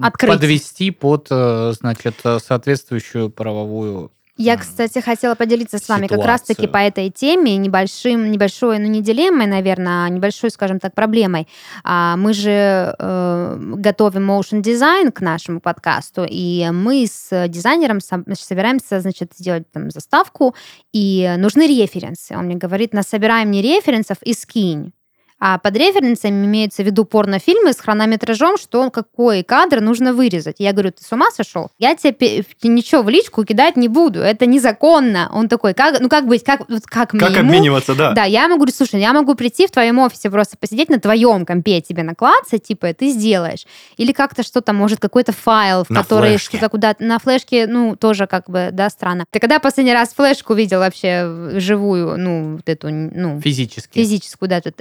Открыть. 0.00 0.30
подвести 0.32 0.90
под, 0.90 1.26
э, 1.30 1.72
значит, 1.78 2.14
э, 2.24 2.38
соответствующую 2.38 3.30
правовую 3.30 4.10
Я, 4.36 4.56
кстати, 4.56 5.00
хотела 5.00 5.34
поделиться 5.34 5.78
с 5.78 5.88
вами 5.88 6.06
как 6.06 6.24
раз-таки 6.24 6.66
по 6.66 6.78
этой 6.78 7.10
теме 7.10 7.56
небольшим, 7.56 8.30
небольшой, 8.30 8.78
ну 8.78 8.86
не 8.86 9.02
дилеммой, 9.02 9.46
наверное, 9.46 10.04
а 10.04 10.08
небольшой, 10.08 10.50
скажем 10.50 10.80
так, 10.80 10.94
проблемой. 10.94 11.46
А, 11.84 12.16
мы 12.16 12.32
же 12.32 12.94
э, 12.98 13.56
готовим 13.58 14.30
motion 14.30 14.60
дизайн 14.60 15.12
к 15.12 15.20
нашему 15.20 15.60
подкасту, 15.60 16.26
и 16.28 16.68
мы 16.72 17.06
с 17.06 17.48
дизайнером 17.48 17.98
собираемся, 18.00 19.00
значит, 19.00 19.32
сделать 19.36 19.70
там 19.72 19.90
заставку, 19.90 20.54
и 20.92 21.34
нужны 21.36 21.66
референсы. 21.66 22.36
Он 22.36 22.46
мне 22.46 22.56
говорит, 22.56 22.94
насобираем 22.94 23.48
мне 23.48 23.62
референсов 23.62 24.18
и 24.22 24.32
скинь. 24.32 24.92
А 25.40 25.58
под 25.58 25.74
референсами 25.76 26.44
имеется 26.44 26.82
в 26.82 26.86
виду 26.86 27.06
порнофильмы 27.06 27.72
с 27.72 27.80
хронометражом, 27.80 28.58
что 28.58 28.90
какой 28.90 29.42
кадр 29.42 29.80
нужно 29.80 30.12
вырезать. 30.12 30.56
Я 30.58 30.72
говорю, 30.72 30.92
ты 30.92 31.02
с 31.02 31.10
ума 31.12 31.30
сошел? 31.30 31.70
Я 31.78 31.96
тебе 31.96 32.44
ничего 32.62 33.02
в 33.02 33.08
личку 33.08 33.44
кидать 33.44 33.76
не 33.76 33.88
буду, 33.88 34.20
это 34.20 34.44
незаконно. 34.44 35.30
Он 35.32 35.48
такой, 35.48 35.72
как, 35.72 36.00
ну 36.00 36.10
как 36.10 36.26
быть, 36.26 36.44
как, 36.44 36.68
вот 36.68 36.82
как 36.84 37.14
мне 37.14 37.26
Как 37.26 37.36
ему? 37.38 37.48
обмениваться, 37.48 37.94
да. 37.94 38.12
Да, 38.12 38.24
я 38.24 38.44
ему 38.44 38.56
говорю, 38.56 38.72
слушай, 38.72 39.00
я 39.00 39.14
могу 39.14 39.34
прийти 39.34 39.66
в 39.66 39.70
твоем 39.70 39.98
офисе 39.98 40.30
просто 40.30 40.58
посидеть 40.58 40.90
на 40.90 41.00
твоем 41.00 41.46
компе, 41.46 41.80
тебе 41.80 42.02
наклацать, 42.02 42.64
типа, 42.64 42.92
ты 42.92 43.08
сделаешь. 43.08 43.66
Или 43.96 44.12
как-то 44.12 44.42
что-то, 44.42 44.74
может, 44.74 45.00
какой-то 45.00 45.32
файл, 45.32 45.84
в 45.84 45.90
На 45.90 46.02
который 46.02 46.36
что-то 46.36 46.68
куда-то... 46.68 47.02
На 47.02 47.18
флешке, 47.18 47.66
ну, 47.66 47.96
тоже 47.96 48.26
как 48.26 48.50
бы, 48.50 48.68
да, 48.72 48.90
странно. 48.90 49.24
Ты 49.30 49.40
когда 49.40 49.58
последний 49.58 49.94
раз 49.94 50.12
флешку 50.12 50.52
видел 50.52 50.80
вообще 50.80 51.54
живую, 51.58 52.18
ну, 52.18 52.56
вот 52.56 52.68
эту, 52.68 52.90
ну, 52.90 53.40
физически. 53.40 53.98
физическую, 53.98 54.48
да, 54.50 54.60
тут 54.60 54.74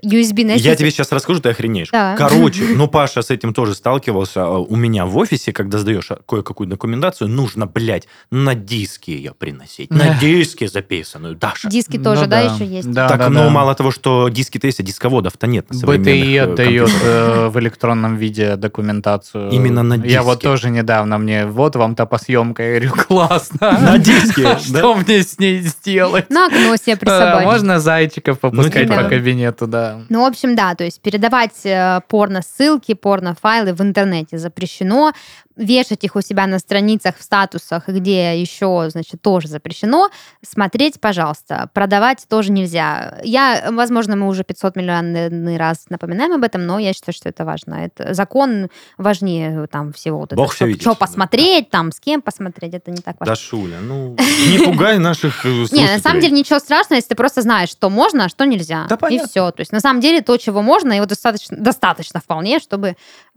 USB-носитель? 0.56 0.70
Я 0.70 0.76
тебе 0.76 0.92
сейчас 0.92 1.12
расскажу, 1.12 1.40
ты 1.40 1.50
охренеешь. 1.50 1.90
Да. 1.92 2.16
Короче, 2.18 2.64
ну 2.76 2.88
Паша 2.88 3.22
с 3.22 3.30
этим 3.30 3.54
тоже 3.54 3.74
сталкивался. 3.76 4.44
А, 4.46 4.58
У 4.60 4.76
меня 4.76 5.06
в 5.06 5.18
офисе, 5.18 5.52
когда 5.54 5.78
сдаешь 5.78 6.10
кое-какую 6.28 6.68
документацию, 6.68 7.28
нужно, 7.30 7.66
блядь, 7.68 8.08
на 8.32 8.56
диске 8.56 9.14
ее 9.14 9.34
приносить. 9.38 9.90
На 9.92 10.16
диске 10.20 10.68
записанную, 10.68 11.36
Даша. 11.36 11.70
Диски 11.70 11.98
Ну 11.98 12.04
тоже, 12.04 12.28
да, 12.28 12.40
еще 12.42 12.66
есть? 12.66 12.94
Так, 12.94 13.30
ну, 13.30 13.50
мало 13.50 13.76
того, 13.76 13.92
что 13.92 14.30
диски-то 14.30 14.68
есть, 14.68 14.80
а 14.80 14.84
дисководов-то 14.84 15.48
нет 15.48 15.70
на 15.70 15.76
современных 15.78 16.14
БТИ 16.16 16.36
э, 16.36 16.56
компьютерах. 16.56 17.02
э, 17.04 17.48
в 17.50 17.60
электронном 17.60 18.16
виде 18.18 18.56
документацию. 18.56 19.50
Именно 19.52 19.84
на 19.84 19.94
Я 20.06 20.24
вот 20.24 20.36
диске. 20.40 20.48
тоже 20.48 20.70
недавно 20.70 21.18
мне, 21.18 21.46
вот 21.46 21.76
вам 21.76 21.96
топосъемка, 21.96 22.64
я 22.64 22.70
говорю, 22.80 22.92
классно. 23.08 23.72
На 23.80 23.98
диске? 23.98 24.58
Что 24.66 24.96
мне 24.96 25.24
с 25.24 25.38
ней 25.40 25.60
сделать? 25.62 26.30
На 26.30 26.48
окно 26.48 26.76
себе 26.78 26.94
А, 26.94 26.98
присобачить. 26.98 27.46
Можно 27.46 27.80
зайчиков 27.80 28.40
попускать 28.40 28.88
типа 28.88 29.04
по 29.04 29.10
кабинету, 29.10 29.68
да. 29.68 30.02
Ну, 30.10 30.22
в 30.24 30.28
общем, 30.40 30.56
да, 30.56 30.76
то 30.76 30.84
есть 30.84 31.02
передавать 31.02 31.66
э, 31.66 32.02
порно-ссылки, 32.08 32.94
порно-файлы 32.94 33.74
в 33.74 33.82
интернете 33.82 34.38
запрещено, 34.38 35.14
вешать 35.60 36.04
их 36.06 36.16
у 36.16 36.22
себя 36.22 36.48
на 36.48 36.58
страницах, 36.58 37.18
в 37.18 37.22
статусах, 37.22 37.88
где 37.88 38.40
еще, 38.40 38.88
значит, 38.90 39.22
тоже 39.22 39.48
запрещено, 39.48 40.10
смотреть, 40.42 41.00
пожалуйста, 41.02 41.70
продавать 41.74 42.26
тоже 42.30 42.52
нельзя. 42.52 43.20
Я, 43.24 43.68
возможно, 43.70 44.16
мы 44.16 44.28
уже 44.28 44.44
500 44.44 44.76
миллионный 44.78 45.58
раз 45.58 45.86
напоминаем 45.90 46.34
об 46.34 46.44
этом, 46.44 46.66
но 46.66 46.80
я 46.80 46.94
считаю, 46.94 47.14
что 47.14 47.28
это 47.28 47.44
важно. 47.44 47.76
Это 47.76 48.14
закон 48.14 48.70
важнее 48.98 49.68
там 49.68 49.92
всего 49.92 50.20
вот 50.20 50.34
Бог 50.34 50.60
видит, 50.62 50.82
Что 50.82 50.92
да. 50.92 50.96
посмотреть, 50.96 51.70
там, 51.70 51.92
с 51.92 52.00
кем 52.00 52.22
посмотреть, 52.22 52.74
это 52.74 52.92
не 52.92 53.02
так 53.02 53.18
важно. 53.20 53.34
Дашуля, 53.34 53.80
ну, 53.82 54.16
не 54.50 54.64
пугай 54.64 54.98
наших 54.98 55.46
э, 55.46 55.50
Не, 55.72 55.86
на 55.86 56.00
самом 56.00 56.22
деле 56.22 56.38
ничего 56.38 56.60
страшного, 56.60 56.96
если 56.96 57.10
ты 57.10 57.16
просто 57.16 57.42
знаешь, 57.42 57.70
что 57.70 57.90
можно, 57.90 58.26
а 58.26 58.30
что 58.30 58.46
нельзя. 58.46 58.86
Да, 58.88 58.96
и 58.96 58.98
понятно. 58.98 59.28
все. 59.28 59.52
То 59.52 59.60
есть 59.60 59.74
на 59.74 59.82
самом 59.82 60.00
деле 60.00 60.22
то, 60.22 60.38
чего 60.38 60.62
можно, 60.62 60.94
его 60.94 61.06
достаточно, 61.06 61.58
достаточно 61.58 62.22
вполне, 62.22 62.60
чтобы 62.60 62.96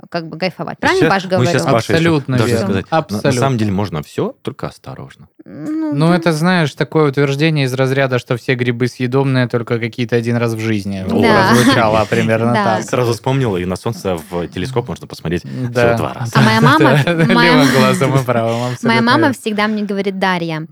как 0.09 0.29
бы 0.29 0.39
кайфовать. 0.39 0.79
Правильно 0.79 1.09
мы 1.09 1.29
говорил? 2.12 2.12
Абсолютно 2.17 2.37
должны 2.39 2.53
верно. 2.55 2.67
сказать, 2.67 2.91
на- 2.91 2.97
На, 2.97 2.99
Абсолютно. 2.99 3.33
самом 3.33 3.59
деле 3.59 3.73
можно 3.73 4.03
все, 4.03 4.35
только 4.43 4.67
осторожно. 4.69 5.29
Ну, 5.45 5.93
Ну, 5.95 6.09
да. 6.09 6.17
это, 6.17 6.33
знаешь, 6.33 6.73
такое 6.75 7.09
утверждение 7.11 7.65
из 7.67 7.75
разряда, 7.75 8.19
что 8.19 8.37
все 8.37 8.55
грибы 8.55 8.87
съедобные, 8.89 9.49
только 9.49 9.79
какие-то 9.79 10.17
один 10.17 10.37
раз 10.37 10.53
в 10.55 10.61
жизни. 10.61 11.05
Да. 11.09 11.49
Прозвучало 11.55 12.05
примерно 12.09 12.53
Да. 12.55 12.65
так. 12.77 12.85
Сразу 12.85 13.13
вспомнила, 13.13 13.57
и 13.57 13.65
на 13.65 13.77
солнце 13.77 14.17
в 14.31 14.47
телескоп 14.49 14.89
можно 14.89 15.07
посмотреть 15.07 15.43
Да. 15.45 15.95
всего 15.95 15.97
два 15.99 16.15
раза. 16.15 16.33
А 16.37 16.41
моя 16.43 16.61
мама- 16.61 17.03
Левым 17.07 17.69
глазом 17.77 18.15
и 18.19 18.25
правым, 18.25 18.63
абсолютно 18.63 18.89
Моя 18.89 19.03
мама 19.03 19.33
всегда 19.33 19.67
мне 19.69 19.83
говорит, 19.85 20.19
Дарья, 20.19 20.67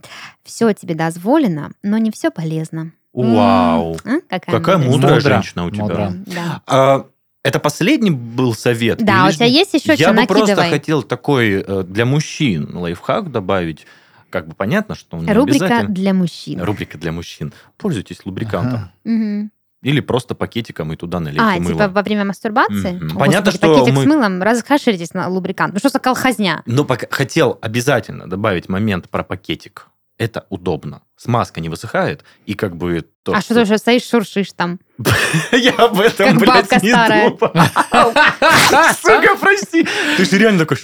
все 0.44 0.72
тебе 0.72 0.94
дозволено, 0.94 1.72
но 1.82 1.98
не 1.98 2.10
все 2.10 2.30
полезно. 2.30 2.92
Вау. 3.12 3.96
А? 4.04 4.38
Какая, 4.40 4.78
мудрая 4.78 5.18
женщина 5.20 5.64
у 5.66 5.70
тебя. 5.70 6.12
Да. 6.26 6.62
А, 6.68 7.06
это 7.42 7.58
последний 7.58 8.10
был 8.10 8.54
совет? 8.54 8.98
Да, 9.04 9.24
Или 9.24 9.30
у 9.30 9.32
тебя 9.34 9.46
есть 9.46 9.74
еще 9.74 9.94
Я 9.94 10.08
что? 10.08 10.12
бы 10.12 10.26
просто 10.26 10.46
Накидывай. 10.56 10.70
хотел 10.70 11.02
такой 11.02 11.64
э, 11.66 11.82
для 11.84 12.04
мужчин 12.04 12.76
лайфхак 12.76 13.30
добавить. 13.30 13.86
Как 14.30 14.46
бы 14.46 14.54
понятно, 14.54 14.94
что 14.94 15.16
он 15.16 15.24
не 15.26 15.32
Рубрика 15.32 15.64
обязательно. 15.66 15.94
для 15.94 16.14
мужчин. 16.14 16.62
Рубрика 16.62 16.98
для 16.98 17.12
мужчин. 17.12 17.52
Пользуйтесь 17.76 18.24
лубрикантом. 18.24 18.74
Ага. 18.74 18.92
Мгм. 19.04 19.50
Или 19.82 20.00
просто 20.00 20.34
пакетиком 20.34 20.92
и 20.92 20.96
туда 20.96 21.20
налейте 21.20 21.42
А, 21.42 21.58
мыло. 21.58 21.72
типа 21.72 21.88
во 21.88 22.02
время 22.02 22.26
мастурбации? 22.26 22.96
О, 23.14 23.18
Понятно, 23.18 23.50
господи, 23.50 23.56
что 23.56 23.74
пакетик 23.80 23.94
мы- 23.96 24.02
с 24.02 24.06
мылом, 24.06 24.42
расхаширитесь 24.42 25.14
на 25.14 25.26
лубрикант. 25.28 25.72
Ну 25.72 25.78
что 25.80 25.88
за 25.88 25.98
колхозня? 25.98 26.62
Но 26.66 26.84
пока 26.84 27.06
хотел 27.10 27.58
обязательно 27.62 28.28
добавить 28.28 28.68
момент 28.68 29.08
про 29.08 29.24
пакетик. 29.24 29.88
Это 30.20 30.44
удобно. 30.50 31.00
Смазка 31.16 31.62
не 31.62 31.70
высыхает, 31.70 32.24
и 32.44 32.52
как 32.52 32.76
бы 32.76 33.06
то, 33.22 33.32
а 33.32 33.40
что 33.40 33.54
ты 33.54 33.62
уже 33.62 33.78
стоишь, 33.78 34.04
шуршишь 34.06 34.52
там? 34.52 34.78
Я 35.50 35.72
об 35.72 35.98
этом, 35.98 36.36
блядь, 36.36 36.82
не 36.82 36.92
думал. 36.92 37.38
Сука, 39.00 39.36
прости. 39.40 39.86
Ты 40.18 40.24
же 40.26 40.36
реально 40.36 40.58
такой... 40.58 40.76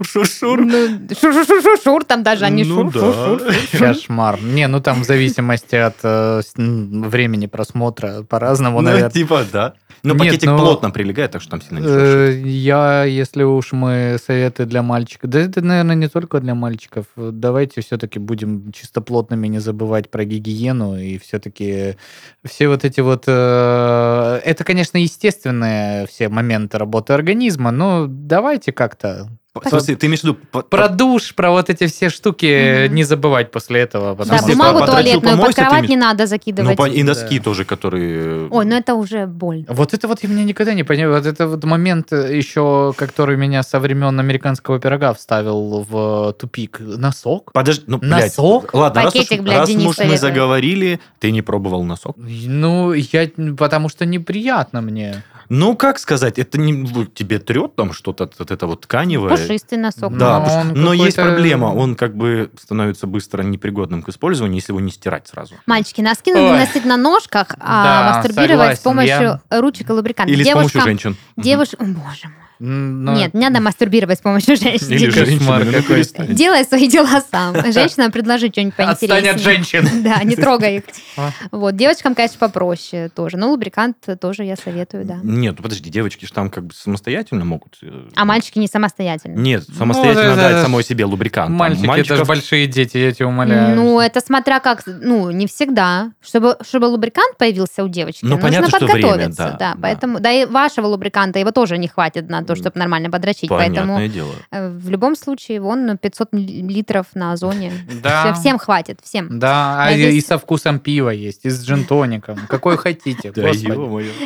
шур-шур-шур. 0.00 0.64
Ну, 0.64 0.88
Шур-шур-шур-шур, 1.20 2.04
там 2.04 2.22
даже 2.22 2.44
они 2.44 2.64
Ну 2.64 2.90
да. 2.90 3.00
шур-шур-шур. 3.00 3.78
Кошмар. 3.78 4.40
Не, 4.42 4.66
ну 4.68 4.80
там 4.80 5.02
в 5.02 5.04
зависимости 5.04 5.76
от 5.76 5.96
э, 6.02 6.40
времени 6.56 7.46
просмотра 7.46 8.22
по-разному, 8.22 8.80
Ну, 8.80 8.84
наверное. 8.88 9.10
типа, 9.10 9.44
да. 9.52 9.74
Ну, 10.04 10.14
Нет, 10.14 10.22
пакетик 10.22 10.48
ну, 10.48 10.58
плотно 10.58 10.90
прилегает, 10.90 11.32
так 11.32 11.42
что 11.42 11.50
там 11.50 11.60
сильно 11.60 11.78
не 11.80 11.84
шуршит. 11.86 11.98
Э, 12.06 12.42
Я, 12.48 13.04
если 13.04 13.42
уж 13.42 13.72
мы 13.72 14.16
советы 14.24 14.64
для 14.64 14.82
мальчиков, 14.82 15.28
да 15.28 15.40
это, 15.40 15.60
наверное, 15.60 15.96
не 15.96 16.08
только 16.08 16.38
для 16.40 16.54
мальчиков. 16.54 17.06
Давайте 17.16 17.80
все-таки 17.80 18.20
будем 18.20 18.70
чистоплотными, 18.72 19.48
не 19.48 19.58
забывать 19.58 20.08
про 20.08 20.24
гигиену 20.24 20.96
и 20.96 21.18
все-таки 21.18 21.96
все 22.44 22.68
вот 22.68 22.84
эти 22.84 23.00
вот... 23.00 23.24
э, 23.26 24.40
Это, 24.44 24.62
конечно, 24.64 24.98
естественные 24.98 26.06
все 26.06 26.28
моменты 26.28 26.78
работы 26.78 27.12
организма, 27.12 27.72
но 27.72 28.06
давайте 28.08 28.70
как-то 28.72 29.28
Смысле, 29.66 29.96
ты 29.96 30.06
имеешь 30.06 30.20
в 30.20 30.24
виду... 30.24 30.34
по- 30.50 30.62
про 30.62 30.88
душ, 30.88 31.34
про 31.34 31.50
вот 31.50 31.70
эти 31.70 31.86
все 31.86 32.10
штуки 32.10 32.86
Мгм. 32.86 32.94
не 32.94 33.04
забывать 33.04 33.50
после 33.50 33.80
этого. 33.80 34.10
Да, 34.10 34.14
потому 34.14 34.38
смысле, 34.38 34.54
что- 34.54 34.62
бумагу 34.72 34.86
туалетную 34.86 35.38
под 35.38 35.46
ты 35.48 35.54
кровать 35.54 35.78
имеешь- 35.80 35.90
не 35.90 35.96
надо 35.96 36.22
Ну, 36.24 36.28
закидывать. 36.28 36.76
по- 36.76 36.86
и 36.88 37.02
носки 37.02 37.38
Да. 37.38 37.44
тоже, 37.44 37.64
которые... 37.64 38.48
Ой, 38.50 38.64
ну 38.64 38.74
это 38.76 38.94
уже 38.94 39.26
боль. 39.26 39.64
Вот 39.68 39.94
это 39.94 40.08
вот 40.08 40.22
я 40.22 40.28
меня 40.28 40.44
никогда 40.44 40.74
не 40.74 40.84
понял. 40.84 41.10
Вот 41.10 41.26
это 41.26 41.46
вот 41.48 41.64
момент 41.64 42.12
э, 42.12 42.36
еще, 42.36 42.92
который 42.96 43.36
меня 43.36 43.62
со 43.62 43.80
времен 43.80 44.18
американского 44.20 44.78
пирога 44.78 45.12
вставил 45.14 45.86
в 45.88 46.32
тупик. 46.34 46.80
Носок? 46.80 47.52
Подожди, 47.52 47.84
ну, 47.86 47.98
блядь. 47.98 48.36
Носок? 48.36 48.74
Ладно, 48.74 49.02
раз, 49.02 49.12
Пакетик, 49.12 49.40
уж, 49.40 49.44
блядь, 49.46 49.58
раз 49.58 49.68
Денис 49.68 49.86
уж 49.86 49.98
мы 49.98 50.16
заговорили, 50.18 51.00
ты 51.18 51.30
не 51.30 51.42
пробовал 51.42 51.82
носок? 51.84 52.16
Ну, 52.18 52.92
я... 52.92 53.28
Потому 53.56 53.88
что 53.88 54.04
неприятно 54.06 54.80
мне. 54.80 55.22
Ну, 55.48 55.76
как 55.76 55.98
сказать, 55.98 56.38
это 56.38 56.58
не 56.58 56.72
ну, 56.72 57.04
тебе 57.06 57.38
трет 57.38 57.74
там 57.74 57.92
что-то 57.92 58.24
от, 58.24 58.50
этого 58.50 58.76
тканевое? 58.76 59.30
Пушистый 59.30 59.78
носок. 59.78 60.16
Да, 60.16 60.38
Но 60.40 60.44
он 60.44 60.66
что- 60.70 60.78
но 60.78 60.92
есть 60.92 61.16
проблема, 61.16 61.66
он 61.66 61.94
как 61.94 62.14
бы 62.16 62.50
становится 62.60 63.06
быстро 63.06 63.42
непригодным 63.42 64.02
к 64.02 64.08
использованию, 64.10 64.56
если 64.56 64.72
его 64.72 64.80
не 64.80 64.90
стирать 64.90 65.26
сразу. 65.28 65.54
Мальчики, 65.66 66.00
носки 66.00 66.32
надо 66.32 66.52
носить 66.58 66.84
на 66.84 66.96
ножках, 66.96 67.48
Да, 67.58 67.64
а 67.64 68.16
мастурбировать 68.16 68.78
с 68.78 68.82
согласен, 68.82 68.82
помощью 68.82 69.40
ручек 69.50 69.88
и 69.88 69.92
лубриканта. 69.92 70.32
Или 70.32 70.42
с 70.44 70.48
помощью 70.50 70.80
Девушкам- 70.80 70.84
женщин. 70.84 71.16
Девуш... 71.36 71.68
О, 71.78 71.84
боже 71.84 72.24
мой. 72.24 72.47
Но- 72.60 73.14
Нет, 73.14 73.34
не 73.34 73.48
надо 73.48 73.60
мастурбировать 73.60 74.18
с 74.18 74.22
помощью 74.22 74.56
женщин. 74.56 74.88
Или 74.90 75.10
Кошмар 75.10 75.64
женщины, 75.64 76.26
ну. 76.28 76.34
Делай 76.34 76.64
свои 76.64 76.88
дела 76.88 77.22
сам. 77.30 77.54
Женщинам 77.72 78.10
предложи 78.12 78.48
что-нибудь 78.48 78.74
поинтереснее. 78.74 79.18
Отстань 79.18 79.28
от 79.34 79.40
женщин. 79.40 79.88
Да, 80.02 80.22
не 80.24 80.36
трогай 80.36 80.76
их. 80.78 80.82
А. 81.16 81.30
Вот, 81.52 81.76
девочкам, 81.76 82.14
конечно, 82.14 82.38
попроще 82.38 83.08
тоже. 83.14 83.36
Но 83.36 83.50
лубрикант 83.50 83.96
тоже 84.20 84.44
я 84.44 84.56
советую, 84.56 85.04
да. 85.04 85.18
Нет, 85.22 85.54
ну 85.58 85.62
подожди, 85.62 85.90
девочки 85.90 86.24
же 86.24 86.32
там 86.32 86.50
как 86.50 86.64
бы 86.66 86.74
самостоятельно 86.74 87.44
могут... 87.44 87.76
э, 87.82 88.08
А 88.14 88.24
мальчики 88.24 88.58
не 88.58 88.66
самостоятельные. 88.68 89.38
Нет, 89.38 89.64
самостоятельно 89.76 90.30
Ну, 90.30 90.36
дать 90.36 90.62
самой 90.62 90.84
себе 90.84 91.04
лубрикант. 91.04 91.50
Мальчики, 91.50 92.00
это 92.00 92.16
же 92.16 92.24
большие 92.24 92.66
дети, 92.66 92.96
я 92.98 93.12
тебя 93.12 93.28
умоляю. 93.28 93.76
Ну, 93.76 94.00
это 94.00 94.20
смотря 94.20 94.60
как, 94.60 94.82
ну, 94.86 95.30
не 95.30 95.46
всегда. 95.46 96.12
Чтобы, 96.20 96.56
чтобы 96.66 96.86
лубрикант 96.86 97.36
появился 97.38 97.84
у 97.84 97.88
девочки, 97.88 98.24
Ну, 98.24 98.36
нужно 98.36 98.42
понятно, 98.42 98.78
подготовиться. 98.78 99.56
да. 99.58 99.74
поэтому, 99.80 100.20
да 100.20 100.30
и 100.32 100.44
вашего 100.46 100.86
лубриканта, 100.86 101.38
его 101.38 101.50
тоже 101.50 101.78
не 101.78 101.88
хватит 101.88 102.28
на 102.28 102.42
то, 102.48 102.56
чтобы 102.56 102.78
нормально 102.78 103.10
подрочить. 103.10 103.48
Понятное 103.48 103.96
Поэтому 103.96 104.08
дело. 104.08 104.32
э, 104.50 104.68
в 104.70 104.90
любом 104.90 105.14
случае, 105.16 105.60
вон 105.60 105.86
ну, 105.86 105.96
500 105.96 106.28
литров 106.32 107.06
на 107.14 107.32
озоне. 107.32 107.72
Да. 108.02 108.32
Всё- 108.32 108.40
всем 108.40 108.58
хватит, 108.58 109.00
всем. 109.02 109.38
Да, 109.38 109.82
а 109.82 109.90
Надеюсь- 109.90 110.24
и 110.24 110.26
со 110.26 110.38
вкусом 110.38 110.78
пива 110.78 111.10
есть, 111.10 111.44
и 111.44 111.50
с 111.50 111.64
джин-тоником. 111.64 112.38
Какой 112.48 112.76
хотите, 112.76 113.32
Да. 113.34 113.42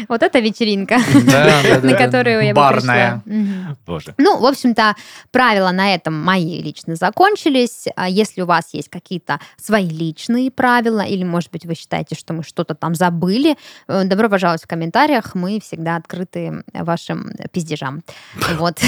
Вот 0.08 0.22
это 0.22 0.38
вечеринка, 0.40 0.98
на 1.82 1.94
которую 1.96 2.44
я 2.44 2.54
Барная. 2.54 3.22
Боже. 3.86 4.14
Ну, 4.18 4.38
в 4.38 4.46
общем-то, 4.46 4.94
правила 5.30 5.70
на 5.70 5.94
этом 5.94 6.14
мои 6.22 6.62
лично 6.62 6.96
закончились. 6.96 7.86
А 7.96 8.08
Если 8.08 8.42
у 8.42 8.46
вас 8.46 8.74
есть 8.74 8.88
какие-то 8.88 9.40
свои 9.56 9.88
личные 9.88 10.50
правила, 10.50 11.00
или, 11.00 11.24
может 11.24 11.50
быть, 11.50 11.64
вы 11.66 11.74
считаете, 11.74 12.14
что 12.14 12.32
мы 12.34 12.42
что-то 12.42 12.74
там 12.74 12.94
забыли, 12.94 13.56
э, 13.88 14.04
добро 14.04 14.28
пожаловать 14.28 14.62
в 14.62 14.66
комментариях. 14.66 15.34
Мы 15.34 15.60
всегда 15.60 15.96
открыты 15.96 16.62
вашим 16.72 17.32
пиздежам. 17.52 18.02
Вот. 18.58 18.80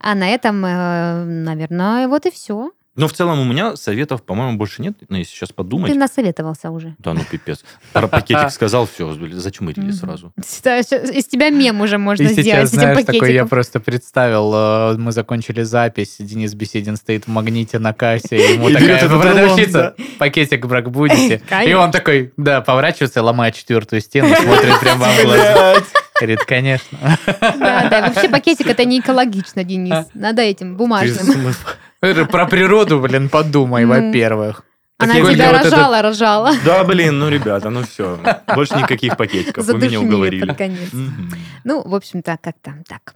А 0.00 0.14
на 0.14 0.28
этом, 0.28 0.64
э, 0.64 1.24
наверное, 1.24 2.08
вот 2.08 2.26
и 2.26 2.30
все. 2.30 2.70
Но 2.94 3.08
в 3.08 3.14
целом 3.14 3.40
у 3.40 3.44
меня 3.44 3.74
советов, 3.76 4.22
по-моему, 4.22 4.58
больше 4.58 4.82
нет, 4.82 4.94
но 5.08 5.16
если 5.16 5.32
сейчас 5.32 5.50
подумать. 5.50 5.90
Ты 5.90 5.98
насоветовался 5.98 6.70
уже. 6.70 6.94
Да, 6.98 7.14
ну 7.14 7.22
пипец. 7.24 7.64
Про 7.94 8.06
пакетик 8.06 8.50
сказал, 8.50 8.86
все, 8.86 9.10
зачмырили 9.32 9.92
сразу. 9.92 10.32
Из 10.36 11.26
тебя 11.26 11.48
мем 11.48 11.80
уже 11.80 11.96
можно 11.96 12.26
сделать 12.26 12.44
сейчас, 12.44 12.70
знаешь, 12.70 13.04
такой 13.04 13.32
я 13.32 13.46
просто 13.46 13.80
представил, 13.80 14.52
э, 14.54 14.96
мы 14.98 15.12
закончили 15.12 15.62
запись, 15.62 16.16
Денис 16.18 16.52
Беседин 16.52 16.96
стоит 16.96 17.24
в 17.24 17.28
магните 17.28 17.78
на 17.78 17.94
кассе, 17.94 18.36
и 18.36 18.52
ему 18.54 18.70
такая 18.70 19.08
продавщица, 19.08 19.94
пакетик 20.18 20.66
брак 20.66 20.90
будете? 20.90 21.40
И 21.66 21.72
он 21.72 21.92
такой, 21.92 22.34
да, 22.36 22.60
поворачивается, 22.60 23.22
ломает 23.22 23.54
четвертую 23.54 24.02
стену, 24.02 24.34
смотрит 24.34 24.80
прямо 24.80 25.06
в 25.06 25.24
глаза. 25.24 25.76
Говорит, 26.22 26.44
конечно. 26.44 26.98
Да, 27.26 27.88
да. 27.90 28.00
Вообще 28.08 28.28
пакетик 28.28 28.68
это 28.68 28.84
не 28.84 29.00
экологично, 29.00 29.64
Денис. 29.64 30.06
Надо 30.14 30.42
этим 30.42 30.76
бумажным. 30.76 31.52
Э, 32.00 32.24
Про 32.26 32.46
природу, 32.46 33.00
блин, 33.00 33.28
подумай, 33.28 33.84
Ну. 33.84 34.06
во-первых. 34.06 34.62
Она 34.98 35.14
Сколько 35.14 35.34
тебя 35.34 35.50
вот 35.50 35.60
это- 35.62 35.70
рожала, 35.70 36.02
рожала. 36.02 36.52
Да, 36.64 36.84
блин, 36.84 37.18
ну, 37.18 37.28
ребята, 37.28 37.70
ну 37.70 37.82
все. 37.82 38.20
Больше 38.54 38.76
никаких 38.76 39.16
пакетиков. 39.16 39.66
Вы 39.66 39.78
меня 39.78 40.00
уговорили. 40.00 40.46
под 40.46 40.56
конец. 40.56 40.92
Мгм. 40.92 41.32
Ну, 41.64 41.82
в 41.82 41.92
общем-то, 41.94 42.38
как-то 42.40 42.72
так. 42.88 43.14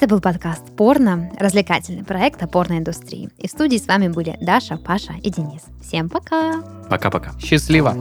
Это 0.00 0.08
был 0.08 0.22
подкаст 0.22 0.64
«Порно», 0.78 1.30
развлекательный 1.38 2.04
проект 2.04 2.42
о 2.42 2.46
порноиндустрии. 2.46 3.28
И 3.36 3.46
в 3.46 3.50
студии 3.50 3.76
с 3.76 3.86
вами 3.86 4.08
были 4.08 4.34
Даша, 4.40 4.78
Паша 4.78 5.12
и 5.22 5.28
Денис. 5.28 5.60
Всем 5.82 6.08
пока! 6.08 6.62
Пока-пока. 6.88 7.32
Счастливо. 7.38 7.94